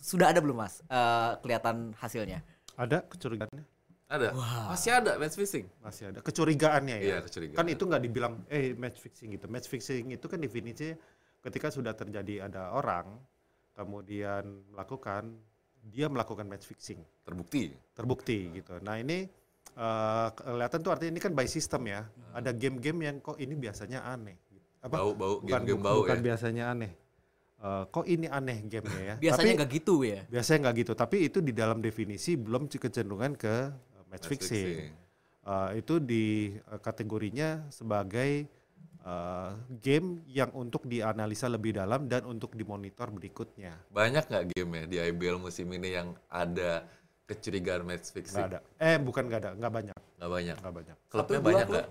Sudah 0.00 0.32
ada 0.32 0.40
belum 0.40 0.56
mas 0.56 0.80
uh, 0.88 1.36
kelihatan 1.38 1.92
hasilnya? 1.94 2.40
ada 2.74 3.04
kecurigaannya 3.04 3.64
Ada. 4.08 4.34
Masih 4.66 4.90
ada 4.90 5.12
match 5.14 5.36
fixing. 5.36 5.68
masih 5.78 6.10
ada 6.10 6.18
kecurigaannya 6.18 6.96
ya 6.98 7.06
Iya, 7.06 7.18
kecurigaan. 7.22 7.54
kan 7.54 7.66
itu 7.68 7.82
nggak 7.84 8.02
dibilang 8.02 8.34
eh 8.48 8.72
match 8.74 8.98
fixing 8.98 9.28
gitu 9.30 9.46
match 9.46 9.68
fixing 9.68 10.10
itu 10.10 10.24
kan 10.24 10.40
definisinya 10.40 10.96
ketika 11.40 11.68
sudah 11.68 11.92
terjadi 11.92 12.44
ada 12.44 12.72
orang 12.72 13.20
kemudian 13.72 14.44
melakukan 14.68 15.30
dia 15.80 16.06
melakukan 16.06 16.44
match 16.44 16.66
fixing 16.66 17.00
Terbukti. 17.22 17.70
terbukti 17.92 18.50
gitu 18.52 18.76
nah 18.80 18.96
ini 18.96 19.24
eh, 19.70 20.28
kelihatan 20.32 20.80
tuh 20.80 20.90
artinya 20.90 21.12
ini 21.14 21.20
kan 21.20 21.32
by 21.32 21.46
system 21.46 21.86
ya 21.86 22.04
ada 22.32 22.50
game-game 22.50 23.00
yang 23.02 23.16
kok 23.18 23.36
ini 23.36 23.54
biasanya 23.54 24.04
aneh 24.04 24.36
gitu. 24.48 24.66
apa 24.80 24.96
Bau- 24.96 25.14
bau, 25.14 25.34
bukan, 25.38 25.48
game-game 25.48 25.80
bu- 25.80 25.86
bau 25.86 25.98
bukan 26.02 26.18
ya. 26.18 26.22
biasanya 26.24 26.64
aneh 26.68 26.92
eh, 27.60 27.84
kok 27.86 28.04
ini 28.04 28.26
aneh 28.26 28.58
gamenya 28.64 29.02
ya. 29.02 29.14
Biasanya 29.24 29.52
nggak 29.58 29.70
gitu 29.72 29.94
ya. 30.02 30.20
biasanya 30.26 30.58
nggak 30.64 30.76
gitu. 30.78 30.92
Tapi 30.94 31.16
itu 31.24 31.38
di 31.38 31.52
dalam 31.52 31.78
definisi 31.78 32.34
belum 32.34 32.66
kecenderungan 32.66 33.32
ke 33.34 33.54
eh, 33.70 34.04
match, 34.08 34.26
fixing. 34.26 34.92
Eh, 35.40 35.70
itu 35.76 35.94
di 35.98 36.24
eh, 36.54 36.80
kategorinya 36.80 37.68
sebagai 37.68 38.44
eh, 39.00 39.50
game 39.78 40.24
yang 40.26 40.50
untuk 40.52 40.84
dianalisa 40.84 41.46
lebih 41.46 41.74
dalam 41.74 42.04
dan 42.04 42.24
untuk 42.24 42.52
dimonitor 42.52 43.08
berikutnya. 43.08 43.76
Banyak 43.88 44.24
nggak 44.26 44.44
game 44.50 44.70
ya 44.74 44.84
di 44.86 44.96
IBL 45.10 45.38
musim 45.38 45.68
ini 45.70 45.94
yang 45.94 46.12
ada 46.26 46.84
kecurigaan 47.24 47.86
match 47.86 48.10
Nggak 48.10 48.16
fixing? 48.16 48.46
ada. 48.46 48.58
Eh 48.76 48.98
bukan 48.98 49.22
nggak 49.24 49.40
ada, 49.40 49.50
nggak 49.54 49.72
banyak, 49.72 49.98
Nggak 50.18 50.30
banyak. 50.30 50.56
nggak 50.58 50.74
banyak. 50.74 50.96
Klubnya 51.06 51.38
Satu, 51.38 51.46
banyak 51.46 51.64
klub? 51.64 51.74
nggak? 51.78 51.88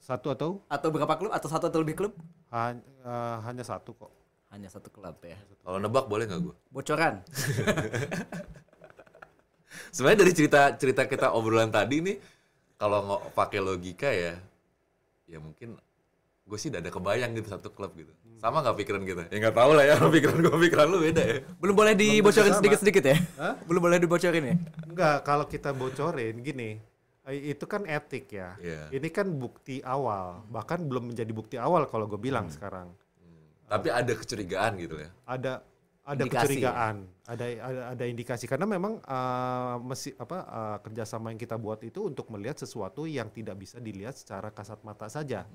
Satu 0.00 0.28
atau 0.30 0.50
Atau 0.68 0.88
berapa 0.88 1.14
klub 1.16 1.32
atau 1.32 1.48
satu 1.48 1.64
atau 1.68 1.80
lebih 1.80 1.92
klub? 1.94 2.12
han- 2.48 2.80
eh, 3.04 3.36
hanya 3.44 3.60
satu 3.62 3.92
kok. 3.92 4.12
Hanya 4.54 4.70
satu 4.70 4.86
klub 4.86 5.18
ya. 5.26 5.34
Kalau 5.66 5.82
nebak 5.82 6.06
boleh 6.06 6.30
nggak 6.30 6.40
gue? 6.46 6.54
Bocoran. 6.70 7.18
Sebenarnya 9.94 10.18
dari 10.22 10.30
cerita 10.30 10.70
cerita 10.78 11.02
kita 11.10 11.34
obrolan 11.34 11.74
tadi 11.74 11.98
nih, 11.98 12.22
kalau 12.78 13.02
nggak 13.02 13.34
pakai 13.34 13.58
logika 13.58 14.14
ya, 14.14 14.38
ya 15.26 15.42
mungkin 15.42 15.74
gue 16.46 16.58
sih 16.60 16.70
udah 16.70 16.78
ada 16.78 16.94
kebayang 16.94 17.34
gitu 17.34 17.50
satu 17.50 17.74
klub 17.74 17.98
gitu. 17.98 18.14
Sama 18.38 18.62
nggak 18.62 18.78
pikiran 18.78 19.02
kita? 19.02 19.26
Ya 19.26 19.42
nggak 19.42 19.58
tahu 19.58 19.74
lah 19.74 19.84
ya, 19.90 19.98
pikiran 20.14 20.38
gue 20.38 20.54
pikiran 20.70 20.86
lu 20.86 21.02
beda 21.02 21.22
ya. 21.26 21.38
Belum 21.58 21.74
boleh 21.74 21.98
dibocorin 21.98 22.54
sedikit-sedikit 22.54 23.04
ya? 23.10 23.18
Hah? 23.34 23.58
Belum 23.66 23.82
boleh 23.82 23.98
dibocorin 23.98 24.54
ya? 24.54 24.56
Enggak, 24.86 25.26
kalau 25.26 25.50
kita 25.50 25.74
bocorin 25.74 26.38
gini, 26.46 26.78
eh, 27.26 27.50
itu 27.50 27.66
kan 27.66 27.82
etik 27.90 28.30
ya. 28.30 28.54
Iya. 28.62 28.86
Ini 28.94 29.08
kan 29.10 29.34
bukti 29.34 29.82
awal, 29.82 30.46
bahkan 30.46 30.78
belum 30.78 31.10
menjadi 31.10 31.32
bukti 31.34 31.58
awal 31.58 31.90
kalau 31.90 32.06
gue 32.06 32.22
bilang 32.22 32.46
sekarang. 32.46 32.94
Tapi 33.64 33.88
ada 33.88 34.12
kecurigaan 34.12 34.72
gitu 34.76 34.96
ya. 35.00 35.10
Ada 35.24 35.52
ada 36.04 36.20
Indikasi, 36.20 36.60
kecurigaan, 36.60 36.96
ada, 37.24 37.44
ada 37.48 37.80
ada 37.96 38.04
indikasi. 38.04 38.44
Karena 38.44 38.68
memang 38.68 39.00
eh, 39.00 39.76
mesi, 39.80 40.12
apa 40.20 40.38
eh, 40.44 40.78
kerjasama 40.84 41.32
yang 41.32 41.40
kita 41.40 41.56
buat 41.56 41.80
itu 41.80 42.04
untuk 42.04 42.28
melihat 42.28 42.60
sesuatu 42.60 43.08
yang 43.08 43.32
tidak 43.32 43.56
bisa 43.56 43.80
dilihat 43.80 44.12
secara 44.12 44.52
kasat 44.52 44.84
mata 44.84 45.08
saja. 45.08 45.48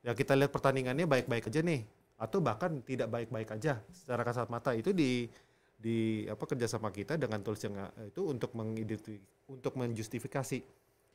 Ya 0.00 0.12
kita 0.16 0.32
lihat 0.32 0.48
pertandingannya 0.48 1.04
baik-baik 1.04 1.52
aja 1.52 1.60
nih, 1.60 1.84
atau 2.16 2.40
bahkan 2.40 2.80
tidak 2.80 3.12
baik-baik 3.12 3.52
aja 3.52 3.84
secara 3.92 4.24
kasat 4.24 4.48
mata. 4.48 4.72
Itu 4.72 4.96
di 4.96 5.28
di 5.76 6.24
apa 6.24 6.44
kerjasama 6.44 6.88
kita 6.88 7.20
dengan 7.20 7.44
tools 7.44 7.60
yang 7.60 7.76
eh, 7.76 8.08
itu 8.08 8.24
untuk 8.32 8.56
mengidentifikasi 8.56 9.20
untuk 9.52 9.76
menjustifikasi. 9.76 10.58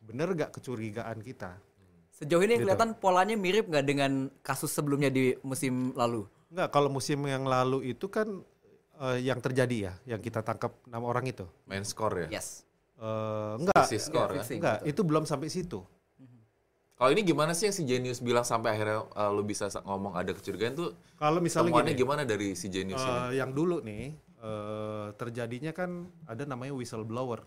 Benar 0.05 0.37
gak 0.37 0.61
kecurigaan 0.61 1.17
kita. 1.25 1.57
Sejauh 2.15 2.39
ini 2.41 2.55
Gitu. 2.55 2.63
kelihatan 2.63 2.95
polanya 2.95 3.35
mirip 3.35 3.67
nggak 3.67 3.85
dengan 3.85 4.11
kasus 4.39 4.71
sebelumnya 4.71 5.11
di 5.11 5.35
musim 5.43 5.91
lalu? 5.93 6.23
Enggak, 6.47 6.71
kalau 6.71 6.87
musim 6.87 7.19
yang 7.25 7.43
lalu 7.43 7.91
itu 7.91 8.07
kan 8.07 8.39
eh, 8.95 9.19
yang 9.19 9.43
terjadi 9.43 9.91
ya, 9.91 9.93
yang 10.07 10.23
kita 10.23 10.39
tangkap 10.39 10.71
enam 10.87 11.03
orang 11.03 11.27
itu. 11.27 11.43
Main 11.67 11.83
skor 11.83 12.15
ya. 12.15 12.27
Yes. 12.31 12.63
Eh, 12.95 13.51
enggak, 13.59 13.83
Selisih 13.83 13.99
skor 14.01 14.29
ya. 14.31 14.39
fixing, 14.39 14.63
enggak, 14.63 14.77
betul. 14.79 14.89
itu 14.89 15.01
belum 15.03 15.23
sampai 15.25 15.49
situ. 15.51 15.79
Kalau 16.95 17.11
ini 17.11 17.27
gimana 17.27 17.51
sih 17.51 17.67
yang 17.67 17.75
si 17.75 17.83
Genius 17.83 18.23
bilang 18.23 18.47
sampai 18.47 18.71
akhirnya 18.71 19.03
uh, 19.11 19.27
lu 19.27 19.43
bisa 19.43 19.67
sa- 19.67 19.83
ngomong 19.83 20.15
ada 20.15 20.31
kecurigaan 20.31 20.79
tuh 20.79 20.95
Kalau 21.19 21.43
misalnya 21.43 21.75
temuannya 21.75 21.91
gini, 21.91 21.99
gimana 21.99 22.21
dari 22.23 22.55
si 22.55 22.71
Genius 22.71 22.95
ini? 22.97 23.11
eh, 23.11 23.31
yang 23.35 23.51
dulu 23.51 23.83
nih 23.83 24.15
eh, 24.39 25.07
terjadinya 25.11 25.75
kan 25.75 25.91
ada 26.23 26.47
namanya 26.47 26.71
whistleblower, 26.71 27.43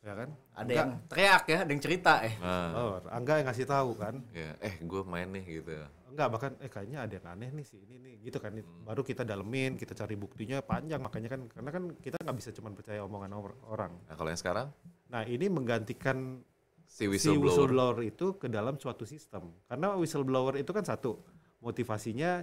ya 0.00 0.12
kan? 0.16 0.28
Ada 0.52 0.60
Angga, 0.60 0.74
yang 0.80 0.90
teriak 1.06 1.44
ya, 1.44 1.58
ada 1.64 1.70
yang 1.70 1.82
cerita 1.82 2.12
eh. 2.24 2.34
Nah, 2.40 2.68
oh, 2.72 2.90
Angga 3.08 3.34
yang 3.40 3.46
ngasih 3.48 3.66
tahu 3.68 3.90
kan? 3.96 4.14
ya, 4.32 4.56
eh 4.60 4.74
gue 4.80 5.02
main 5.04 5.28
nih 5.28 5.44
gitu. 5.60 5.72
Enggak, 6.10 6.28
bahkan 6.32 6.52
eh 6.58 6.66
kayaknya 6.66 7.06
ada 7.06 7.12
yang 7.14 7.26
aneh 7.30 7.50
nih 7.54 7.66
sih 7.68 7.78
ini 7.86 7.96
nih, 8.02 8.14
gitu 8.26 8.42
kan? 8.42 8.50
Baru 8.82 9.06
kita 9.06 9.22
dalemin, 9.22 9.78
kita 9.78 9.94
cari 9.94 10.18
buktinya 10.18 10.58
panjang, 10.58 10.98
makanya 10.98 11.28
kan 11.30 11.40
karena 11.46 11.70
kan 11.70 11.82
kita 12.00 12.16
nggak 12.18 12.36
bisa 12.36 12.50
cuma 12.50 12.74
percaya 12.74 13.00
omongan 13.04 13.30
or- 13.30 13.60
orang. 13.70 13.92
Nah 14.10 14.14
kalau 14.18 14.28
yang 14.32 14.40
sekarang 14.40 14.68
Nah 15.10 15.22
ini 15.26 15.46
menggantikan 15.46 16.42
si 16.86 17.06
si 17.06 17.06
whistleblower. 17.06 17.46
whistleblower 17.46 17.98
itu 18.02 18.26
ke 18.34 18.46
dalam 18.50 18.74
suatu 18.78 19.06
sistem. 19.06 19.54
Karena 19.70 19.94
whistleblower 19.94 20.58
itu 20.58 20.70
kan 20.74 20.82
satu 20.82 21.22
motivasinya 21.62 22.42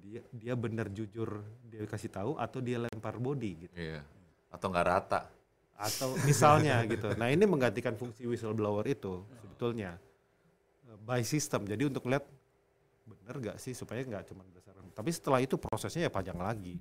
dia 0.00 0.22
dia 0.30 0.54
benar 0.54 0.86
jujur 0.88 1.42
dia 1.66 1.82
kasih 1.84 2.10
tahu 2.10 2.32
atau 2.38 2.58
dia 2.62 2.78
lempar 2.78 3.18
body 3.18 3.50
gitu. 3.66 3.74
Iya. 3.74 4.06
Atau 4.50 4.70
nggak 4.70 4.86
rata. 4.86 5.26
Atau 5.80 6.12
misalnya 6.28 6.84
gitu. 6.84 7.08
Nah, 7.16 7.32
ini 7.32 7.48
menggantikan 7.48 7.96
fungsi 7.96 8.28
whistleblower 8.28 8.84
itu 8.84 9.24
sebetulnya 9.40 9.96
by 11.08 11.24
system. 11.24 11.64
Jadi 11.64 11.88
untuk 11.88 12.04
lihat 12.06 12.28
benar 13.08 13.34
gak 13.40 13.56
sih 13.58 13.72
supaya 13.72 14.04
nggak 14.04 14.28
cuma 14.28 14.44
berdasarkan. 14.44 14.92
Tapi 14.92 15.10
setelah 15.10 15.40
itu 15.40 15.56
prosesnya 15.56 16.06
ya 16.06 16.12
panjang 16.12 16.36
lagi. 16.36 16.76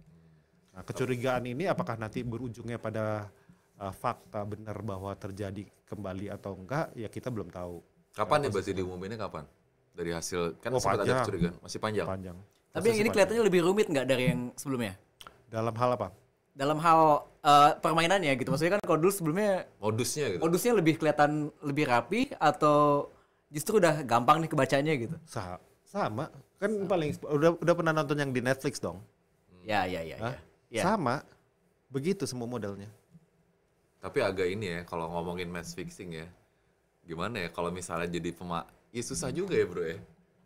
Nah, 0.75 0.83
kecurigaan 0.83 1.47
ini 1.47 1.65
apakah 1.65 1.95
nanti 1.95 2.21
berujungnya 2.21 2.75
pada 2.77 3.31
eh, 3.79 3.93
fakta 3.95 4.43
benar 4.43 4.77
bahwa 4.83 5.15
terjadi 5.15 5.63
kembali 5.87 6.29
atau 6.29 6.59
enggak 6.59 6.91
ya 6.93 7.07
kita 7.07 7.31
belum 7.31 7.49
tahu. 7.49 7.79
Kapan 8.13 8.45
nih 8.45 8.49
berarti 8.51 8.71
diumuminnya 8.75 9.17
kapan? 9.17 9.47
Dari 9.95 10.11
hasil 10.11 10.59
kan 10.59 10.75
Oh, 10.75 10.79
sempat 10.79 11.03
ada 11.07 11.23
kecurigaan, 11.23 11.55
masih 11.63 11.79
panjang. 11.79 12.07
Panjang. 12.07 12.37
Tapi 12.69 12.85
yang 12.85 12.85
ini 12.85 12.99
panjang. 13.01 13.11
kelihatannya 13.15 13.43
lebih 13.47 13.61
rumit 13.65 13.87
nggak 13.89 14.05
dari 14.05 14.23
yang 14.31 14.41
sebelumnya? 14.59 14.93
dalam 15.49 15.73
hal 15.73 15.89
apa? 15.97 16.07
Dalam 16.53 16.77
hal 16.77 17.25
eh, 17.39 17.71
permainannya 17.79 18.33
gitu. 18.35 18.49
Maksudnya 18.49 18.77
kan 18.77 18.81
kalau 18.83 18.99
dulu 18.99 19.11
sebelumnya 19.11 19.65
Modusnya 19.79 20.25
gitu. 20.35 20.41
modusnya 20.41 20.73
lebih 20.75 20.93
kelihatan 20.97 21.31
lebih 21.61 21.85
rapi 21.87 22.21
atau 22.35 23.07
justru 23.49 23.79
udah 23.79 24.03
gampang 24.03 24.39
nih 24.39 24.49
kebacanya 24.49 24.93
gitu. 24.95 25.15
Sa- 25.25 25.59
sama 25.83 26.29
kan 26.61 26.69
paling 26.85 27.17
udah 27.25 27.57
udah 27.57 27.73
pernah 27.73 27.89
nonton 27.89 28.19
yang 28.19 28.29
di 28.29 28.45
Netflix 28.45 28.77
dong 28.77 29.01
Ya 29.65 29.89
ya 29.89 30.05
ya 30.05 30.17
Hah? 30.21 30.35
ya. 30.69 30.79
Ya. 30.79 30.83
sama 30.85 31.25
begitu 31.89 32.29
semua 32.29 32.45
modelnya 32.45 32.85
Tapi 33.97 34.21
agak 34.21 34.47
ini 34.47 34.69
ya 34.69 34.81
kalau 34.85 35.09
ngomongin 35.09 35.49
match 35.49 35.73
fixing 35.73 36.13
ya. 36.13 36.27
Gimana 37.03 37.43
ya 37.43 37.49
kalau 37.49 37.67
misalnya 37.67 38.05
jadi 38.07 38.29
pema 38.31 38.63
ya 38.93 39.01
susah 39.01 39.27
juga 39.27 39.57
ya, 39.57 39.65
Bro 39.65 39.83
ya. 39.83 39.97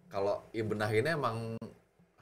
Kalau 0.07 0.41
ya 0.49 0.63
benahinnya 0.63 1.13
emang 1.13 1.59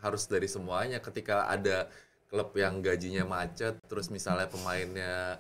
harus 0.02 0.26
dari 0.26 0.50
semuanya 0.50 0.98
ketika 0.98 1.46
ada 1.46 1.88
klub 2.32 2.56
yang 2.56 2.80
gajinya 2.80 3.28
macet 3.28 3.76
terus 3.92 4.08
misalnya 4.08 4.48
pemainnya 4.48 5.36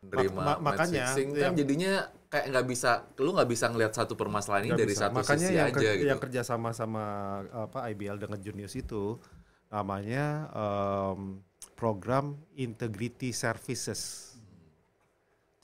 menerima 0.00 0.30
ma- 0.38 0.62
match 0.62 0.62
makanya 0.86 1.04
fixing 1.10 1.28
kan 1.34 1.42
yang- 1.50 1.56
jadinya 1.58 1.92
kayak 2.30 2.46
nggak 2.54 2.66
bisa 2.70 2.90
lu 3.18 3.34
nggak 3.34 3.50
bisa 3.50 3.66
ngelihat 3.66 3.92
satu 3.92 4.14
permasalahan 4.14 4.70
ini 4.70 4.78
dari 4.78 4.94
bisa. 4.94 5.10
satu 5.10 5.18
makanya 5.18 5.48
sisi 5.50 5.58
yang 5.58 5.68
aja 5.74 5.90
gitu. 5.98 6.06
yang 6.06 6.20
kerja 6.22 6.40
sama 6.46 6.70
sama 6.70 7.04
apa 7.50 7.90
IBL 7.90 8.22
dengan 8.22 8.38
Junius 8.38 8.78
itu 8.78 9.18
namanya 9.66 10.46
em, 10.54 11.42
program 11.74 12.38
integrity 12.54 13.34
services 13.34 14.30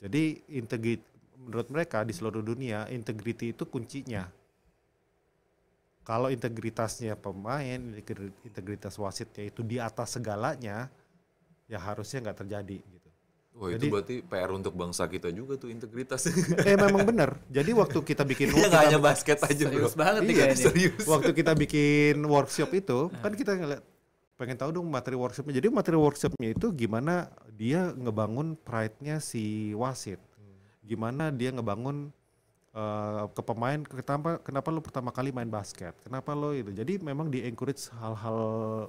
jadi 0.03 0.43
integrity 0.51 1.07
menurut 1.39 1.71
mereka 1.71 2.03
di 2.03 2.11
seluruh 2.11 2.43
dunia 2.43 2.91
integrity 2.91 3.55
itu 3.55 3.63
kuncinya 3.63 4.27
kalau 6.07 6.31
integritasnya 6.31 7.13
pemain 7.13 7.75
integri- 7.91 8.31
integritas 8.41 8.95
wasitnya 8.95 9.43
itu 9.45 9.59
di 9.61 9.75
atas 9.77 10.15
segalanya 10.15 10.87
ya 11.67 11.77
harusnya 11.77 12.23
nggak 12.23 12.39
terjadi 12.41 12.79
gitu 12.79 13.09
Wah 13.51 13.67
itu 13.67 13.75
Jadi- 13.75 13.89
berarti 13.89 14.15
PR 14.21 14.51
untuk 14.51 14.71
bangsa 14.71 15.03
kita 15.05 15.27
juga 15.29 15.57
tuh 15.57 15.67
integritas. 15.67 16.29
eh 16.29 16.77
memang 16.77 17.03
benar 17.03 17.41
jadi 17.47 17.73
waktu 17.73 17.99
kita 18.01 18.23
bikin 18.23 18.47
nggak 18.53 18.81
hanya 18.85 18.99
basket 19.01 19.41
aja 19.41 19.65
Serius 19.67 19.91
bro. 19.91 19.99
banget 19.99 20.21
nih 20.23 20.29
Iya, 20.29 20.43
kayaknya. 20.47 20.63
serius. 20.63 21.03
waktu 21.05 21.31
kita 21.33 21.51
bikin 21.53 22.15
workshop 22.23 22.71
itu 22.71 23.09
kan 23.25 23.33
kita 23.33 23.51
ngeliat 23.53 23.83
pengen 24.37 24.55
tahu 24.55 24.69
dong 24.71 24.85
materi 24.85 25.17
workshopnya 25.17 25.51
jadi 25.51 25.67
materi 25.67 25.97
workshopnya 25.97 26.53
itu 26.53 26.69
gimana 26.71 27.27
dia 27.51 27.89
ngebangun 27.89 28.53
pride-nya 28.55 29.17
si 29.17 29.43
wasit 29.73 30.21
gimana 30.79 31.33
dia 31.33 31.49
ngebangun 31.49 32.13
eh, 32.77 33.23
ke 33.33 33.41
pemain 33.41 33.79
kenapa 33.81 34.37
kenapa 34.45 34.67
lo 34.69 34.79
pertama 34.85 35.09
kali 35.09 35.33
main 35.33 35.49
basket? 35.49 35.97
Kenapa 36.05 36.37
lo 36.37 36.53
itu? 36.53 36.69
Jadi 36.69 37.01
memang 37.01 37.33
di 37.33 37.41
encourage 37.41 37.89
hal-hal 37.97 38.39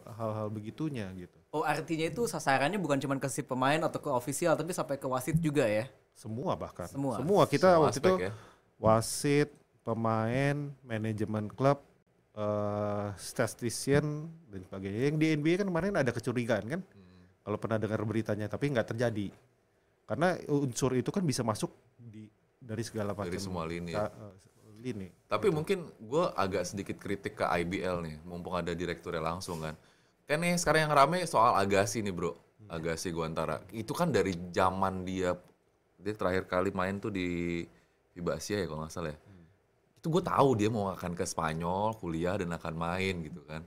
hal-hal 0.05 0.47
begitunya 0.53 1.09
gitu. 1.17 1.39
Oh 1.49 1.65
artinya 1.65 2.05
itu 2.13 2.29
sasarannya 2.29 2.77
bukan 2.77 3.01
cuma 3.01 3.17
ke 3.17 3.29
si 3.33 3.41
pemain 3.41 3.81
atau 3.81 3.97
ke 3.97 4.11
ofisial 4.13 4.53
tapi 4.53 4.77
sampai 4.77 5.01
ke 5.01 5.09
wasit 5.09 5.41
juga 5.41 5.65
ya. 5.65 5.89
semua 6.19 6.59
bahkan. 6.59 6.91
Semua. 6.91 7.15
kita 7.47 7.79
Semua 7.79 7.87
waktu 7.87 8.03
aspek 8.03 8.11
itu 8.11 8.13
ya. 8.27 8.33
wasit 8.83 9.49
pemain 9.87 10.57
manajemen 10.83 11.47
klub 11.49 11.79
eh 12.35 13.09
statistician 13.17 14.27
dan 14.51 14.61
sebagainya. 14.67 14.99
Yang 15.11 15.17
di 15.17 15.27
NBA 15.39 15.55
kan 15.63 15.67
kemarin 15.71 15.95
ada 15.95 16.11
kecurigaan 16.11 16.67
kan? 16.67 16.81
Kalau 17.49 17.57
pernah 17.57 17.79
dengar 17.81 18.03
beritanya 18.05 18.51
tapi 18.51 18.69
nggak 18.69 18.93
terjadi. 18.93 19.33
Karena 20.05 20.37
unsur 20.53 20.93
itu 20.99 21.09
kan 21.09 21.25
bisa 21.25 21.41
masuk 21.41 21.73
di 21.97 22.29
dari 22.69 22.83
segala 22.85 23.17
macam 23.17 23.33
Dari 23.33 23.41
semua 23.41 23.65
lini 23.65 23.97
ya. 23.97 24.13
lini 24.79 25.09
Tapi 25.27 25.49
mungkin 25.49 25.89
gue 25.99 26.25
agak 26.37 26.69
sedikit 26.69 27.01
kritik 27.01 27.41
ke 27.41 27.45
IBL 27.49 28.05
nih, 28.05 28.17
mumpung 28.23 28.55
ada 28.55 28.71
direkturnya 28.77 29.25
langsung 29.25 29.65
kan. 29.65 29.75
Kan 30.29 30.45
nih 30.45 30.55
sekarang 30.61 30.87
yang 30.87 30.95
rame 30.95 31.25
soal 31.25 31.57
Agassi 31.57 32.05
nih 32.05 32.13
bro, 32.13 32.37
Agassi 32.69 33.11
Guantara. 33.11 33.65
Itu 33.73 33.97
kan 33.97 34.13
dari 34.13 34.37
zaman 34.53 35.03
dia, 35.03 35.35
dia 35.97 36.15
terakhir 36.15 36.47
kali 36.47 36.71
main 36.71 37.01
tuh 37.01 37.11
di 37.11 37.65
FIBA 38.13 38.37
Asia 38.37 38.61
ya 38.61 38.67
kalau 38.69 38.85
nggak 38.85 38.93
salah 38.93 39.11
ya. 39.11 39.19
Itu 39.99 40.15
gue 40.15 40.23
tahu 40.23 40.49
dia 40.55 40.69
mau 40.71 40.95
akan 40.95 41.13
ke 41.17 41.25
Spanyol, 41.27 41.99
kuliah 41.99 42.39
dan 42.39 42.55
akan 42.55 42.75
main 42.77 43.15
gitu 43.25 43.43
kan. 43.49 43.65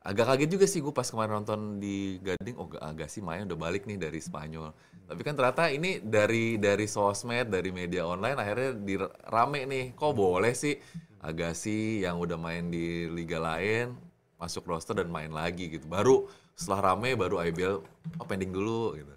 agak 0.00 0.32
kaget 0.32 0.48
juga 0.56 0.64
sih 0.64 0.80
gue 0.80 0.96
pas 0.96 1.04
kemarin 1.04 1.44
nonton 1.44 1.76
di 1.76 2.16
Gading, 2.24 2.56
oh 2.56 2.72
sih 3.04 3.20
main 3.20 3.44
udah 3.44 3.58
balik 3.60 3.84
nih 3.84 4.00
dari 4.00 4.16
Spanyol. 4.16 4.72
Tapi 5.10 5.26
kan 5.26 5.34
ternyata 5.34 5.66
ini 5.74 5.98
dari 5.98 6.54
dari 6.54 6.86
sosmed, 6.86 7.50
dari 7.50 7.74
media 7.74 8.06
online 8.06 8.38
akhirnya 8.38 8.70
di 8.78 8.94
rame 9.26 9.66
nih. 9.66 9.84
Kok 9.98 10.12
boleh 10.14 10.54
sih 10.54 10.78
Agassi 11.20 12.06
yang 12.06 12.22
udah 12.22 12.38
main 12.38 12.70
di 12.70 13.10
liga 13.10 13.42
lain 13.42 13.92
masuk 14.38 14.70
roster 14.70 14.94
dan 15.02 15.10
main 15.10 15.34
lagi 15.34 15.66
gitu. 15.66 15.90
Baru 15.90 16.30
setelah 16.54 16.94
rame 16.94 17.18
baru 17.18 17.42
IBL 17.42 17.76
oh 18.22 18.26
pending 18.30 18.54
dulu 18.54 18.94
gitu. 18.94 19.14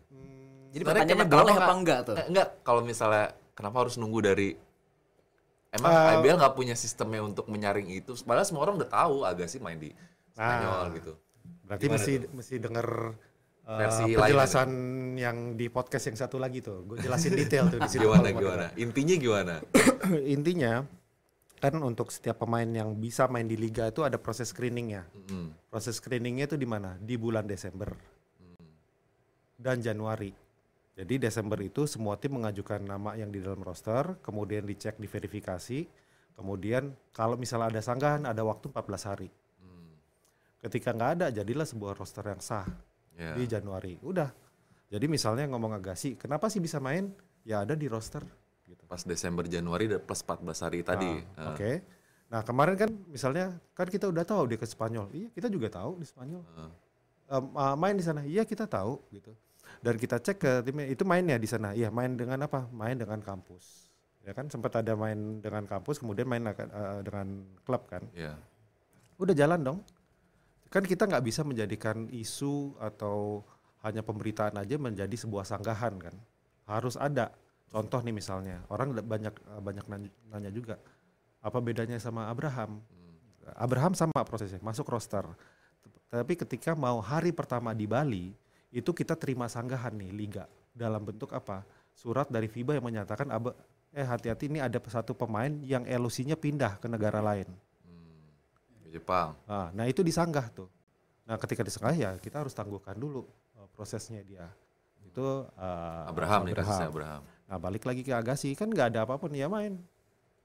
Jadi 0.74 0.82
Sebenarnya 0.82 1.06
pertanyaannya 1.06 1.30
boleh 1.30 1.56
apa 1.62 1.74
enggak 1.78 2.00
tuh? 2.10 2.16
Eh, 2.18 2.26
enggak, 2.34 2.48
kalau 2.66 2.82
misalnya 2.82 3.38
kenapa 3.54 3.86
harus 3.86 3.96
nunggu 4.02 4.20
dari 4.26 4.50
Emang 5.74 5.90
Eh, 5.90 6.22
IBL 6.22 6.38
nggak 6.38 6.54
punya 6.54 6.78
sistemnya 6.78 7.22
untuk 7.26 7.50
menyaring 7.50 7.90
itu? 7.90 8.14
Padahal 8.22 8.46
semua 8.46 8.62
orang 8.66 8.78
udah 8.82 8.90
tahu 8.90 9.26
Agassi 9.26 9.58
main 9.58 9.78
di 9.82 9.90
Spanyol 10.34 10.90
Nah. 10.90 10.94
gitu. 10.94 11.14
Berarti 11.66 11.84
Gimana 11.90 11.98
mesti 11.98 12.14
mesti 12.30 12.56
denger 12.62 12.88
uh, 13.68 13.80
Versi 13.80 14.04
lain 14.12 14.18
penjelasan 14.20 14.70
yang 15.16 15.38
di 15.56 15.68
podcast 15.72 16.12
yang 16.12 16.18
satu 16.20 16.38
lagi 16.40 16.60
tuh. 16.60 16.84
Gue 16.84 16.98
jelasin 17.00 17.34
detail 17.36 17.72
tuh 17.72 17.80
di 17.80 17.90
situ. 17.90 18.04
Gimana 18.04 18.30
gimana? 18.32 18.66
Intinya 18.76 19.16
gimana? 19.16 19.56
Intinya 20.36 20.84
kan 21.64 21.80
untuk 21.80 22.12
setiap 22.12 22.44
pemain 22.44 22.68
yang 22.68 22.92
bisa 23.00 23.24
main 23.32 23.48
di 23.48 23.56
liga 23.56 23.88
itu 23.88 24.04
ada 24.04 24.20
proses 24.20 24.52
screeningnya. 24.52 25.08
Mm, 25.32 25.56
Proses 25.72 25.96
screeningnya 25.96 26.52
itu 26.52 26.60
di 26.60 26.68
mana? 26.68 27.00
Di 27.00 27.16
bulan 27.16 27.48
Desember 27.48 27.96
dan 29.56 29.80
Januari. 29.80 30.36
Jadi 30.94 31.24
Desember 31.24 31.58
itu 31.64 31.88
semua 31.88 32.20
tim 32.20 32.36
mengajukan 32.36 32.84
nama 32.84 33.16
yang 33.16 33.32
di 33.32 33.40
dalam 33.40 33.64
roster, 33.64 34.20
kemudian 34.22 34.68
dicek, 34.68 35.00
diverifikasi, 35.00 35.88
kemudian 36.36 36.92
kalau 37.16 37.40
misalnya 37.40 37.74
ada 37.74 37.82
sanggahan 37.82 38.28
ada 38.28 38.44
waktu 38.44 38.68
14 38.70 39.10
hari. 39.10 39.30
mm, 39.64 39.92
Ketika 40.68 40.92
nggak 40.92 41.12
ada, 41.18 41.28
jadilah 41.32 41.64
sebuah 41.66 41.96
roster 41.96 42.28
yang 42.28 42.44
sah 42.44 42.68
ya. 43.16 43.34
di 43.34 43.44
Januari. 43.46 43.98
Udah. 44.02 44.30
Jadi 44.90 45.06
misalnya 45.10 45.50
ngomong 45.50 45.74
Agassi, 45.74 46.14
kenapa 46.14 46.48
sih 46.48 46.62
bisa 46.62 46.78
main? 46.78 47.10
Ya 47.42 47.66
ada 47.66 47.74
di 47.74 47.90
roster. 47.90 48.22
Gitu. 48.64 48.86
Pas 48.86 49.02
Desember 49.02 49.44
Januari 49.44 49.90
plus 50.00 50.22
14 50.22 50.64
hari 50.64 50.80
tadi. 50.82 51.10
Ah, 51.34 51.42
Eh, 51.42 51.50
Oke. 51.54 51.72
Nah 52.30 52.42
kemarin 52.42 52.74
kan 52.78 52.90
misalnya 53.10 53.58
kan 53.74 53.86
kita 53.86 54.10
udah 54.10 54.22
tahu 54.24 54.50
dia 54.50 54.58
ke 54.58 54.66
Spanyol. 54.66 55.10
Iya 55.12 55.28
kita 55.34 55.48
juga 55.50 55.68
tahu 55.70 55.98
di 55.98 56.06
Spanyol. 56.06 56.42
eh. 56.42 56.72
Em, 57.34 57.46
ah, 57.58 57.74
main 57.74 57.94
di 57.94 58.06
sana. 58.06 58.22
Iya 58.22 58.46
kita 58.46 58.70
tahu 58.70 59.02
gitu. 59.10 59.34
Dan 59.84 59.98
kita 60.00 60.22
cek 60.22 60.38
ke 60.40 60.52
timnya 60.64 60.86
itu 60.88 61.04
mainnya 61.04 61.36
di 61.36 61.50
sana. 61.50 61.74
Iya 61.74 61.90
main 61.90 62.14
dengan 62.16 62.40
apa? 62.46 62.70
Main 62.72 62.96
dengan 62.96 63.20
kampus. 63.20 63.90
Ya 64.24 64.32
kan 64.32 64.48
sempat 64.48 64.72
ada 64.80 64.96
main 64.96 65.44
dengan 65.44 65.68
kampus, 65.68 66.00
kemudian 66.00 66.24
main 66.24 66.48
eh, 66.48 67.00
dengan 67.04 67.44
klub 67.68 67.84
kan. 67.92 68.08
Ya. 68.16 68.40
Udah 69.20 69.36
jalan 69.36 69.60
dong. 69.62 69.80
Kan 70.74 70.90
kita 70.90 71.06
nggak 71.06 71.22
bisa 71.22 71.46
menjadikan 71.46 72.10
isu 72.10 72.74
atau 72.82 73.46
hanya 73.86 74.02
pemberitaan 74.02 74.58
aja 74.58 74.74
menjadi 74.82 75.14
sebuah 75.14 75.46
sanggahan 75.46 76.02
kan. 76.02 76.16
Harus 76.66 76.98
ada. 76.98 77.30
Contoh 77.70 78.02
nih 78.02 78.10
misalnya, 78.10 78.66
orang 78.74 78.98
banyak 79.06 79.34
banyak 79.62 79.86
nanya, 80.34 80.50
juga, 80.50 80.82
apa 81.46 81.58
bedanya 81.62 82.02
sama 82.02 82.26
Abraham? 82.26 82.82
Abraham 83.54 83.94
sama 83.94 84.26
prosesnya, 84.26 84.62
masuk 84.66 84.90
roster. 84.90 85.26
Tapi 86.10 86.34
ketika 86.38 86.74
mau 86.74 87.02
hari 87.02 87.34
pertama 87.34 87.74
di 87.74 87.86
Bali, 87.86 88.34
itu 88.74 88.90
kita 88.94 89.14
terima 89.14 89.46
sanggahan 89.50 89.94
nih 89.94 90.10
liga 90.10 90.46
dalam 90.74 91.06
bentuk 91.06 91.34
apa? 91.34 91.66
Surat 91.94 92.30
dari 92.30 92.50
FIBA 92.50 92.82
yang 92.82 92.86
menyatakan 92.86 93.30
eh 93.94 94.06
hati-hati 94.06 94.50
ini 94.50 94.58
ada 94.58 94.82
satu 94.90 95.14
pemain 95.14 95.54
yang 95.62 95.86
LOC-nya 95.86 96.34
pindah 96.34 96.82
ke 96.82 96.90
negara 96.90 97.22
lain. 97.22 97.50
Jepang. 98.94 99.34
Nah, 99.50 99.74
nah 99.74 99.86
itu 99.90 100.06
disanggah 100.06 100.54
tuh. 100.54 100.70
Nah 101.26 101.36
ketika 101.42 101.66
disanggah 101.66 101.96
ya 101.98 102.12
kita 102.22 102.46
harus 102.46 102.54
tangguhkan 102.54 102.94
dulu 102.94 103.26
uh, 103.58 103.66
prosesnya 103.74 104.22
dia. 104.22 104.46
Itu 105.02 105.50
uh, 105.50 106.10
Abraham 106.10 106.46
nih 106.46 106.54
kasusnya 106.54 106.94
Abraham. 106.94 107.22
Nah 107.50 107.58
balik 107.58 107.84
lagi 107.90 108.06
ke 108.06 108.14
Agassi 108.14 108.54
kan 108.54 108.70
nggak 108.70 108.94
ada 108.94 109.10
apa 109.10 109.18
pun 109.18 109.34
ya 109.34 109.50
main. 109.50 109.82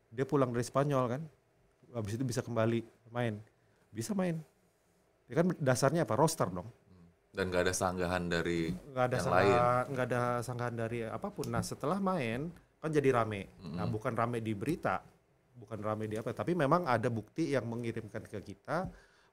Dia 0.09 0.24
pulang 0.24 0.49
dari 0.49 0.64
Spanyol 0.64 1.05
kan, 1.05 1.22
habis 1.92 2.16
itu 2.16 2.24
bisa 2.24 2.40
kembali 2.40 2.80
main, 3.12 3.36
bisa 3.92 4.16
main. 4.16 4.40
Ya 5.28 5.44
kan 5.44 5.53
dasarnya 5.61 6.09
apa 6.09 6.16
roster 6.16 6.49
dong. 6.49 6.64
Dan 7.28 7.53
gak 7.53 7.68
ada 7.68 7.74
sanggahan 7.76 8.24
dari 8.26 8.72
Nggak 8.72 9.05
ada 9.05 9.14
yang 9.14 9.24
sanggahan, 9.28 9.44
lain. 9.53 9.92
nggak 9.92 10.07
ada 10.11 10.22
sanggahan 10.42 10.74
dari 10.74 10.99
apa 11.05 11.28
pun. 11.28 11.46
Nah 11.53 11.61
setelah 11.61 12.01
main 12.01 12.49
kan 12.80 12.88
jadi 12.88 13.12
rame. 13.14 13.53
Nah 13.61 13.84
Mm-mm. 13.84 13.94
bukan 13.94 14.16
rame 14.16 14.40
di 14.40 14.57
berita, 14.57 15.05
bukan 15.59 15.78
rame 15.82 16.06
di 16.06 16.14
apa, 16.14 16.30
tapi 16.30 16.54
memang 16.54 16.86
ada 16.86 17.11
bukti 17.11 17.50
yang 17.52 17.66
mengirimkan 17.66 18.22
ke 18.22 18.38
kita 18.40 18.86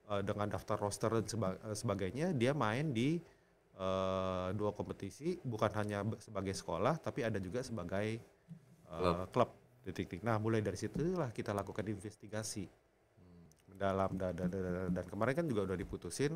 eh, 0.09 0.21
dengan 0.25 0.49
daftar 0.49 0.75
roster 0.75 1.21
dan 1.21 1.25
seba- 1.29 1.59
eh, 1.61 1.77
sebagainya. 1.77 2.33
Dia 2.33 2.51
main 2.51 2.89
di 2.89 3.21
eh, 3.77 4.47
dua 4.57 4.73
kompetisi, 4.73 5.37
bukan 5.45 5.69
hanya 5.77 6.01
sebagai 6.17 6.57
sekolah, 6.57 6.97
tapi 6.97 7.21
ada 7.21 7.37
juga 7.37 7.61
sebagai 7.61 8.17
eh, 8.89 9.23
Klub. 9.29 9.49
Titik-titik. 9.85 10.25
Nah 10.25 10.41
mulai 10.41 10.65
dari 10.65 10.81
situlah 10.81 11.29
kita 11.29 11.53
lakukan 11.53 11.85
investigasi 11.85 12.65
mendalam 13.69 14.09
dan, 14.17 14.33
dan, 14.33 14.49
dan- 14.49 14.89
dan 14.89 15.05
kemarin 15.05 15.35
kan 15.37 15.45
juga 15.45 15.67
udah 15.67 15.77
diputusin 15.77 16.33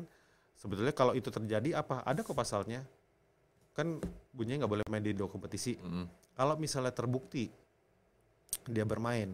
sebetulnya 0.54 0.92
kalau 0.92 1.16
itu 1.16 1.32
terjadi 1.32 1.80
apa 1.80 2.04
ada 2.04 2.20
kok 2.20 2.36
pasalnya 2.36 2.84
kan 3.72 3.96
bunyinya 4.30 4.62
nggak 4.62 4.72
boleh 4.76 4.84
main 4.92 5.00
di 5.00 5.16
dua 5.16 5.24
kompetisi 5.24 5.80
Mm-mm. 5.80 6.04
kalau 6.36 6.60
misalnya 6.60 6.92
terbukti 6.92 7.48
dia 8.68 8.84
bermain 8.84 9.32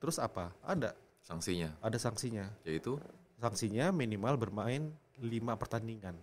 terus 0.00 0.16
apa? 0.16 0.50
Ada. 0.64 0.96
Sanksinya. 1.20 1.76
Ada 1.78 2.00
sanksinya. 2.00 2.48
Yaitu? 2.64 2.96
Sanksinya 3.36 3.92
minimal 3.92 4.34
bermain 4.36 4.90
lima 5.16 5.54
pertandingan. 5.54 6.16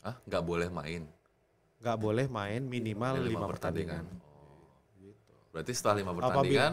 Ah 0.00 0.16
nggak 0.24 0.44
boleh 0.44 0.68
main? 0.68 1.02
Nggak 1.82 1.98
boleh 1.98 2.26
main 2.30 2.62
minimal 2.62 3.18
Lima 3.18 3.26
lima 3.26 3.46
pertandingan, 3.50 4.04
berarti 5.50 5.72
setelah 5.74 5.98
lima 5.98 6.14
Apabila- 6.14 6.30
pertandingan 6.30 6.72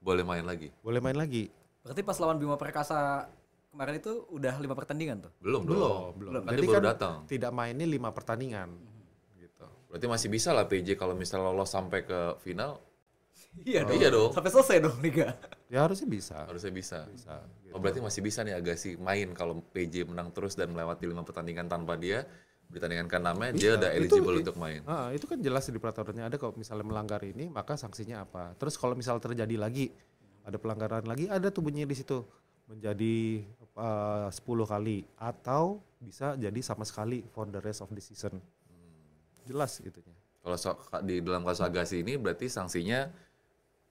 boleh 0.00 0.24
main 0.24 0.44
lagi? 0.44 0.68
Boleh 0.80 1.00
main 1.04 1.12
lagi. 1.14 1.52
Berarti 1.84 2.00
pas 2.02 2.16
lawan 2.18 2.40
Bima 2.40 2.56
Perkasa 2.56 3.28
kemarin 3.70 4.00
itu 4.00 4.24
udah 4.32 4.56
lima 4.56 4.72
pertandingan 4.72 5.28
tuh. 5.28 5.32
belum 5.44 5.62
belum 5.62 6.10
belum. 6.16 6.30
Dia 6.42 6.56
Jadi 6.56 6.66
baru 6.66 6.74
kan 6.74 6.82
datang. 6.88 7.16
tidak 7.28 7.52
mainnya 7.52 7.86
lima 7.86 8.10
pertandingan. 8.10 8.68
Gitu. 9.36 9.66
Berarti 9.92 10.06
masih 10.08 10.28
bisa 10.32 10.50
lah 10.50 10.64
PJ 10.64 10.96
kalau 10.96 11.12
misalnya 11.12 11.52
lolos 11.52 11.68
sampai 11.68 12.02
ke 12.02 12.34
final 12.40 12.80
Iya 13.62 13.80
dong. 13.82 13.96
Iya 13.96 14.08
dong. 14.10 14.30
Sampai 14.30 14.50
selesai 14.50 14.76
dong 14.80 14.96
liga. 15.00 15.32
ya 15.66 15.82
harusnya 15.82 16.06
bisa 16.06 16.46
harusnya 16.46 16.70
bisa 16.70 16.98
bisa 17.10 17.42
gitu. 17.58 17.74
oh 17.74 17.82
berarti 17.82 17.98
masih 17.98 18.22
bisa 18.22 18.46
nih 18.46 18.54
Agassi 18.54 18.94
main 18.94 19.34
kalau 19.34 19.58
PJ 19.66 20.06
menang 20.06 20.30
terus 20.30 20.54
dan 20.54 20.70
melewati 20.70 21.04
lima 21.04 21.26
pertandingan 21.26 21.66
tanpa 21.66 21.98
dia 21.98 22.22
pertandingan 22.70 23.06
ke 23.06 23.18
namanya 23.18 23.50
dia 23.50 23.74
Bisa. 23.74 23.78
udah 23.78 23.90
Itu- 23.90 23.98
eligible 23.98 24.30
i- 24.30 24.40
untuk 24.42 24.56
main 24.56 24.80
Ah, 24.86 25.10
itu 25.10 25.26
kan 25.26 25.38
jelas 25.38 25.66
di 25.66 25.74
peraturannya 25.74 26.22
ada 26.22 26.38
kalau 26.38 26.54
misalnya 26.54 26.86
melanggar 26.86 27.18
ini 27.20 27.50
maka 27.50 27.74
sanksinya 27.74 28.22
apa. 28.22 28.54
Terus 28.54 28.74
kalau 28.74 28.94
misal 28.94 29.18
terjadi 29.18 29.58
lagi 29.58 29.90
ada 30.42 30.54
pelanggaran 30.54 31.02
lagi 31.02 31.26
ada 31.26 31.50
tuh 31.50 31.66
bunyinya 31.66 31.90
di 31.90 31.98
situ 31.98 32.22
menjadi 32.66 33.42
eh, 33.76 34.28
10 34.30 34.38
kali 34.64 35.02
atau 35.18 35.82
bisa 35.98 36.38
jadi 36.38 36.60
sama 36.62 36.86
sekali 36.86 37.26
for 37.26 37.46
the 37.46 37.58
rest 37.58 37.82
of 37.82 37.90
the 37.90 37.98
season. 37.98 38.38
Jelas 39.42 39.78
itunya. 39.80 40.14
Kalau 40.42 40.54
so- 40.54 40.78
di 41.02 41.18
dalam 41.18 41.42
kasus 41.42 41.58
Agassi 41.60 42.02
ini 42.02 42.14
berarti 42.14 42.46
sanksinya 42.46 43.10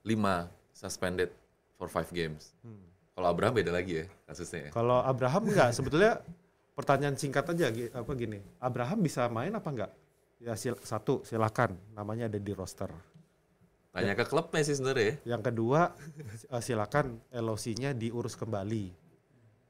5 0.06 0.48
suspended 0.72 1.34
for 1.76 1.90
5 1.90 2.14
games. 2.14 2.54
Kalau 3.16 3.28
Abraham 3.32 3.58
beda 3.58 3.72
lagi 3.74 4.04
ya 4.04 4.06
kasusnya 4.30 4.70
ya. 4.70 4.72
Kalau 4.72 5.02
Abraham 5.02 5.50
enggak 5.50 5.74
sebetulnya 5.74 6.22
pertanyaan 6.76 7.16
singkat 7.18 7.48
aja 7.50 7.72
apa 7.96 8.12
gini. 8.14 8.40
Abraham 8.62 9.00
bisa 9.02 9.26
main 9.32 9.52
apa 9.52 9.70
enggak? 9.72 9.92
Ya 10.38 10.54
sil- 10.60 10.78
satu 10.84 11.24
silakan 11.24 11.80
namanya 11.96 12.28
ada 12.28 12.38
di 12.38 12.52
roster. 12.52 12.92
Tanya 13.96 14.12
ke 14.12 14.28
klubnya 14.28 14.60
sih 14.60 14.76
sebenarnya 14.76 15.06
ya. 15.08 15.40
Yang 15.40 15.42
kedua, 15.48 15.96
eh, 16.52 16.60
silakan 16.60 17.16
LOC-nya 17.32 17.96
diurus 17.96 18.36
kembali. 18.36 18.92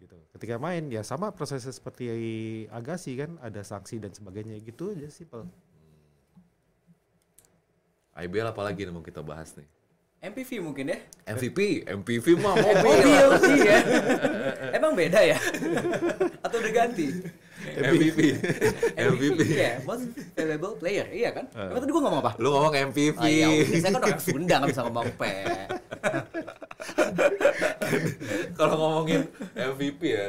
Gitu. 0.02 0.18
Ketika 0.34 0.58
main 0.58 0.90
ya 0.90 1.06
sama 1.06 1.30
prosesnya 1.30 1.70
seperti 1.70 2.10
Agassi 2.74 3.14
kan, 3.14 3.38
ada 3.38 3.62
sanksi 3.62 4.02
dan 4.02 4.10
sebagainya 4.10 4.58
gitu 4.66 4.90
aja 4.98 5.06
simple. 5.14 5.46
IBL 8.18 8.50
apalagi 8.50 8.88
nih 8.88 8.94
mau 8.96 9.06
kita 9.06 9.22
bahas 9.22 9.54
nih. 9.54 9.68
MPV 10.26 10.52
mungkin 10.58 10.90
ya. 10.90 10.98
MVP, 11.30 11.86
MVP 11.86 12.28
mah 12.42 12.58
mau 12.58 12.74
Mobil 12.86 13.28
sih 13.46 13.60
ya. 13.62 13.78
Emang 14.78 14.98
beda 14.98 15.22
ya? 15.22 15.38
Atau 16.42 16.58
udah 16.58 16.74
ganti? 16.74 17.14
MVP. 17.66 18.20
MVP. 18.98 19.40
ya, 19.54 19.78
most 19.86 20.10
valuable 20.34 20.76
player. 20.82 21.06
Iya 21.14 21.30
kan? 21.30 21.46
Emang 21.54 21.82
tadi 21.82 21.92
gua 21.94 22.02
ngomong 22.10 22.22
apa? 22.26 22.32
Lu 22.42 22.50
ngomong 22.54 22.74
MVP. 22.94 23.22
Ah, 23.22 23.30
ya, 23.30 23.48
udah. 23.54 23.66
saya 23.70 23.82
kan 23.86 23.94
orang 24.02 24.22
Sunda 24.22 24.56
nggak 24.58 24.70
bisa 24.74 24.82
ngomong 24.90 25.08
pe. 25.14 25.34
kalau 28.58 28.76
ngomongin 28.82 29.22
MVP 29.54 30.02
ya 30.10 30.26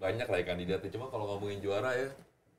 banyak 0.00 0.26
lah 0.28 0.38
ya 0.40 0.44
kandidatnya. 0.48 0.90
Cuma 0.92 1.12
kalau 1.12 1.36
ngomongin 1.36 1.60
juara 1.60 1.92
ya 1.92 2.08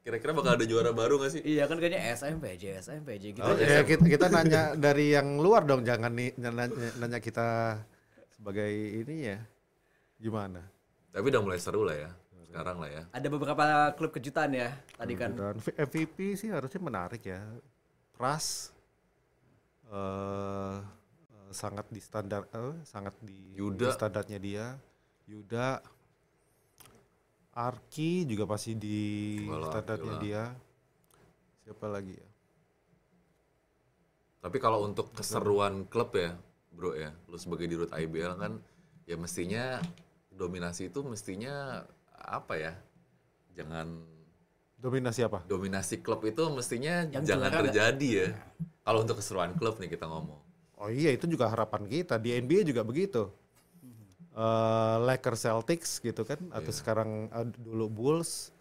kira-kira 0.08 0.32
bakal 0.32 0.56
ada 0.56 0.64
juara 0.64 0.96
baru 0.96 1.20
gak 1.20 1.36
sih? 1.36 1.42
Iya 1.44 1.68
kan 1.68 1.84
kayaknya 1.84 2.16
SMPJ, 2.16 2.64
SMPJ 2.80 3.24
gitu. 3.36 3.44
Oh. 3.44 3.60
Ya 3.60 3.84
kita, 3.84 4.08
kita 4.08 4.32
nanya 4.32 4.72
dari 4.80 5.12
yang 5.12 5.36
luar 5.36 5.68
dong, 5.68 5.84
jangan 5.84 6.16
nih 6.16 6.32
nanya, 6.40 6.72
nanya 6.96 7.20
kita 7.20 7.76
sebagai 8.32 8.72
ini 8.72 9.36
ya. 9.36 9.44
Gimana? 10.16 10.64
Tapi 11.12 11.28
udah 11.28 11.44
mulai 11.44 11.60
seru 11.60 11.84
lah 11.84 12.00
ya. 12.00 12.12
sekarang 12.48 12.80
lah 12.80 12.88
ya. 12.88 13.04
Ada 13.12 13.28
beberapa 13.28 13.92
klub 14.00 14.16
kejutan 14.16 14.56
ya 14.56 14.72
tadi 14.96 15.14
kan. 15.20 15.36
Dan 15.36 15.60
V- 15.60 15.76
MVP 15.76 16.40
sih 16.40 16.48
harusnya 16.56 16.80
menarik 16.80 17.28
ya. 17.28 17.44
Pras 18.16 18.72
eh 19.92 20.80
eh, 21.28 21.52
sangat 21.52 21.92
di 21.92 22.00
standar 22.00 22.48
eh, 22.48 22.80
sangat 22.88 23.12
di, 23.20 23.60
Yuda. 23.60 23.76
di 23.76 23.86
standarnya 23.92 24.40
dia. 24.40 24.66
Yuda 25.28 25.84
Arki 27.58 28.22
juga 28.30 28.46
pasti 28.46 28.78
di 28.78 29.00
Walah, 29.50 29.74
standarnya 29.74 30.14
gila. 30.14 30.22
dia. 30.22 30.44
Siapa 31.66 31.86
lagi 31.90 32.14
ya? 32.14 32.28
Tapi 34.46 34.58
kalau 34.62 34.86
untuk 34.86 35.10
keseruan 35.18 35.90
klub 35.90 36.14
ya, 36.14 36.38
bro 36.70 36.94
ya, 36.94 37.10
lu 37.26 37.36
sebagai 37.42 37.66
dirut 37.66 37.90
IBL 37.90 38.38
kan, 38.38 38.62
ya 39.10 39.18
mestinya 39.18 39.82
dominasi 40.30 40.94
itu 40.94 41.02
mestinya 41.02 41.82
apa 42.14 42.54
ya? 42.62 42.74
Jangan 43.58 44.06
Dominasi 44.78 45.26
apa? 45.26 45.42
dominasi 45.50 46.06
klub 46.06 46.22
itu 46.22 46.46
mestinya 46.54 47.10
Yang 47.10 47.34
jangan 47.34 47.50
terjadi 47.50 48.10
ya. 48.14 48.30
Kalau 48.86 49.02
untuk 49.02 49.18
keseruan 49.18 49.58
klub 49.58 49.82
nih 49.82 49.90
kita 49.90 50.06
ngomong. 50.06 50.38
Oh 50.78 50.94
iya 50.94 51.10
itu 51.10 51.26
juga 51.26 51.50
harapan 51.50 51.90
kita 51.90 52.22
di 52.22 52.38
NBA 52.38 52.70
juga 52.70 52.86
begitu. 52.86 53.34
Eh 54.38 54.98
Lakers 55.02 55.50
Celtics 55.50 55.98
gitu 55.98 56.22
kan 56.22 56.38
atau 56.54 56.70
sekarang 56.70 57.26
eh, 57.34 57.48
dulu 57.58 57.90
Bulls 57.90 58.54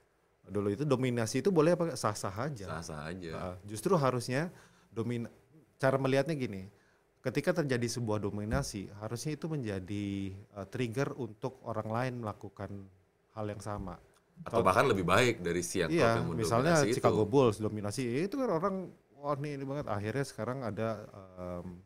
dulu 0.47 0.72
itu 0.72 0.87
dominasi 0.89 1.43
itu 1.45 1.51
boleh 1.53 1.77
apa 1.77 1.93
sah-sah 1.99 2.33
aja. 2.33 2.81
Sah-sah 2.81 3.12
aja. 3.12 3.31
Nah, 3.35 3.55
justru 3.66 3.93
harusnya 3.99 4.49
domin 4.89 5.29
cara 5.77 6.01
melihatnya 6.01 6.33
gini. 6.33 6.72
Ketika 7.20 7.51
terjadi 7.51 7.91
sebuah 7.91 8.22
dominasi, 8.22 8.87
harusnya 9.03 9.35
itu 9.37 9.51
menjadi 9.53 10.33
eh, 10.33 10.66
trigger 10.72 11.12
untuk 11.18 11.61
orang 11.66 11.89
lain 11.93 12.14
melakukan 12.24 12.70
hal 13.37 13.45
yang 13.51 13.61
sama. 13.61 14.01
Atau 14.47 14.64
bahkan 14.64 14.87
lebih 14.89 15.05
baik 15.05 15.45
dari 15.45 15.61
si 15.61 15.85
yang 15.85 15.91
klub 15.93 16.01
Iya, 16.01 16.11
yang 16.16 16.29
misalnya 16.33 16.74
Chicago 16.89 17.24
itu. 17.24 17.33
Bulls 17.33 17.57
dominasi, 17.61 18.01
itu 18.24 18.37
kan 18.37 18.49
orang 18.49 18.74
wah 19.18 19.37
ini, 19.41 19.61
ini 19.61 19.64
banget. 19.66 19.87
Akhirnya 19.91 20.24
sekarang 20.24 20.59
ada 20.64 21.05
em, 21.37 21.85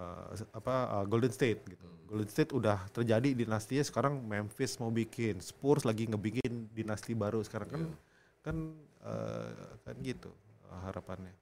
eh, 0.00 0.48
apa 0.56 0.74
eh, 1.00 1.04
Golden 1.06 1.32
State 1.32 1.60
gitu. 1.68 1.84
Hmm. 1.86 2.08
Golden 2.08 2.30
State 2.32 2.50
udah 2.50 2.88
terjadi 2.90 3.36
dinastinya 3.36 3.84
sekarang 3.86 4.18
Memphis 4.24 4.80
mau 4.80 4.90
bikin, 4.90 5.38
Spurs 5.38 5.86
lagi 5.86 6.08
ngebikin 6.10 6.72
dinasti 6.74 7.14
baru 7.14 7.44
sekarang 7.44 7.68
kan 7.68 7.82
Iya. 7.86 7.96
kan 8.40 8.56
eh, 9.04 9.50
kan 9.84 9.96
gitu 10.00 10.30
harapannya. 10.88 11.34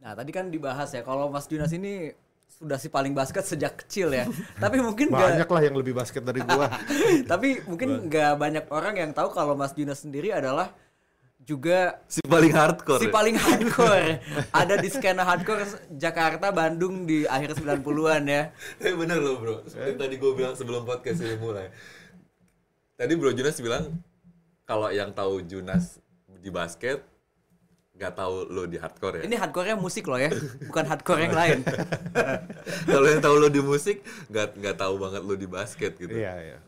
Nah 0.00 0.12
tadi 0.16 0.30
kan 0.32 0.48
dibahas 0.48 0.90
ya 0.96 1.04
kalau 1.04 1.28
Mas 1.28 1.44
Junas 1.46 1.70
ini 1.76 2.10
sudah 2.50 2.76
si 2.76 2.92
paling 2.92 3.14
basket 3.16 3.44
sejak 3.46 3.84
kecil 3.84 4.12
ya. 4.12 4.26
Tapi 4.64 4.80
mungkin 4.82 5.08
Banyak 5.12 5.48
lah 5.48 5.62
yang 5.64 5.76
lebih 5.76 5.96
basket 5.96 6.20
dari 6.24 6.44
gua. 6.44 6.68
tapi 7.32 7.62
mungkin 7.64 8.10
nggak 8.10 8.32
banyak 8.36 8.64
orang 8.68 8.94
yang 9.00 9.10
tahu 9.16 9.32
kalau 9.32 9.56
Mas 9.56 9.72
Junas 9.72 10.02
sendiri 10.02 10.34
adalah 10.34 10.72
juga 11.40 11.98
Si 12.06 12.20
paling 12.22 12.52
hardcore. 12.52 13.00
si 13.02 13.08
ya? 13.08 13.12
paling 13.12 13.36
hardcore. 13.36 14.20
Ada 14.60 14.74
di 14.78 14.88
skena 14.92 15.26
hardcore 15.26 15.66
Jakarta, 15.96 16.52
Bandung 16.54 17.08
di 17.08 17.24
akhir 17.26 17.58
90-an 17.58 18.22
ya. 18.28 18.42
Eh 18.78 18.94
bener 18.94 19.18
loh 19.18 19.40
bro, 19.40 19.56
seperti 19.66 19.96
tadi 19.98 20.14
gue 20.20 20.32
bilang 20.36 20.54
sebelum 20.54 20.86
podcast 20.86 21.24
ini 21.24 21.34
mulai. 21.40 21.72
Tadi 22.94 23.12
bro 23.16 23.32
Junas 23.32 23.56
bilang 23.58 23.98
kalau 24.68 24.92
yang 24.92 25.10
tahu 25.10 25.42
Junas 25.42 25.98
di 26.40 26.48
basket 26.48 27.02
nggak 28.00 28.16
tahu 28.16 28.48
lo 28.48 28.64
di 28.64 28.80
hardcore 28.80 29.20
ya. 29.20 29.22
Ini 29.28 29.36
hardcore-nya 29.36 29.76
musik 29.76 30.08
loh 30.08 30.16
ya, 30.16 30.32
bukan 30.64 30.84
hardcore 30.88 31.20
yang 31.28 31.36
lain. 31.36 31.58
kalau 32.88 33.06
yang 33.12 33.20
tahu 33.20 33.34
lo 33.36 33.52
di 33.52 33.60
musik 33.60 34.00
nggak 34.32 34.56
nggak 34.56 34.76
tahu 34.80 34.96
banget 34.96 35.20
lo 35.20 35.34
di 35.36 35.44
basket 35.44 35.92
gitu. 36.00 36.08
Iya 36.08 36.32
iya. 36.40 36.58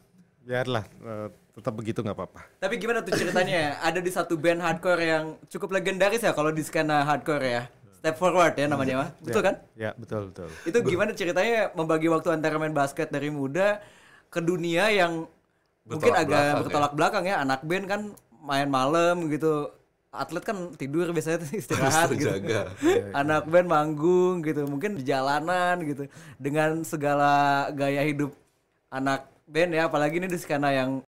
Biarlah 0.45 0.85
eh, 0.85 1.29
tetap 1.53 1.73
begitu 1.77 2.01
nggak 2.01 2.17
apa-apa. 2.17 2.41
Tapi 2.57 2.75
gimana 2.81 3.05
tuh 3.05 3.13
ceritanya? 3.13 3.77
Ada 3.85 4.01
di 4.01 4.11
satu 4.11 4.41
band 4.41 4.65
hardcore 4.65 5.05
yang 5.05 5.25
cukup 5.53 5.77
legendaris 5.77 6.25
ya 6.25 6.33
kalau 6.33 6.49
di 6.49 6.65
skena 6.65 7.05
hardcore 7.05 7.45
ya. 7.45 7.63
Step 8.03 8.19
Forward 8.19 8.59
ya 8.59 8.67
namanya 8.67 8.95
mah. 8.99 9.11
Betul 9.23 9.43
kan? 9.47 9.55
Ya 9.79 9.95
betul 9.95 10.33
betul. 10.33 10.49
Itu 10.67 10.79
gimana 10.83 11.15
ceritanya 11.15 11.71
membagi 11.77 12.11
waktu 12.11 12.35
antara 12.35 12.59
main 12.59 12.75
basket 12.75 13.15
dari 13.15 13.31
muda 13.31 13.79
ke 14.27 14.43
dunia 14.43 14.91
yang 14.91 15.29
mungkin 15.87 16.11
Bertolak 16.11 16.27
agak 16.27 16.43
belakang 16.43 16.63
bertolak 16.67 16.93
belakang 16.99 17.25
ya. 17.31 17.37
Anak 17.45 17.61
band 17.63 17.87
kan 17.87 18.01
main 18.43 18.67
malam 18.67 19.31
gitu. 19.31 19.71
Atlet 20.13 20.45
kan 20.45 20.75
tidur 20.75 21.09
biasanya 21.15 21.47
istirahat 21.55 22.11
gitu. 22.17 22.33
Anak 23.23 23.47
band 23.47 23.69
manggung 23.71 24.43
gitu. 24.43 24.67
Mungkin 24.67 24.99
di 24.99 25.07
jalanan 25.07 25.79
gitu. 25.85 26.09
Dengan 26.43 26.83
segala 26.83 27.69
gaya 27.71 28.03
hidup 28.03 28.35
anak 28.91 29.31
band 29.47 29.79
ya. 29.79 29.87
Apalagi 29.87 30.19
ini 30.19 30.27
di 30.27 30.43
skena 30.43 30.75
yang 30.75 31.07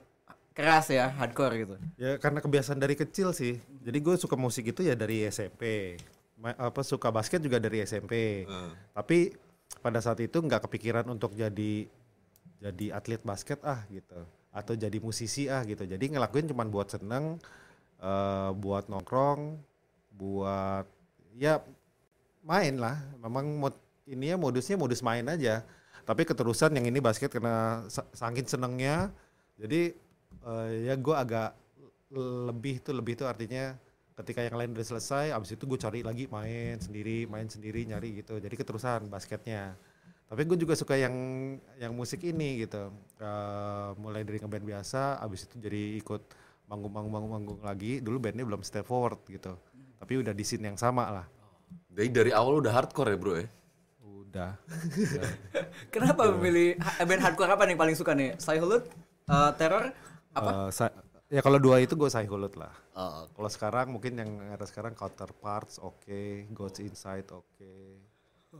keras 0.53 0.89
ya, 0.93 1.09
hardcore 1.09 1.53
gitu. 1.65 1.75
Ya 1.97 2.15
karena 2.21 2.39
kebiasaan 2.39 2.77
dari 2.77 2.93
kecil 2.93 3.33
sih. 3.33 3.57
Jadi 3.81 3.97
gue 3.99 4.15
suka 4.15 4.37
musik 4.37 4.69
itu 4.69 4.85
ya 4.85 4.93
dari 4.93 5.25
SMP. 5.27 5.97
Ma- 6.37 6.55
apa 6.57 6.81
suka 6.85 7.09
basket 7.09 7.41
juga 7.41 7.57
dari 7.57 7.81
SMP. 7.81 8.45
Hmm. 8.45 8.71
Tapi 8.93 9.33
pada 9.81 9.99
saat 9.99 10.21
itu 10.21 10.37
nggak 10.37 10.69
kepikiran 10.69 11.05
untuk 11.09 11.33
jadi 11.33 11.89
jadi 12.63 12.85
atlet 12.95 13.19
basket 13.19 13.59
ah 13.67 13.83
gitu 13.91 14.23
atau 14.53 14.73
jadi 14.77 14.97
musisi 15.01 15.49
ah 15.49 15.65
gitu. 15.65 15.83
Jadi 15.83 16.13
ngelakuin 16.13 16.45
cuman 16.53 16.69
buat 16.69 16.93
seneng, 16.93 17.41
eh, 17.97 18.49
buat 18.53 18.85
nongkrong, 18.87 19.57
buat 20.13 20.85
ya 21.35 21.59
main 22.45 22.77
lah. 22.77 23.01
Memang 23.17 23.57
mod 23.57 23.75
ini 24.05 24.29
ya 24.29 24.37
modusnya 24.37 24.77
modus 24.77 25.01
main 25.01 25.25
aja. 25.25 25.65
Tapi 26.03 26.27
keterusan 26.27 26.75
yang 26.77 26.85
ini 26.85 26.99
basket 27.01 27.31
karena 27.31 27.87
sa- 27.87 28.05
saking 28.11 28.45
senengnya, 28.45 29.09
jadi 29.55 29.95
eh, 30.47 30.91
ya 30.91 30.95
gue 30.95 31.15
agak 31.15 31.55
lebih 32.49 32.83
tuh 32.83 32.93
lebih 32.93 33.13
tuh 33.17 33.25
artinya 33.25 33.73
ketika 34.13 34.45
yang 34.45 34.55
lain 34.57 34.71
udah 34.77 34.85
selesai, 34.85 35.33
abis 35.33 35.57
itu 35.57 35.65
gue 35.65 35.79
cari 35.81 36.05
lagi 36.05 36.29
main 36.29 36.77
sendiri, 36.77 37.25
main 37.25 37.49
sendiri 37.49 37.81
nyari 37.89 38.21
gitu. 38.21 38.37
Jadi 38.37 38.53
keterusan 38.53 39.09
basketnya. 39.09 39.73
Tapi 40.29 40.49
gue 40.49 40.57
juga 40.57 40.73
suka 40.77 40.97
yang 40.97 41.13
yang 41.77 41.93
musik 41.93 42.21
ini 42.21 42.65
gitu. 42.65 42.93
Eh, 43.17 43.89
mulai 43.97 44.21
dari 44.21 44.37
ngeband 44.37 44.65
biasa, 44.65 45.21
abis 45.21 45.49
itu 45.49 45.57
jadi 45.57 45.97
ikut 45.97 46.21
manggung-manggung-manggung 46.69 47.61
lagi. 47.65 47.99
Dulu 48.01 48.17
bandnya 48.21 48.45
belum 48.45 48.61
step 48.61 48.85
forward 48.85 49.21
gitu. 49.29 49.57
Tapi 49.97 50.13
udah 50.21 50.33
di 50.33 50.45
scene 50.45 50.69
yang 50.69 50.77
sama 50.77 51.09
lah. 51.09 51.25
Jadi 51.93 52.09
dari 52.09 52.31
awal 52.33 52.61
udah 52.61 52.73
hardcore 52.73 53.13
ya 53.13 53.17
bro 53.17 53.33
ya. 53.37 53.47
Udah. 54.01 54.51
Kenapa 55.93 56.29
memilih 56.37 56.77
band 56.81 57.21
hardcore 57.21 57.51
apa 57.53 57.63
nih 57.65 57.73
yang 57.77 57.81
paling 57.81 57.97
suka 57.97 58.17
nih? 58.17 58.33
Sayhulut, 58.41 58.89
uh, 59.29 59.53
Terror, 59.57 59.93
apa? 60.33 60.51
Eh, 60.51 60.69
sa- 60.69 60.93
ya 61.27 61.41
kalau 61.41 61.57
dua 61.57 61.79
itu 61.79 61.93
gue 61.93 62.05
Saihulut 62.07 62.53
lah. 62.53 62.73
Oh, 62.93 63.25
Kalau 63.27 63.49
sekarang 63.49 63.89
mungkin 63.89 64.13
yang 64.13 64.29
ada 64.49 64.65
sekarang 64.65 64.93
Counterparts 64.93 65.77
oke, 65.77 66.21
Gods 66.51 66.77
Inside 66.77 67.29
oke. 67.29 67.73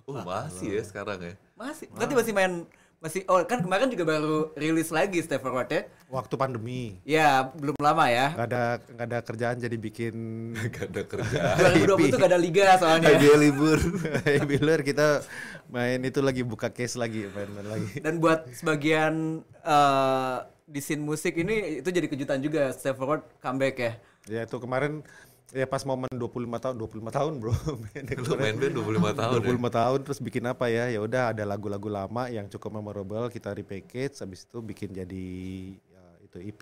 Oh 0.06 0.18
masih 0.20 0.78
ya 0.78 0.84
sekarang 0.84 1.22
ya. 1.22 1.34
masih. 1.54 1.86
Berarti 1.90 2.14
masih 2.14 2.34
main 2.34 2.54
masih 2.98 3.28
oh 3.28 3.44
kan 3.44 3.60
kemarin 3.60 3.92
juga 3.92 4.08
baru 4.08 4.56
rilis 4.56 4.90
lagi 4.90 5.22
Step 5.22 5.44
Forward 5.44 5.70
ya. 5.70 5.86
Waktu 6.08 6.34
pandemi 6.34 6.98
Ya, 7.04 7.46
belum 7.52 7.76
lama 7.78 8.08
ya. 8.08 8.32
nggak 8.34 8.48
ada 8.48 8.64
nggak 8.80 9.06
ada 9.06 9.20
kerjaan 9.22 9.58
jadi 9.60 9.78
bikin 9.78 10.16
Gak 10.74 10.88
ada 10.90 11.02
kerja. 11.04 11.40
2020 11.78 12.10
tuh 12.16 12.18
gak 12.18 12.32
ada 12.32 12.42
liga 12.42 12.74
soalnya. 12.80 13.14
Dia 13.14 13.38
libur. 13.38 13.78
Bilar 14.50 14.82
kita 14.82 15.22
main 15.68 16.02
itu 16.02 16.24
lagi 16.24 16.42
buka 16.42 16.72
case 16.72 16.98
lagi 16.98 17.30
main, 17.30 17.54
main 17.54 17.68
lagi. 17.70 18.02
Dan 18.02 18.18
buat 18.18 18.50
sebagian 18.50 19.46
eh, 19.62 20.38
di 20.64 20.80
scene 20.80 21.04
musik 21.04 21.36
ini 21.36 21.84
itu 21.84 21.90
jadi 21.92 22.08
kejutan 22.08 22.40
juga 22.40 22.72
Step 22.72 22.96
Forward 22.96 23.28
comeback 23.40 23.76
ya. 23.76 23.92
Ya 24.32 24.42
itu 24.48 24.56
kemarin 24.58 25.04
ya 25.52 25.68
pas 25.68 25.84
momen 25.84 26.08
25 26.10 26.24
tahun 26.58 26.76
25 26.80 27.12
tahun 27.12 27.34
bro. 27.44 27.52
Lu 28.24 28.36
main 28.40 28.56
band 28.56 28.74
25 28.74 29.20
tahun 29.20 29.38
ya. 29.44 29.48
25 29.60 29.80
tahun 29.80 30.00
terus 30.08 30.20
bikin 30.24 30.44
apa 30.48 30.66
ya? 30.72 30.88
Ya 30.88 31.00
udah 31.04 31.36
ada 31.36 31.44
lagu-lagu 31.44 31.92
lama 31.92 32.32
yang 32.32 32.48
cukup 32.48 32.80
memorable 32.80 33.28
kita 33.28 33.52
repackage 33.52 34.24
habis 34.24 34.48
itu 34.48 34.58
bikin 34.64 34.96
jadi 34.96 35.28
ya, 35.76 36.04
itu 36.24 36.38
EP 36.40 36.62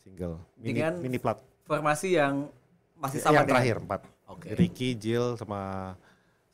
single 0.00 0.40
mini 0.56 0.80
Dengan- 0.80 0.98
mini 0.98 1.18
plat 1.20 1.38
Formasi 1.68 2.16
yang 2.16 2.48
masih 2.96 3.20
sama 3.20 3.38
yang 3.38 3.44
dengan- 3.44 3.60
terakhir 3.60 3.76
empat. 3.84 4.00
Oke. 4.28 4.48
Ricky, 4.56 4.96
Jill 4.96 5.36
sama 5.36 5.92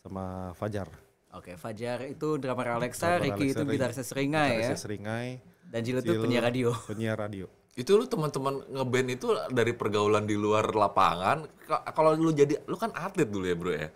sama 0.02 0.50
Fajar. 0.58 0.90
Oke, 1.34 1.54
Fajar 1.54 2.06
itu 2.06 2.38
drummer 2.38 2.78
Alexa, 2.78 3.18
Ricky 3.18 3.50
Alexa, 3.50 3.62
itu 3.62 3.62
gitarisnya 3.66 4.06
Seringai 4.06 4.52
ya. 4.62 4.74
Seringai. 4.74 5.53
Dan 5.68 5.80
Jill 5.82 5.98
itu 6.00 6.12
penyiar 6.16 6.44
radio. 6.44 6.70
Penyiar 6.84 7.16
radio. 7.16 7.46
Itu 7.74 7.94
lu 7.94 8.06
teman-teman 8.06 8.62
ngeband 8.68 9.08
itu 9.10 9.26
dari 9.50 9.72
pergaulan 9.72 10.22
di 10.22 10.34
luar 10.34 10.70
lapangan. 10.70 11.42
Ka- 11.60 11.82
Kalau 11.90 12.14
lu 12.14 12.30
jadi, 12.30 12.62
lu 12.64 12.74
kan 12.74 12.94
atlet 12.94 13.26
dulu 13.26 13.44
ya 13.44 13.56
bro 13.56 13.72
ya. 13.72 13.88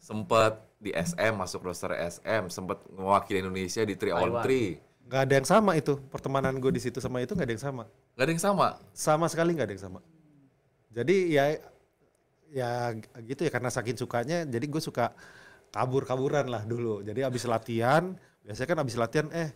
Sempet 0.00 0.56
di 0.76 0.90
SM 0.90 1.36
masuk 1.36 1.60
roster 1.62 1.92
SM, 1.92 2.48
sempet 2.48 2.80
mewakili 2.88 3.44
Indonesia 3.44 3.84
di 3.84 3.92
3 3.92 4.16
on 4.16 4.40
3. 4.40 4.80
Gak 5.04 5.22
ada 5.26 5.34
yang 5.36 5.44
sama 5.44 5.74
itu 5.74 6.00
pertemanan 6.08 6.56
gue 6.56 6.70
di 6.70 6.80
situ 6.80 6.96
sama 6.98 7.20
itu 7.20 7.34
gak 7.34 7.44
ada 7.44 7.52
yang 7.52 7.60
sama. 7.60 7.84
Gak 8.16 8.24
ada 8.24 8.32
yang 8.32 8.40
sama. 8.40 8.66
Sama 8.90 9.26
sekali 9.28 9.52
gak 9.52 9.68
ada 9.68 9.74
yang 9.74 9.84
sama. 9.84 10.00
Jadi 10.88 11.16
ya 11.30 11.44
ya 12.48 12.70
gitu 13.20 13.44
ya 13.44 13.50
karena 13.50 13.68
saking 13.68 13.94
sukanya 13.94 14.42
jadi 14.42 14.64
gue 14.64 14.80
suka 14.80 15.12
kabur-kaburan 15.68 16.46
lah 16.46 16.62
dulu. 16.64 17.02
Jadi 17.02 17.20
abis 17.20 17.44
latihan 17.44 18.16
biasanya 18.42 18.68
kan 18.70 18.78
abis 18.80 18.96
latihan 18.96 19.28
eh 19.30 19.50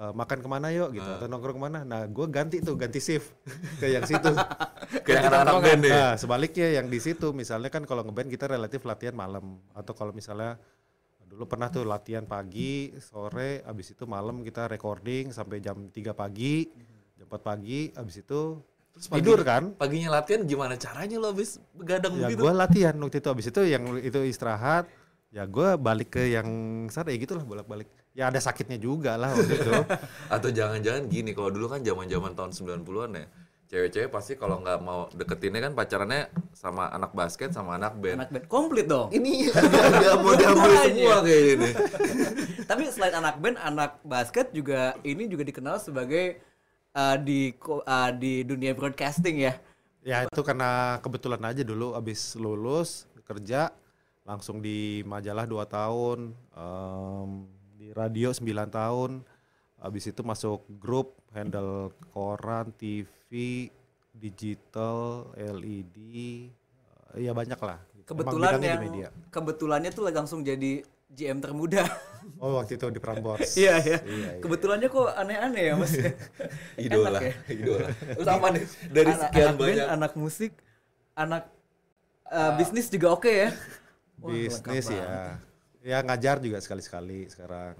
eh, 0.00 0.12
makan 0.12 0.38
ke 0.40 0.48
mana 0.48 0.72
yuk 0.72 0.90
gitu 0.90 1.04
atau 1.06 1.28
nongkrong 1.28 1.56
ke 1.56 1.62
mana. 1.62 1.78
Nah 1.84 2.08
gue 2.08 2.26
ganti 2.26 2.56
tuh 2.58 2.74
ganti 2.74 2.98
shift 2.98 3.28
ke 3.80 3.86
yang 3.86 4.02
situ. 4.02 4.32
Kayak 5.06 5.28
anak-anak 5.28 5.54
band 5.60 5.80
deh. 5.84 5.92
Nah, 5.92 6.12
sebaliknya 6.16 6.68
yang 6.80 6.88
di 6.88 6.98
situ 6.98 7.30
misalnya 7.30 7.68
kan 7.68 7.84
kalau 7.84 8.02
ngeband 8.02 8.26
kita 8.26 8.48
relatif 8.48 8.82
latihan 8.82 9.14
malam 9.14 9.60
atau 9.70 9.92
kalau 9.92 10.10
misalnya 10.10 10.58
dulu 11.30 11.46
pernah 11.46 11.70
tuh 11.70 11.86
latihan 11.86 12.26
pagi, 12.26 12.90
sore, 12.98 13.62
abis 13.62 13.94
itu 13.94 14.02
malam 14.02 14.42
kita 14.42 14.66
recording 14.66 15.30
sampai 15.30 15.62
jam 15.62 15.86
3 15.86 16.10
pagi, 16.10 16.66
jam 17.14 17.26
4 17.30 17.38
pagi, 17.38 17.86
abis 17.94 18.26
itu 18.26 18.58
pagi- 19.06 19.22
tidur 19.22 19.38
kan? 19.46 19.70
Paginya 19.78 20.18
latihan 20.18 20.42
gimana 20.42 20.74
caranya 20.74 21.22
lo 21.22 21.30
habis 21.30 21.62
begadang 21.70 22.18
Ya 22.18 22.26
begitu? 22.26 22.42
gue 22.42 22.50
latihan 22.50 22.94
waktu 22.98 23.22
itu 23.22 23.28
abis 23.30 23.46
itu 23.46 23.60
yang 23.62 23.84
itu 24.02 24.18
istirahat, 24.26 24.90
ya 25.30 25.46
gue 25.46 25.78
balik 25.78 26.18
ke 26.18 26.34
yang 26.34 26.48
sana 26.90 27.14
ya 27.14 27.22
gitulah 27.22 27.46
bolak-balik. 27.46 27.86
Ya 28.10 28.26
ada 28.26 28.42
sakitnya 28.42 28.76
juga 28.76 29.14
lah 29.14 29.30
waktu 29.32 29.54
itu. 29.54 29.72
Atau 30.34 30.50
jangan-jangan 30.50 31.06
gini, 31.06 31.30
kalau 31.30 31.50
dulu 31.54 31.70
kan 31.70 31.80
zaman-zaman 31.80 32.34
tahun 32.34 32.50
90-an 32.82 33.10
ya, 33.14 33.26
cewek-cewek 33.70 34.10
pasti 34.10 34.34
kalau 34.34 34.58
nggak 34.58 34.78
mau 34.82 35.06
deketinnya 35.14 35.70
kan 35.70 35.72
pacarannya 35.78 36.26
sama 36.50 36.90
anak 36.90 37.14
basket 37.14 37.54
sama 37.54 37.78
anak 37.78 37.94
band. 38.02 38.18
Anak 38.18 38.30
band 38.34 38.46
komplit 38.50 38.90
dong. 38.90 39.14
Ini 39.14 39.54
agak 39.54 40.26
model-model 40.26 40.74
Semuanya. 40.74 40.90
semua 40.90 41.16
kayak 41.22 41.42
gini. 41.46 41.70
Tapi 42.70 42.82
selain 42.90 43.14
anak 43.14 43.36
band, 43.38 43.56
anak 43.62 43.92
basket 44.02 44.50
juga 44.50 44.98
ini 45.06 45.30
juga 45.30 45.46
dikenal 45.46 45.78
sebagai 45.78 46.42
uh, 46.98 47.14
di 47.14 47.54
uh, 47.62 48.10
di 48.10 48.42
dunia 48.42 48.74
broadcasting 48.74 49.46
ya. 49.46 49.54
Ya 50.02 50.26
itu 50.26 50.40
karena 50.42 50.98
kebetulan 50.98 51.42
aja 51.46 51.62
dulu 51.62 51.94
abis 51.94 52.34
lulus 52.34 53.06
kerja 53.22 53.70
langsung 54.26 54.58
di 54.58 55.06
majalah 55.06 55.46
2 55.46 55.62
tahun, 55.70 56.18
em, 56.34 57.30
di 57.80 57.96
radio 57.96 58.28
9 58.28 58.44
tahun, 58.68 59.24
abis 59.80 60.12
itu 60.12 60.20
masuk 60.20 60.68
grup 60.76 61.16
handle 61.32 61.96
koran, 62.12 62.76
TV, 62.76 63.72
digital, 64.12 65.32
LED, 65.32 65.96
eh, 67.16 67.24
ya 67.24 67.32
banyak 67.32 67.56
lah. 67.56 67.80
Kebetulan 68.04 68.60
yang 68.60 68.84
di 68.84 68.90
media. 68.90 69.08
kebetulannya 69.32 69.90
tuh 69.96 70.12
langsung 70.12 70.44
jadi 70.44 70.84
GM 71.08 71.40
termuda. 71.40 71.88
Oh 72.36 72.60
waktu 72.60 72.76
itu 72.76 72.84
di 72.92 73.00
Prambors. 73.00 73.56
Iya 73.64 73.80
ya. 73.80 73.98
Iya, 74.04 74.36
iya. 74.36 74.40
Kebetulannya 74.44 74.92
kok 74.92 75.08
aneh-aneh 75.16 75.72
ya 75.72 75.74
mas. 75.80 75.96
Idola, 76.84 77.16
Enak 77.16 77.22
ya. 77.24 77.34
idola. 77.48 77.88
Terus 77.96 78.28
apa 78.28 78.46
nih? 78.52 78.64
Dari 78.92 79.08
anak, 79.08 79.20
sekian 79.24 79.40
anak 79.40 79.56
band, 79.56 79.68
banyak 79.72 79.88
anak 79.88 80.12
musik, 80.20 80.52
anak 81.16 81.42
uh, 82.28 82.52
bisnis 82.60 82.92
juga 82.92 83.16
oke 83.16 83.32
ya. 83.32 83.48
Wah, 84.20 84.28
Bisnis 84.36 84.86
ya. 84.92 85.40
Ya 85.80 86.04
ngajar 86.04 86.36
juga 86.40 86.60
sekali-sekali 86.60 87.28
sekarang. 87.32 87.76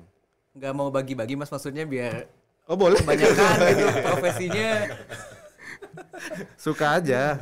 Nggak 0.57 0.73
mau 0.73 0.89
bagi-bagi 0.89 1.37
mas 1.37 1.53
maksudnya 1.53 1.85
biar 1.85 2.27
Oh 2.71 2.79
boleh. 2.79 3.03
kebanyakan 3.03 3.57
gitu 3.75 3.87
profesinya. 4.07 4.71
Suka 6.55 7.03
aja. 7.03 7.39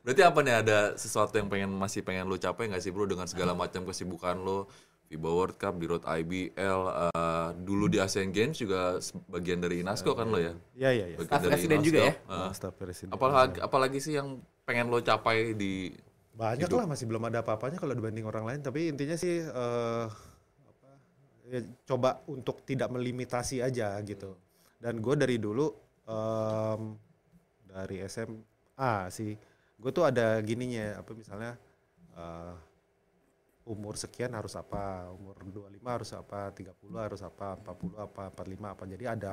Berarti 0.00 0.22
apa 0.24 0.38
nih 0.40 0.54
ada 0.64 0.78
sesuatu 0.96 1.36
yang 1.36 1.48
pengen 1.48 1.70
masih 1.76 2.00
pengen 2.04 2.28
lo 2.28 2.36
capai 2.40 2.68
nggak 2.68 2.82
sih 2.82 2.92
bro 2.92 3.04
dengan 3.04 3.28
segala 3.28 3.52
macam 3.52 3.84
kesibukan 3.84 4.36
lo 4.40 4.68
FIBA 5.10 5.26
World 5.26 5.56
Cup, 5.58 5.74
di 5.82 5.86
Road 5.90 6.06
IBL, 6.06 6.80
eh, 7.10 7.48
dulu 7.66 7.90
di 7.90 7.98
Asian 7.98 8.30
Games 8.30 8.54
juga 8.54 8.94
bagian 9.26 9.58
dari 9.58 9.82
Inasco 9.82 10.14
kan 10.14 10.30
lo 10.30 10.38
ya? 10.38 10.54
Iya 10.78 10.90
iya 10.94 11.04
iya. 11.10 11.16
Bagian 11.18 11.26
Staff 11.34 11.50
presiden 11.50 11.78
juga 11.82 11.98
ya? 12.06 12.14
Eh, 12.14 12.50
Staff 12.54 12.74
presiden. 12.78 13.10
apalagi 13.10 13.58
apalagi 13.58 13.98
sih 13.98 14.14
yang 14.14 14.38
pengen 14.62 14.86
lo 14.86 15.02
capai 15.02 15.58
di 15.58 15.90
Banyak 16.40 16.72
lah 16.72 16.88
masih 16.88 17.04
belum 17.04 17.28
ada 17.28 17.44
apa-apanya 17.44 17.76
kalau 17.76 17.92
dibanding 17.92 18.24
orang 18.24 18.48
lain. 18.48 18.60
Tapi 18.64 18.88
intinya 18.88 19.12
sih 19.12 19.44
eh, 19.44 20.06
apa, 20.64 20.90
ya, 21.52 21.60
coba 21.84 22.24
untuk 22.32 22.64
tidak 22.64 22.88
melimitasi 22.88 23.60
aja 23.60 24.00
gitu. 24.00 24.32
Dan 24.80 25.04
gue 25.04 25.14
dari 25.20 25.36
dulu 25.36 25.68
em, 26.08 26.96
dari 27.68 28.00
SMA 28.08 29.12
sih, 29.12 29.36
gue 29.76 29.90
tuh 29.92 30.08
ada 30.08 30.40
gininya 30.40 31.04
apa 31.04 31.12
misalnya 31.12 31.52
eh, 32.16 32.54
umur 33.68 34.00
sekian 34.00 34.32
harus 34.32 34.56
apa, 34.56 35.12
umur 35.12 35.36
25 35.44 35.76
harus 35.84 36.10
apa, 36.16 36.48
30 36.56 36.72
harus 36.96 37.20
apa, 37.20 37.60
40 37.60 38.00
apa, 38.00 38.22
45 38.32 38.72
apa. 38.72 38.84
Jadi 38.88 39.04
ada 39.04 39.32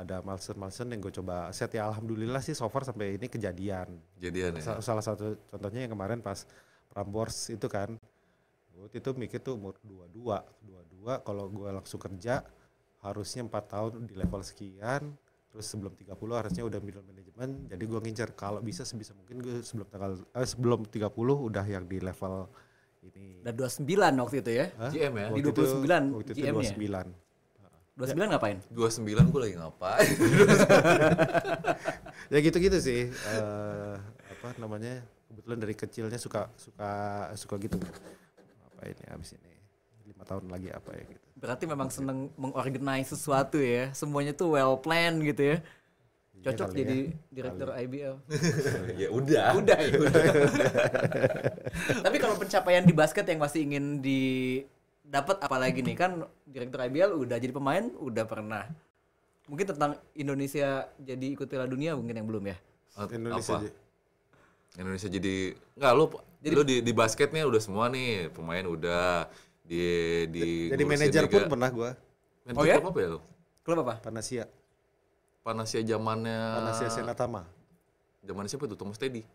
ada 0.00 0.16
milestone-milestone 0.20 0.90
yang 0.90 1.00
gue 1.00 1.14
coba 1.14 1.52
set 1.52 1.70
ya 1.70 1.84
alhamdulillah 1.84 2.40
sih 2.40 2.52
so 2.52 2.64
far 2.66 2.82
sampai 2.82 3.14
ini 3.14 3.26
kejadian. 3.26 4.00
jadian 4.16 4.56
ya? 4.56 4.62
Sa- 4.64 4.80
salah 4.80 5.04
satu 5.04 5.36
contohnya 5.46 5.84
yang 5.84 5.92
kemarin 5.92 6.18
pas 6.18 6.48
Prambors 6.88 7.46
itu 7.48 7.68
kan 7.68 8.00
waktu 8.74 8.96
itu 8.96 9.12
mikir 9.12 9.38
tuh 9.38 9.54
umur 9.54 9.76
22 9.84 10.24
22 10.96 11.20
kalau 11.20 11.44
gue 11.46 11.68
langsung 11.70 12.00
kerja 12.00 12.40
harusnya 12.98 13.44
empat 13.44 13.64
tahun 13.68 14.04
di 14.04 14.16
level 14.16 14.40
sekian 14.40 15.12
terus 15.50 15.66
sebelum 15.66 15.92
30 15.92 16.16
harusnya 16.32 16.62
udah 16.64 16.80
middle 16.80 17.04
management 17.04 17.68
jadi 17.68 17.84
gue 17.84 18.00
ngincer 18.00 18.30
kalau 18.32 18.58
bisa 18.58 18.82
sebisa 18.82 19.12
mungkin 19.12 19.38
gue 19.38 19.60
sebelum 19.60 19.84
tanggal 19.86 20.12
eh, 20.16 20.48
sebelum 20.48 20.80
30 20.82 21.12
udah 21.44 21.64
yang 21.64 21.84
di 21.84 22.00
level 22.00 22.48
ini 23.00 23.40
Dan 23.40 23.56
29 23.56 23.88
waktu 24.20 24.36
itu 24.40 24.50
ya. 24.52 24.66
Hah? 24.76 24.90
GM 24.92 25.12
ya? 25.14 25.26
Di 25.28 25.40
Waktu 25.40 25.40
itu- 25.40 25.64
29 25.80 26.04
waktu 26.12 26.30
itu 26.32 26.32
GM-nya. 26.36 26.72
29 26.76 27.29
29 28.00 28.32
ngapain? 28.32 28.58
29 28.72 29.04
gue 29.04 29.40
lagi 29.44 29.54
ngapain? 29.60 30.12
ya 32.32 32.38
gitu-gitu 32.40 32.80
sih 32.80 33.12
Eh, 33.12 33.94
apa 34.32 34.56
namanya 34.56 35.04
kebetulan 35.28 35.58
dari 35.60 35.74
kecilnya 35.76 36.16
suka 36.16 36.48
suka 36.56 36.92
suka 37.36 37.54
gitu 37.60 37.76
apa 38.72 38.88
ini 38.88 39.04
abis 39.12 39.36
ini 39.36 39.52
lima 40.08 40.24
tahun 40.24 40.48
lagi 40.48 40.72
apa 40.72 40.96
ya 40.96 41.04
gitu 41.04 41.30
Berarti 41.40 41.64
memang 41.64 41.88
seneng 41.88 42.28
mengorganize 42.36 43.16
sesuatu 43.16 43.56
ya. 43.56 43.88
Semuanya 43.96 44.36
tuh 44.36 44.60
well 44.60 44.76
planned 44.76 45.24
gitu 45.24 45.56
ya. 45.56 45.58
Cocok 46.40 46.72
kali 46.72 46.78
jadi 46.80 46.98
direktur 47.32 47.68
IBL. 47.72 48.14
ya 49.00 49.08
udah. 49.08 49.56
Udah 49.56 49.78
ya. 49.80 49.96
Tapi 52.04 52.16
kalau 52.20 52.36
pencapaian 52.36 52.84
di 52.84 52.92
basket 52.92 53.24
yang 53.24 53.40
masih 53.40 53.64
ingin 53.64 54.04
didapat 55.10 55.42
apalagi 55.42 55.82
nih 55.82 55.98
kan 55.98 56.22
direktur 56.46 56.86
IBL 56.86 57.18
udah 57.18 57.34
jadi 57.42 57.50
pemain 57.50 57.90
udah 57.98 58.24
pernah. 58.30 58.62
Mungkin 59.50 59.74
tentang 59.74 59.98
Indonesia 60.14 60.86
jadi 61.02 61.26
ikut 61.34 61.50
Piala 61.50 61.66
Dunia 61.66 61.98
mungkin 61.98 62.14
yang 62.14 62.30
belum 62.30 62.46
ya. 62.46 62.56
Indonesia 63.10 63.58
Apa? 63.58 63.74
Indonesia 64.78 65.10
jadi 65.10 65.58
nggak 65.74 65.92
lo 65.98 66.04
lo 66.54 66.62
di 66.62 66.78
di 66.78 66.92
basketnya 66.94 67.42
udah 67.42 67.58
semua 67.58 67.90
nih 67.90 68.30
pemain 68.30 68.62
udah 68.62 69.26
di 69.66 69.82
di 70.30 70.70
jadi 70.70 70.84
manajer 70.86 71.24
pun 71.26 71.50
pernah 71.50 71.70
gua 71.74 71.90
Manajer 72.46 72.54
Oh 72.54 72.64
ya? 72.64 72.74
apa 72.78 72.98
ya 73.02 73.08
lo? 73.14 73.20
Klub 73.66 73.78
apa? 73.82 73.94
Panasia 73.98 74.46
Panasia 75.42 75.82
zamannya 75.82 76.38
Panasia 76.54 76.88
Senatama 76.90 77.42
zaman 78.22 78.46
siapa 78.46 78.70
itu 78.70 78.78
Thomas 78.78 78.98
Teddy 78.98 79.26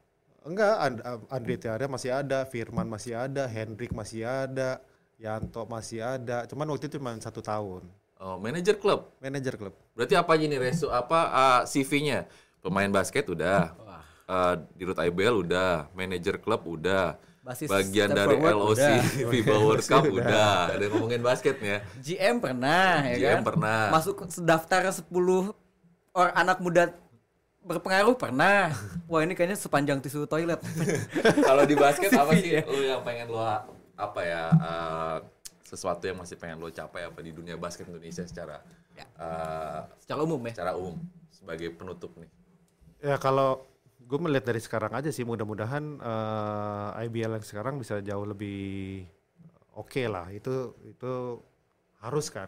enggak 0.48 0.76
And- 0.80 1.04
Andre 1.28 1.56
Tiara 1.60 1.86
masih 1.92 2.12
ada 2.16 2.48
Firman 2.48 2.88
masih 2.88 3.16
ada 3.20 3.44
Hendrik 3.48 3.92
masih 3.92 4.24
ada 4.24 4.80
Yanto 5.16 5.64
masih 5.66 6.04
ada 6.04 6.44
cuman 6.46 6.68
waktu 6.76 6.92
itu 6.92 7.00
cuma 7.00 7.16
satu 7.24 7.40
tahun 7.40 7.84
oh, 8.20 8.36
manajer 8.40 8.76
klub 8.76 9.12
manajer 9.24 9.56
klub 9.56 9.74
berarti 9.96 10.14
apa 10.16 10.32
aja 10.36 10.46
nih 10.46 10.60
resu 10.60 10.88
apa 10.92 11.20
ah, 11.32 11.62
CV-nya 11.64 12.28
pemain 12.60 12.92
basket 12.92 13.26
udah 13.32 13.72
Wah. 13.80 14.04
Ah, 14.26 14.54
di 14.58 14.84
Root 14.84 14.98
IBL 14.98 15.46
udah 15.46 15.88
manajer 15.94 16.42
klub 16.42 16.66
udah 16.66 17.16
Basis 17.46 17.70
bagian 17.70 18.10
dari 18.10 18.42
forward 18.42 18.58
LOC 18.58 18.82
udah. 18.82 19.02
FIBA 19.38 19.56
World 19.62 19.86
Cup 19.86 20.04
udah 20.10 20.74
ada 20.74 20.86
ngomongin 20.90 21.22
basketnya 21.22 21.86
GM 22.02 22.42
pernah 22.42 23.06
ya 23.06 23.18
GM 23.22 23.30
kan? 23.38 23.42
pernah. 23.54 23.82
Masuk 23.94 24.26
daftar 24.42 24.90
10 24.90 25.06
orang 26.18 26.34
anak 26.34 26.58
muda 26.58 26.90
berpengaruh 27.62 28.18
pernah. 28.18 28.74
Wah 29.10 29.22
ini 29.22 29.38
kayaknya 29.38 29.62
sepanjang 29.62 30.02
tisu 30.02 30.26
toilet. 30.26 30.58
Kalau 31.22 31.70
di 31.70 31.78
basket 31.78 32.10
apa 32.22 32.34
sih 32.34 32.58
ya. 32.58 32.62
lo 32.66 32.82
yang 32.82 33.06
pengen 33.06 33.30
lo 33.30 33.46
apa 33.96 34.22
ya 34.24 34.44
eh, 34.52 35.18
sesuatu 35.66 36.06
yang 36.06 36.20
masih 36.20 36.38
pengen 36.38 36.62
lo 36.62 36.70
capai 36.70 37.08
apa 37.08 37.20
di 37.20 37.32
dunia 37.34 37.56
basket 37.58 37.88
Indonesia 37.90 38.24
secara 38.28 38.60
Ya. 38.96 39.04
eh, 39.20 39.80
Secara 40.00 40.24
umum 40.24 40.40
ya. 40.48 40.52
secara 40.56 40.72
umum 40.80 40.96
sebagai 41.28 41.68
penutup 41.76 42.16
nih. 42.16 42.32
ya 43.04 43.20
kalau 43.20 43.60
gue 44.00 44.20
melihat 44.22 44.48
dari 44.48 44.62
sekarang 44.64 44.96
aja 44.96 45.12
sih 45.12 45.28
mudah-mudahan 45.28 46.00
eh, 46.00 47.04
IBL 47.08 47.36
yang 47.36 47.46
sekarang 47.46 47.76
bisa 47.76 48.00
jauh 48.00 48.24
lebih 48.24 49.04
oke 49.76 50.00
lah 50.08 50.32
itu 50.32 50.72
itu 50.88 51.44
harus 52.00 52.32
kan 52.32 52.48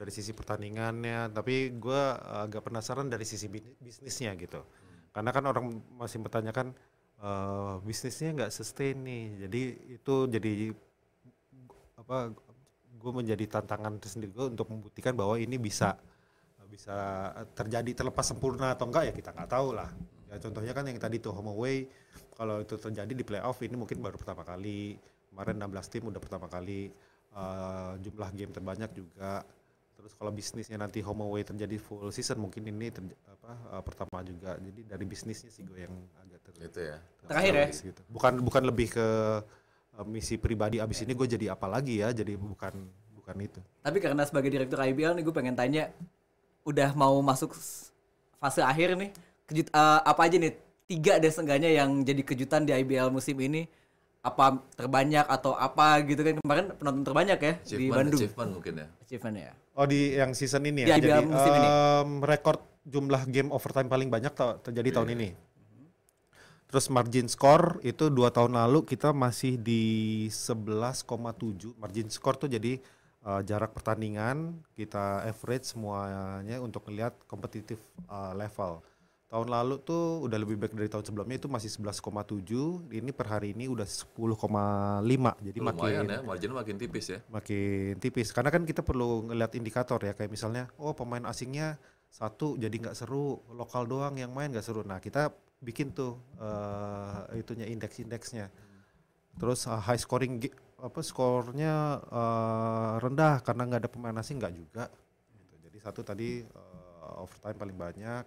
dari 0.00 0.08
sisi 0.08 0.32
pertandingannya 0.32 1.28
tapi 1.28 1.76
gue 1.76 2.02
agak 2.40 2.64
penasaran 2.64 3.12
dari 3.12 3.28
sisi 3.28 3.52
bi- 3.52 3.76
bisnisnya 3.84 4.32
gitu 4.40 4.64
karena 5.12 5.28
kan 5.28 5.44
orang 5.44 5.66
masih 6.00 6.22
bertanyakan 6.24 6.72
eh, 7.20 7.74
bisnisnya 7.84 8.30
nggak 8.36 8.52
sustain 8.52 8.96
nih. 9.04 9.24
Jadi 9.46 9.60
itu 10.00 10.14
jadi 10.28 10.52
apa 12.00 12.32
gue 13.00 13.12
menjadi 13.12 13.44
tantangan 13.60 13.96
tersendiri 14.02 14.32
gue 14.34 14.46
untuk 14.52 14.68
membuktikan 14.68 15.16
bahwa 15.16 15.36
ini 15.40 15.56
bisa 15.56 15.96
bisa 16.70 16.94
terjadi 17.58 17.90
terlepas 17.98 18.22
sempurna 18.30 18.78
atau 18.78 18.86
enggak 18.86 19.10
ya 19.10 19.12
kita 19.12 19.30
nggak 19.34 19.50
tahu 19.50 19.74
lah. 19.74 19.90
Ya 20.30 20.38
contohnya 20.38 20.70
kan 20.70 20.86
yang 20.86 21.02
tadi 21.02 21.18
tuh 21.18 21.34
home 21.34 21.50
away 21.50 21.90
kalau 22.38 22.62
itu 22.62 22.78
terjadi 22.78 23.10
di 23.10 23.24
playoff 23.26 23.58
ini 23.60 23.74
mungkin 23.74 23.98
baru 23.98 24.16
pertama 24.16 24.46
kali. 24.46 24.94
Kemarin 25.30 25.62
16 25.66 25.92
tim 25.92 26.02
udah 26.06 26.20
pertama 26.22 26.46
kali. 26.46 26.90
Eh, 27.30 27.92
jumlah 28.02 28.30
game 28.34 28.50
terbanyak 28.54 28.90
juga. 28.94 29.42
Terus 29.94 30.16
kalau 30.16 30.32
bisnisnya 30.32 30.80
nanti 30.80 31.04
home 31.04 31.28
away 31.28 31.44
terjadi 31.44 31.76
full 31.76 32.08
season 32.08 32.40
mungkin 32.40 32.64
ini 32.64 32.88
apa 33.28 33.52
uh, 33.76 33.82
pertama 33.84 34.24
juga. 34.24 34.56
Jadi 34.56 34.88
dari 34.88 35.04
bisnisnya 35.04 35.52
sih 35.52 35.60
gue 35.60 35.84
yang 35.84 35.92
agak 36.24 36.39
Gitu 36.60 36.80
ya. 36.84 36.96
Terakhir 37.30 37.54
ya. 37.54 37.68
gitu. 37.70 38.00
bukan 38.10 38.32
bukan 38.42 38.62
lebih 38.66 38.90
ke 38.90 39.06
uh, 39.94 40.04
misi 40.08 40.34
pribadi 40.34 40.82
abis 40.82 41.06
ini 41.06 41.14
gue 41.14 41.28
jadi 41.30 41.54
apa 41.54 41.70
lagi 41.70 42.02
ya 42.02 42.10
jadi 42.10 42.34
bukan 42.34 42.74
bukan 43.14 43.36
itu 43.38 43.60
Tapi 43.86 43.98
karena 44.02 44.22
sebagai 44.26 44.50
direktur 44.50 44.82
IBL 44.82 45.14
nih 45.14 45.22
gue 45.22 45.34
pengen 45.34 45.54
tanya, 45.54 45.94
udah 46.66 46.90
mau 46.98 47.14
masuk 47.22 47.54
fase 48.42 48.60
akhir 48.64 48.98
nih, 48.98 49.10
kejut 49.46 49.68
eh, 49.70 50.00
apa 50.02 50.20
aja 50.26 50.36
nih 50.42 50.52
tiga 50.90 51.22
deh 51.22 51.30
seenggaknya 51.30 51.70
yang 51.70 52.02
jadi 52.02 52.22
kejutan 52.26 52.66
di 52.66 52.74
IBL 52.74 53.14
musim 53.14 53.38
ini? 53.38 53.70
Apa 54.20 54.60
terbanyak 54.76 55.24
atau 55.30 55.56
apa 55.56 56.04
gitu 56.04 56.20
kan 56.20 56.36
kemarin 56.44 56.64
penonton 56.76 57.04
terbanyak 57.06 57.38
ya 57.40 57.54
di 57.72 57.88
Bandung. 57.88 58.20
achievement 58.20 58.50
mungkin 58.52 58.74
ya. 58.76 58.86
Achievement 59.06 59.36
ya. 59.38 59.52
oh 59.80 59.86
di 59.88 60.00
yang 60.12 60.36
season 60.36 60.60
ini 60.68 60.84
Di 60.84 60.92
ya 60.92 61.00
IBL 61.00 61.24
musim 61.24 61.52
ini. 61.56 61.68
um, 61.72 62.08
rekor 62.20 62.60
jumlah 62.84 63.22
game 63.32 63.48
overtime 63.48 63.88
paling 63.88 64.12
banyak 64.12 64.34
terjadi 64.60 65.00
tahun 65.00 65.16
ini 65.16 65.28
Terus 66.70 66.86
margin 66.86 67.26
score 67.26 67.82
itu 67.82 68.06
dua 68.14 68.30
tahun 68.30 68.54
lalu 68.54 68.86
kita 68.86 69.10
masih 69.10 69.58
di 69.58 69.82
11,7. 70.30 71.74
Margin 71.74 72.06
score 72.06 72.38
tuh 72.38 72.46
jadi 72.46 72.78
uh, 73.26 73.42
jarak 73.42 73.74
pertandingan 73.74 74.54
kita 74.78 75.26
average 75.26 75.66
semuanya 75.74 76.62
untuk 76.62 76.86
melihat 76.86 77.18
kompetitif 77.26 77.82
uh, 78.06 78.38
level. 78.38 78.86
Tahun 79.30 79.46
lalu 79.46 79.82
tuh 79.82 80.26
udah 80.26 80.38
lebih 80.42 80.58
baik 80.58 80.74
dari 80.74 80.90
tahun 80.90 81.06
sebelumnya 81.06 81.42
itu 81.42 81.50
masih 81.50 81.70
11,7. 81.74 82.38
Ini 82.86 83.10
per 83.14 83.26
hari 83.30 83.50
ini 83.50 83.66
udah 83.66 83.86
10,5. 83.86 84.14
Jadi 85.42 85.58
Lumayan 85.58 85.74
makin 85.74 86.06
ya, 86.06 86.18
marginnya 86.22 86.56
makin 86.58 86.76
tipis 86.78 87.06
ya. 87.10 87.18
makin 87.30 87.98
tipis 87.98 88.30
karena 88.30 88.50
kan 88.54 88.62
kita 88.62 88.86
perlu 88.86 89.26
ngeliat 89.26 89.54
indikator 89.58 89.98
ya 90.02 90.14
kayak 90.14 90.30
misalnya 90.30 90.70
oh 90.78 90.94
pemain 90.94 91.22
asingnya 91.26 91.82
satu 92.10 92.58
jadi 92.58 92.74
nggak 92.74 92.98
seru 92.98 93.38
lokal 93.54 93.86
doang 93.86 94.18
yang 94.18 94.34
main 94.34 94.50
nggak 94.50 94.66
seru 94.66 94.82
nah 94.82 94.98
kita 94.98 95.30
bikin 95.60 95.92
tuh 95.92 96.16
eh 96.40 97.40
itunya 97.40 97.68
indeks-indeksnya. 97.68 98.48
Terus 99.38 99.68
uh, 99.70 99.80
high 99.80 100.00
scoring 100.00 100.40
apa 100.80 101.00
skornya 101.04 102.00
eh, 102.08 102.92
rendah 103.04 103.44
karena 103.44 103.62
nggak 103.68 103.80
ada 103.86 103.90
pemain 103.92 104.16
asing 104.18 104.40
nggak 104.40 104.54
juga. 104.56 104.84
Gitu. 105.36 105.54
jadi 105.68 105.78
satu 105.84 106.00
tadi 106.00 106.42
eh, 106.44 107.20
overtime 107.20 107.58
paling 107.60 107.78
banyak. 107.78 108.24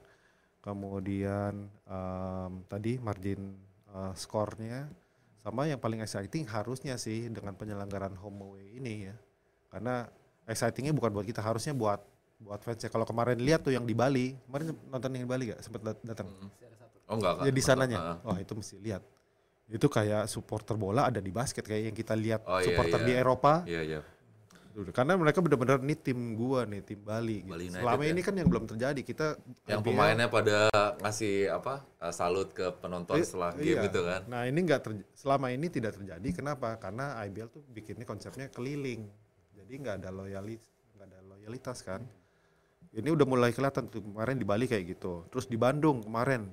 Kemudian 0.63 1.67
em, 1.67 2.51
tadi 2.71 2.95
margin 3.01 3.57
eh, 3.91 4.13
skornya. 4.15 4.87
Sama 5.43 5.67
yang 5.67 5.75
paling 5.81 5.99
exciting 5.99 6.47
harusnya 6.47 6.95
sih 6.95 7.27
dengan 7.27 7.51
penyelenggaraan 7.59 8.15
home 8.15 8.47
away 8.47 8.79
ini 8.79 9.11
ya. 9.11 9.15
Karena 9.67 10.07
excitingnya 10.47 10.95
bukan 10.95 11.11
buat 11.11 11.27
kita 11.27 11.43
harusnya 11.43 11.75
buat 11.75 11.99
buat 12.39 12.63
fansnya. 12.63 12.87
Kalau 12.87 13.03
kemarin 13.03 13.35
lihat 13.43 13.67
tuh 13.67 13.75
yang 13.75 13.83
di 13.83 13.91
Bali. 13.91 14.39
Kemarin 14.47 14.71
nonton 14.87 15.09
yang 15.11 15.23
di 15.27 15.29
Bali 15.29 15.43
gak 15.51 15.61
sempet 15.67 15.81
dat- 15.83 16.03
datang 16.03 16.31
Oh 17.05 17.15
enggak 17.15 17.33
kan? 17.35 17.43
ya 17.43 17.51
di 17.51 17.61
sananya 17.61 17.97
Ah. 17.99 18.17
wah 18.23 18.37
itu 18.37 18.53
mesti 18.53 18.75
lihat 18.77 19.03
itu 19.65 19.87
kayak 19.87 20.25
supporter 20.25 20.75
bola 20.75 21.07
ada 21.07 21.17
di 21.17 21.29
basket 21.29 21.63
kayak 21.63 21.83
yang 21.87 21.95
kita 21.95 22.13
lihat 22.13 22.43
Oh, 22.43 22.57
iya, 22.57 22.65
supporter 22.65 22.99
iya. 22.99 23.05
di 23.05 23.13
Eropa 23.13 23.53
Iya, 23.63 23.81
iya. 23.81 24.01
karena 24.89 25.13
mereka 25.13 25.37
benar-benar 25.37 25.79
nih 25.79 25.95
tim 25.95 26.19
gua 26.33 26.65
nih 26.65 26.81
tim 26.81 26.97
Bali, 26.97 27.41
gitu. 27.41 27.47
Bali 27.47 27.65
United 27.67 27.79
selama 27.79 28.01
ya. 28.01 28.09
ini 28.09 28.21
kan 28.21 28.33
yang 28.33 28.47
belum 28.47 28.65
terjadi 28.65 29.01
kita 29.01 29.27
Yang 29.63 29.79
IBL 29.79 29.87
pemainnya 29.87 30.27
pada 30.27 30.57
ngasih 30.97 31.35
apa? 31.51 31.73
uh, 31.97 32.09
salut 32.11 32.49
ke 32.51 32.65
penonton 32.75 33.15
Eh, 33.15 33.23
setelah 33.23 33.53
iya. 33.55 33.77
game 33.77 33.85
itu 33.87 34.01
kan. 34.01 34.21
Nah 34.25 34.41
ini 34.43 34.59
nggak 34.59 34.81
terj- 34.81 35.05
selama 35.13 35.47
ini 35.47 35.67
tidak 35.67 35.93
terjadi. 35.93 36.25
Kenapa? 36.33 36.75
Karena 36.75 37.21
IBL 37.21 37.49
tuh 37.49 37.61
bikinnya 37.67 38.01
konsepnya 38.03 38.49
keliling. 38.49 39.05
Jadi 39.53 39.73
nggak 39.77 39.95
ada 39.99 40.09
loyalis, 40.09 40.65
nggak 40.91 41.05
ada 41.05 41.19
loyalitas 41.23 41.77
kan. 41.79 42.01
Ini 42.89 43.09
udah 43.09 43.25
mulai 43.25 43.49
kelihatan 43.49 43.87
tuh 43.87 44.01
kemarin 44.01 44.35
di 44.35 44.43
Bali 44.43 44.65
kayak 44.65 44.85
gitu. 44.91 45.25
Terus 45.27 45.45
di 45.45 45.55
Bandung 45.55 46.01
kemarin 46.01 46.49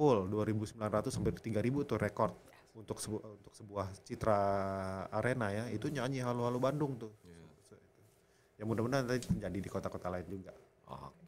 full 0.00 0.32
2.900 0.32 1.12
sampai 1.12 1.36
3.000 1.36 1.84
tuh 1.84 2.00
rekor 2.00 2.32
untuk 2.72 2.96
sebu- 2.96 3.20
untuk 3.20 3.52
sebuah 3.52 3.92
citra 4.08 4.40
arena 5.12 5.52
ya. 5.52 5.64
Itu 5.68 5.92
nyanyi 5.92 6.24
halo 6.24 6.48
halo 6.48 6.56
Bandung 6.56 6.96
tuh. 6.96 7.12
Ya 8.56 8.64
mudah-mudahan 8.64 9.04
nanti 9.04 9.28
terjadi 9.28 9.58
di 9.60 9.68
kota-kota 9.68 10.08
lain 10.08 10.24
juga. 10.24 10.56
Oh, 10.88 11.12
Oke. 11.12 11.19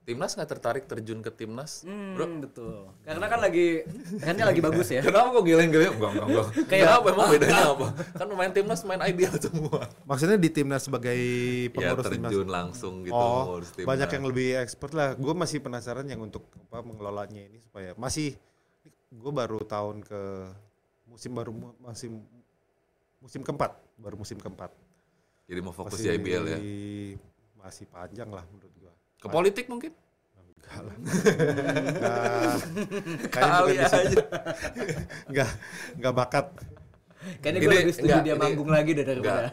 Timnas 0.00 0.32
nggak 0.32 0.48
tertarik 0.48 0.84
terjun 0.88 1.20
ke 1.20 1.28
timnas? 1.28 1.84
Bro, 1.84 2.24
Hmm, 2.24 2.40
betul. 2.40 2.88
Karena 3.04 3.26
kan 3.28 3.38
lagi 3.38 3.84
trennya 4.16 4.48
lagi 4.48 4.58
bagus 4.58 4.88
ya. 4.88 5.04
Kenapa 5.04 5.28
kok 5.30 5.44
geleng-geleng? 5.44 5.92
Enggak, 5.92 6.10
enggak, 6.10 6.26
enggak. 6.26 6.46
Kayak- 6.72 6.88
Kenapa 6.88 7.06
emang 7.06 7.28
bedanya 7.28 7.64
apa? 7.68 7.86
Kan 8.16 8.26
pemain 8.26 8.50
timnas 8.50 8.80
main 8.82 9.00
IBL 9.06 9.34
semua. 9.38 9.80
Maksudnya 10.02 10.34
di 10.34 10.50
timnas 10.50 10.82
sebagai 10.82 11.14
Ya 11.14 11.70
pengurus 11.70 12.06
timnas. 12.08 12.30
terjun 12.32 12.48
langsung 12.48 12.94
gitu 13.04 13.12
oh, 13.14 13.60
timnas. 13.60 13.86
banyak 13.86 14.08
yang 14.10 14.24
lebih 14.24 14.48
expert 14.58 14.92
lah. 14.96 15.12
Gue 15.14 15.34
masih 15.36 15.60
penasaran 15.60 16.08
yang 16.08 16.18
untuk 16.18 16.42
apa 16.66 16.80
mengelolanya 16.80 17.44
ini 17.44 17.60
supaya 17.60 17.92
masih 17.94 18.34
gue 19.10 19.32
baru 19.36 19.60
tahun 19.60 20.00
ke 20.00 20.20
musim 21.06 21.34
baru 21.34 21.52
masih 21.78 22.08
musim 23.20 23.44
keempat, 23.44 23.76
baru 23.94 24.16
musim 24.16 24.40
keempat. 24.40 24.72
Jadi 25.44 25.60
mau 25.60 25.76
fokus 25.76 25.92
Masih 25.92 26.08
di 26.08 26.16
IBL 26.16 26.44
ya. 26.46 26.58
Masih 27.60 27.84
panjang 27.84 28.30
lah 28.30 28.48
menurut. 28.48 28.69
Ke 29.20 29.26
politik 29.28 29.68
mungkin? 29.68 29.92
Enggak 30.60 30.80
lah. 30.80 30.96
Nah, 32.00 32.56
kayaknya 33.28 33.52
Kali 33.52 33.70
bukan 33.70 33.76
di 33.76 33.84
situ. 33.84 34.00
aja. 34.00 34.16
Enggak, 35.28 35.50
enggak 35.98 36.14
bakat. 36.16 36.46
Kayaknya 37.44 37.58
gue 37.60 37.72
lebih 37.76 37.94
setuju 37.94 38.08
enggak, 38.16 38.24
dia 38.24 38.34
ini- 38.34 38.40
manggung 38.40 38.70
lagi 38.72 38.90
deh 38.96 39.04
daripada. 39.04 39.32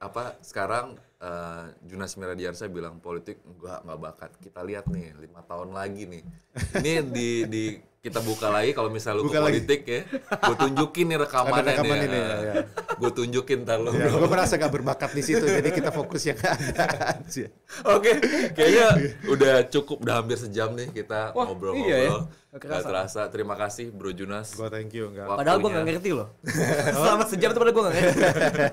Apa 0.00 0.24
sekarang 0.40 0.86
eh, 1.20 1.64
Junas 1.84 2.12
Miradiarsa 2.16 2.64
bilang 2.68 3.00
politik 3.00 3.40
enggak 3.44 3.78
enggak 3.84 3.98
bakat. 4.00 4.30
Kita 4.40 4.60
lihat 4.64 4.84
nih 4.88 5.16
lima 5.16 5.40
tahun 5.44 5.72
lagi 5.72 6.04
nih. 6.04 6.22
Ini 6.76 6.92
di 7.08 7.28
di 7.48 7.64
kita 8.00 8.24
buka 8.24 8.48
lagi 8.48 8.72
kalau 8.72 8.88
misalnya 8.88 9.20
lu 9.20 9.28
Buka 9.28 9.36
ke 9.36 9.44
lagi. 9.44 9.52
politik 9.60 9.80
ya, 9.84 10.00
gue 10.32 10.56
tunjukin 10.56 11.04
nih 11.04 11.18
rekamannya 11.20 11.60
Ada 11.60 11.72
rekaman 11.76 11.96
nih. 11.96 12.08
ini, 12.08 12.16
ya, 12.16 12.36
ya. 12.40 12.54
Gue 12.96 13.10
tunjukin 13.12 13.58
ntar 13.60 13.76
lu. 13.76 13.92
Ya, 13.92 14.08
gue 14.08 14.24
merasa 14.24 14.56
gak 14.56 14.72
berbakat 14.72 15.10
di 15.12 15.20
situ, 15.20 15.44
jadi 15.44 15.68
kita 15.68 15.92
fokus 15.92 16.24
yang 16.24 16.40
ada 16.40 16.84
aja. 17.12 17.44
Oke, 17.84 18.12
kayaknya 18.56 18.86
udah 19.28 19.54
cukup, 19.68 20.00
udah 20.00 20.14
hampir 20.16 20.40
sejam 20.40 20.72
nih 20.72 20.88
kita 20.90 21.36
ngobrol-ngobrol. 21.36 21.76
iya 21.84 21.96
ya. 22.08 22.12
Kerasa. 22.50 22.82
terasa. 22.82 23.20
Terima 23.28 23.54
kasih 23.54 23.92
Bro 23.92 24.10
Junas. 24.10 24.56
Gue 24.56 24.66
thank 24.66 24.90
you, 24.90 25.06
enggak. 25.06 25.28
Padahal 25.28 25.60
gue 25.60 25.70
gak 25.70 25.86
ngerti 25.86 26.10
loh. 26.10 26.28
Selama 26.96 27.24
sejam 27.28 27.52
itu 27.52 27.58
padahal 27.60 27.74
gue 27.76 27.84
gak 27.84 27.94
ngerti. 27.94 28.20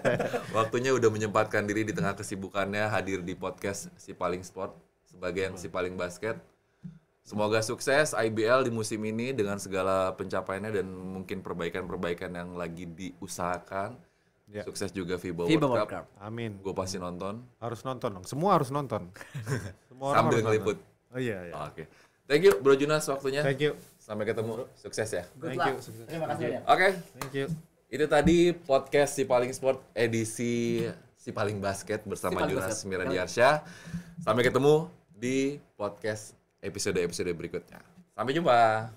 Waktunya 0.58 0.92
udah 0.96 1.10
menyempatkan 1.12 1.62
diri 1.62 1.84
di 1.84 1.92
tengah 1.92 2.16
kesibukannya 2.16 2.88
hadir 2.88 3.22
di 3.22 3.36
podcast 3.36 3.92
Si 4.00 4.16
Paling 4.16 4.42
Sport 4.42 4.72
sebagai 5.06 5.52
yang 5.52 5.56
Si 5.60 5.68
Paling 5.68 5.94
Basket. 5.94 6.40
Semoga 7.28 7.60
sukses 7.60 8.16
IBL 8.16 8.64
di 8.64 8.72
musim 8.72 9.04
ini 9.04 9.36
dengan 9.36 9.60
segala 9.60 10.16
pencapaiannya 10.16 10.72
dan 10.80 10.88
mungkin 10.88 11.44
perbaikan-perbaikan 11.44 12.32
yang 12.32 12.56
lagi 12.56 12.88
diusahakan. 12.88 14.00
Ya. 14.48 14.64
Sukses 14.64 14.96
juga 14.96 15.20
FIBA, 15.20 15.44
FIBA 15.44 15.68
World 15.68 15.76
World 15.76 15.92
Cup. 15.92 16.08
Cup. 16.08 16.24
Amin. 16.24 16.56
Gue 16.64 16.72
pasti 16.72 16.96
nonton 16.96 17.44
Harus 17.60 17.84
nonton 17.84 18.16
dong. 18.16 18.24
Semua 18.24 18.56
harus 18.56 18.72
nonton. 18.72 19.12
Semua 19.92 20.16
orang 20.16 20.24
sambil 20.24 20.40
harus 20.40 20.46
ngeliput. 20.48 20.78
nonton. 20.80 21.12
Oh 21.12 21.20
iya, 21.20 21.38
iya. 21.52 21.54
Oke. 21.68 21.84
Thank 22.32 22.48
you 22.48 22.56
Bro 22.64 22.80
Junas 22.80 23.04
waktunya. 23.12 23.44
Thank 23.44 23.60
you. 23.60 23.76
Sampai 24.00 24.24
ketemu. 24.24 24.64
Sukses 24.80 25.12
ya. 25.12 25.28
Good 25.36 25.52
Thank 25.52 25.60
luck. 25.60 25.68
you. 25.68 26.08
Terima 26.08 26.26
kasih 26.32 26.44
banyak. 26.48 26.64
Oke. 26.64 26.88
Thank 27.20 27.34
you. 27.36 27.46
Itu 27.92 28.06
tadi 28.08 28.38
podcast 28.56 29.20
Si 29.20 29.28
Paling 29.28 29.52
Sport 29.52 29.84
edisi 29.92 30.88
Si 31.20 31.36
Paling 31.36 31.60
Basket 31.60 32.08
bersama 32.08 32.40
Si 32.40 32.40
Paling 32.40 32.52
Junas. 32.56 32.78
Miradiarsyah. 32.88 33.68
Sampai 34.24 34.48
ketemu 34.48 34.88
di 35.12 35.60
podcast 35.76 36.37
episode-episode 36.68 37.32
berikutnya. 37.34 37.80
Sampai 38.13 38.36
jumpa. 38.36 38.91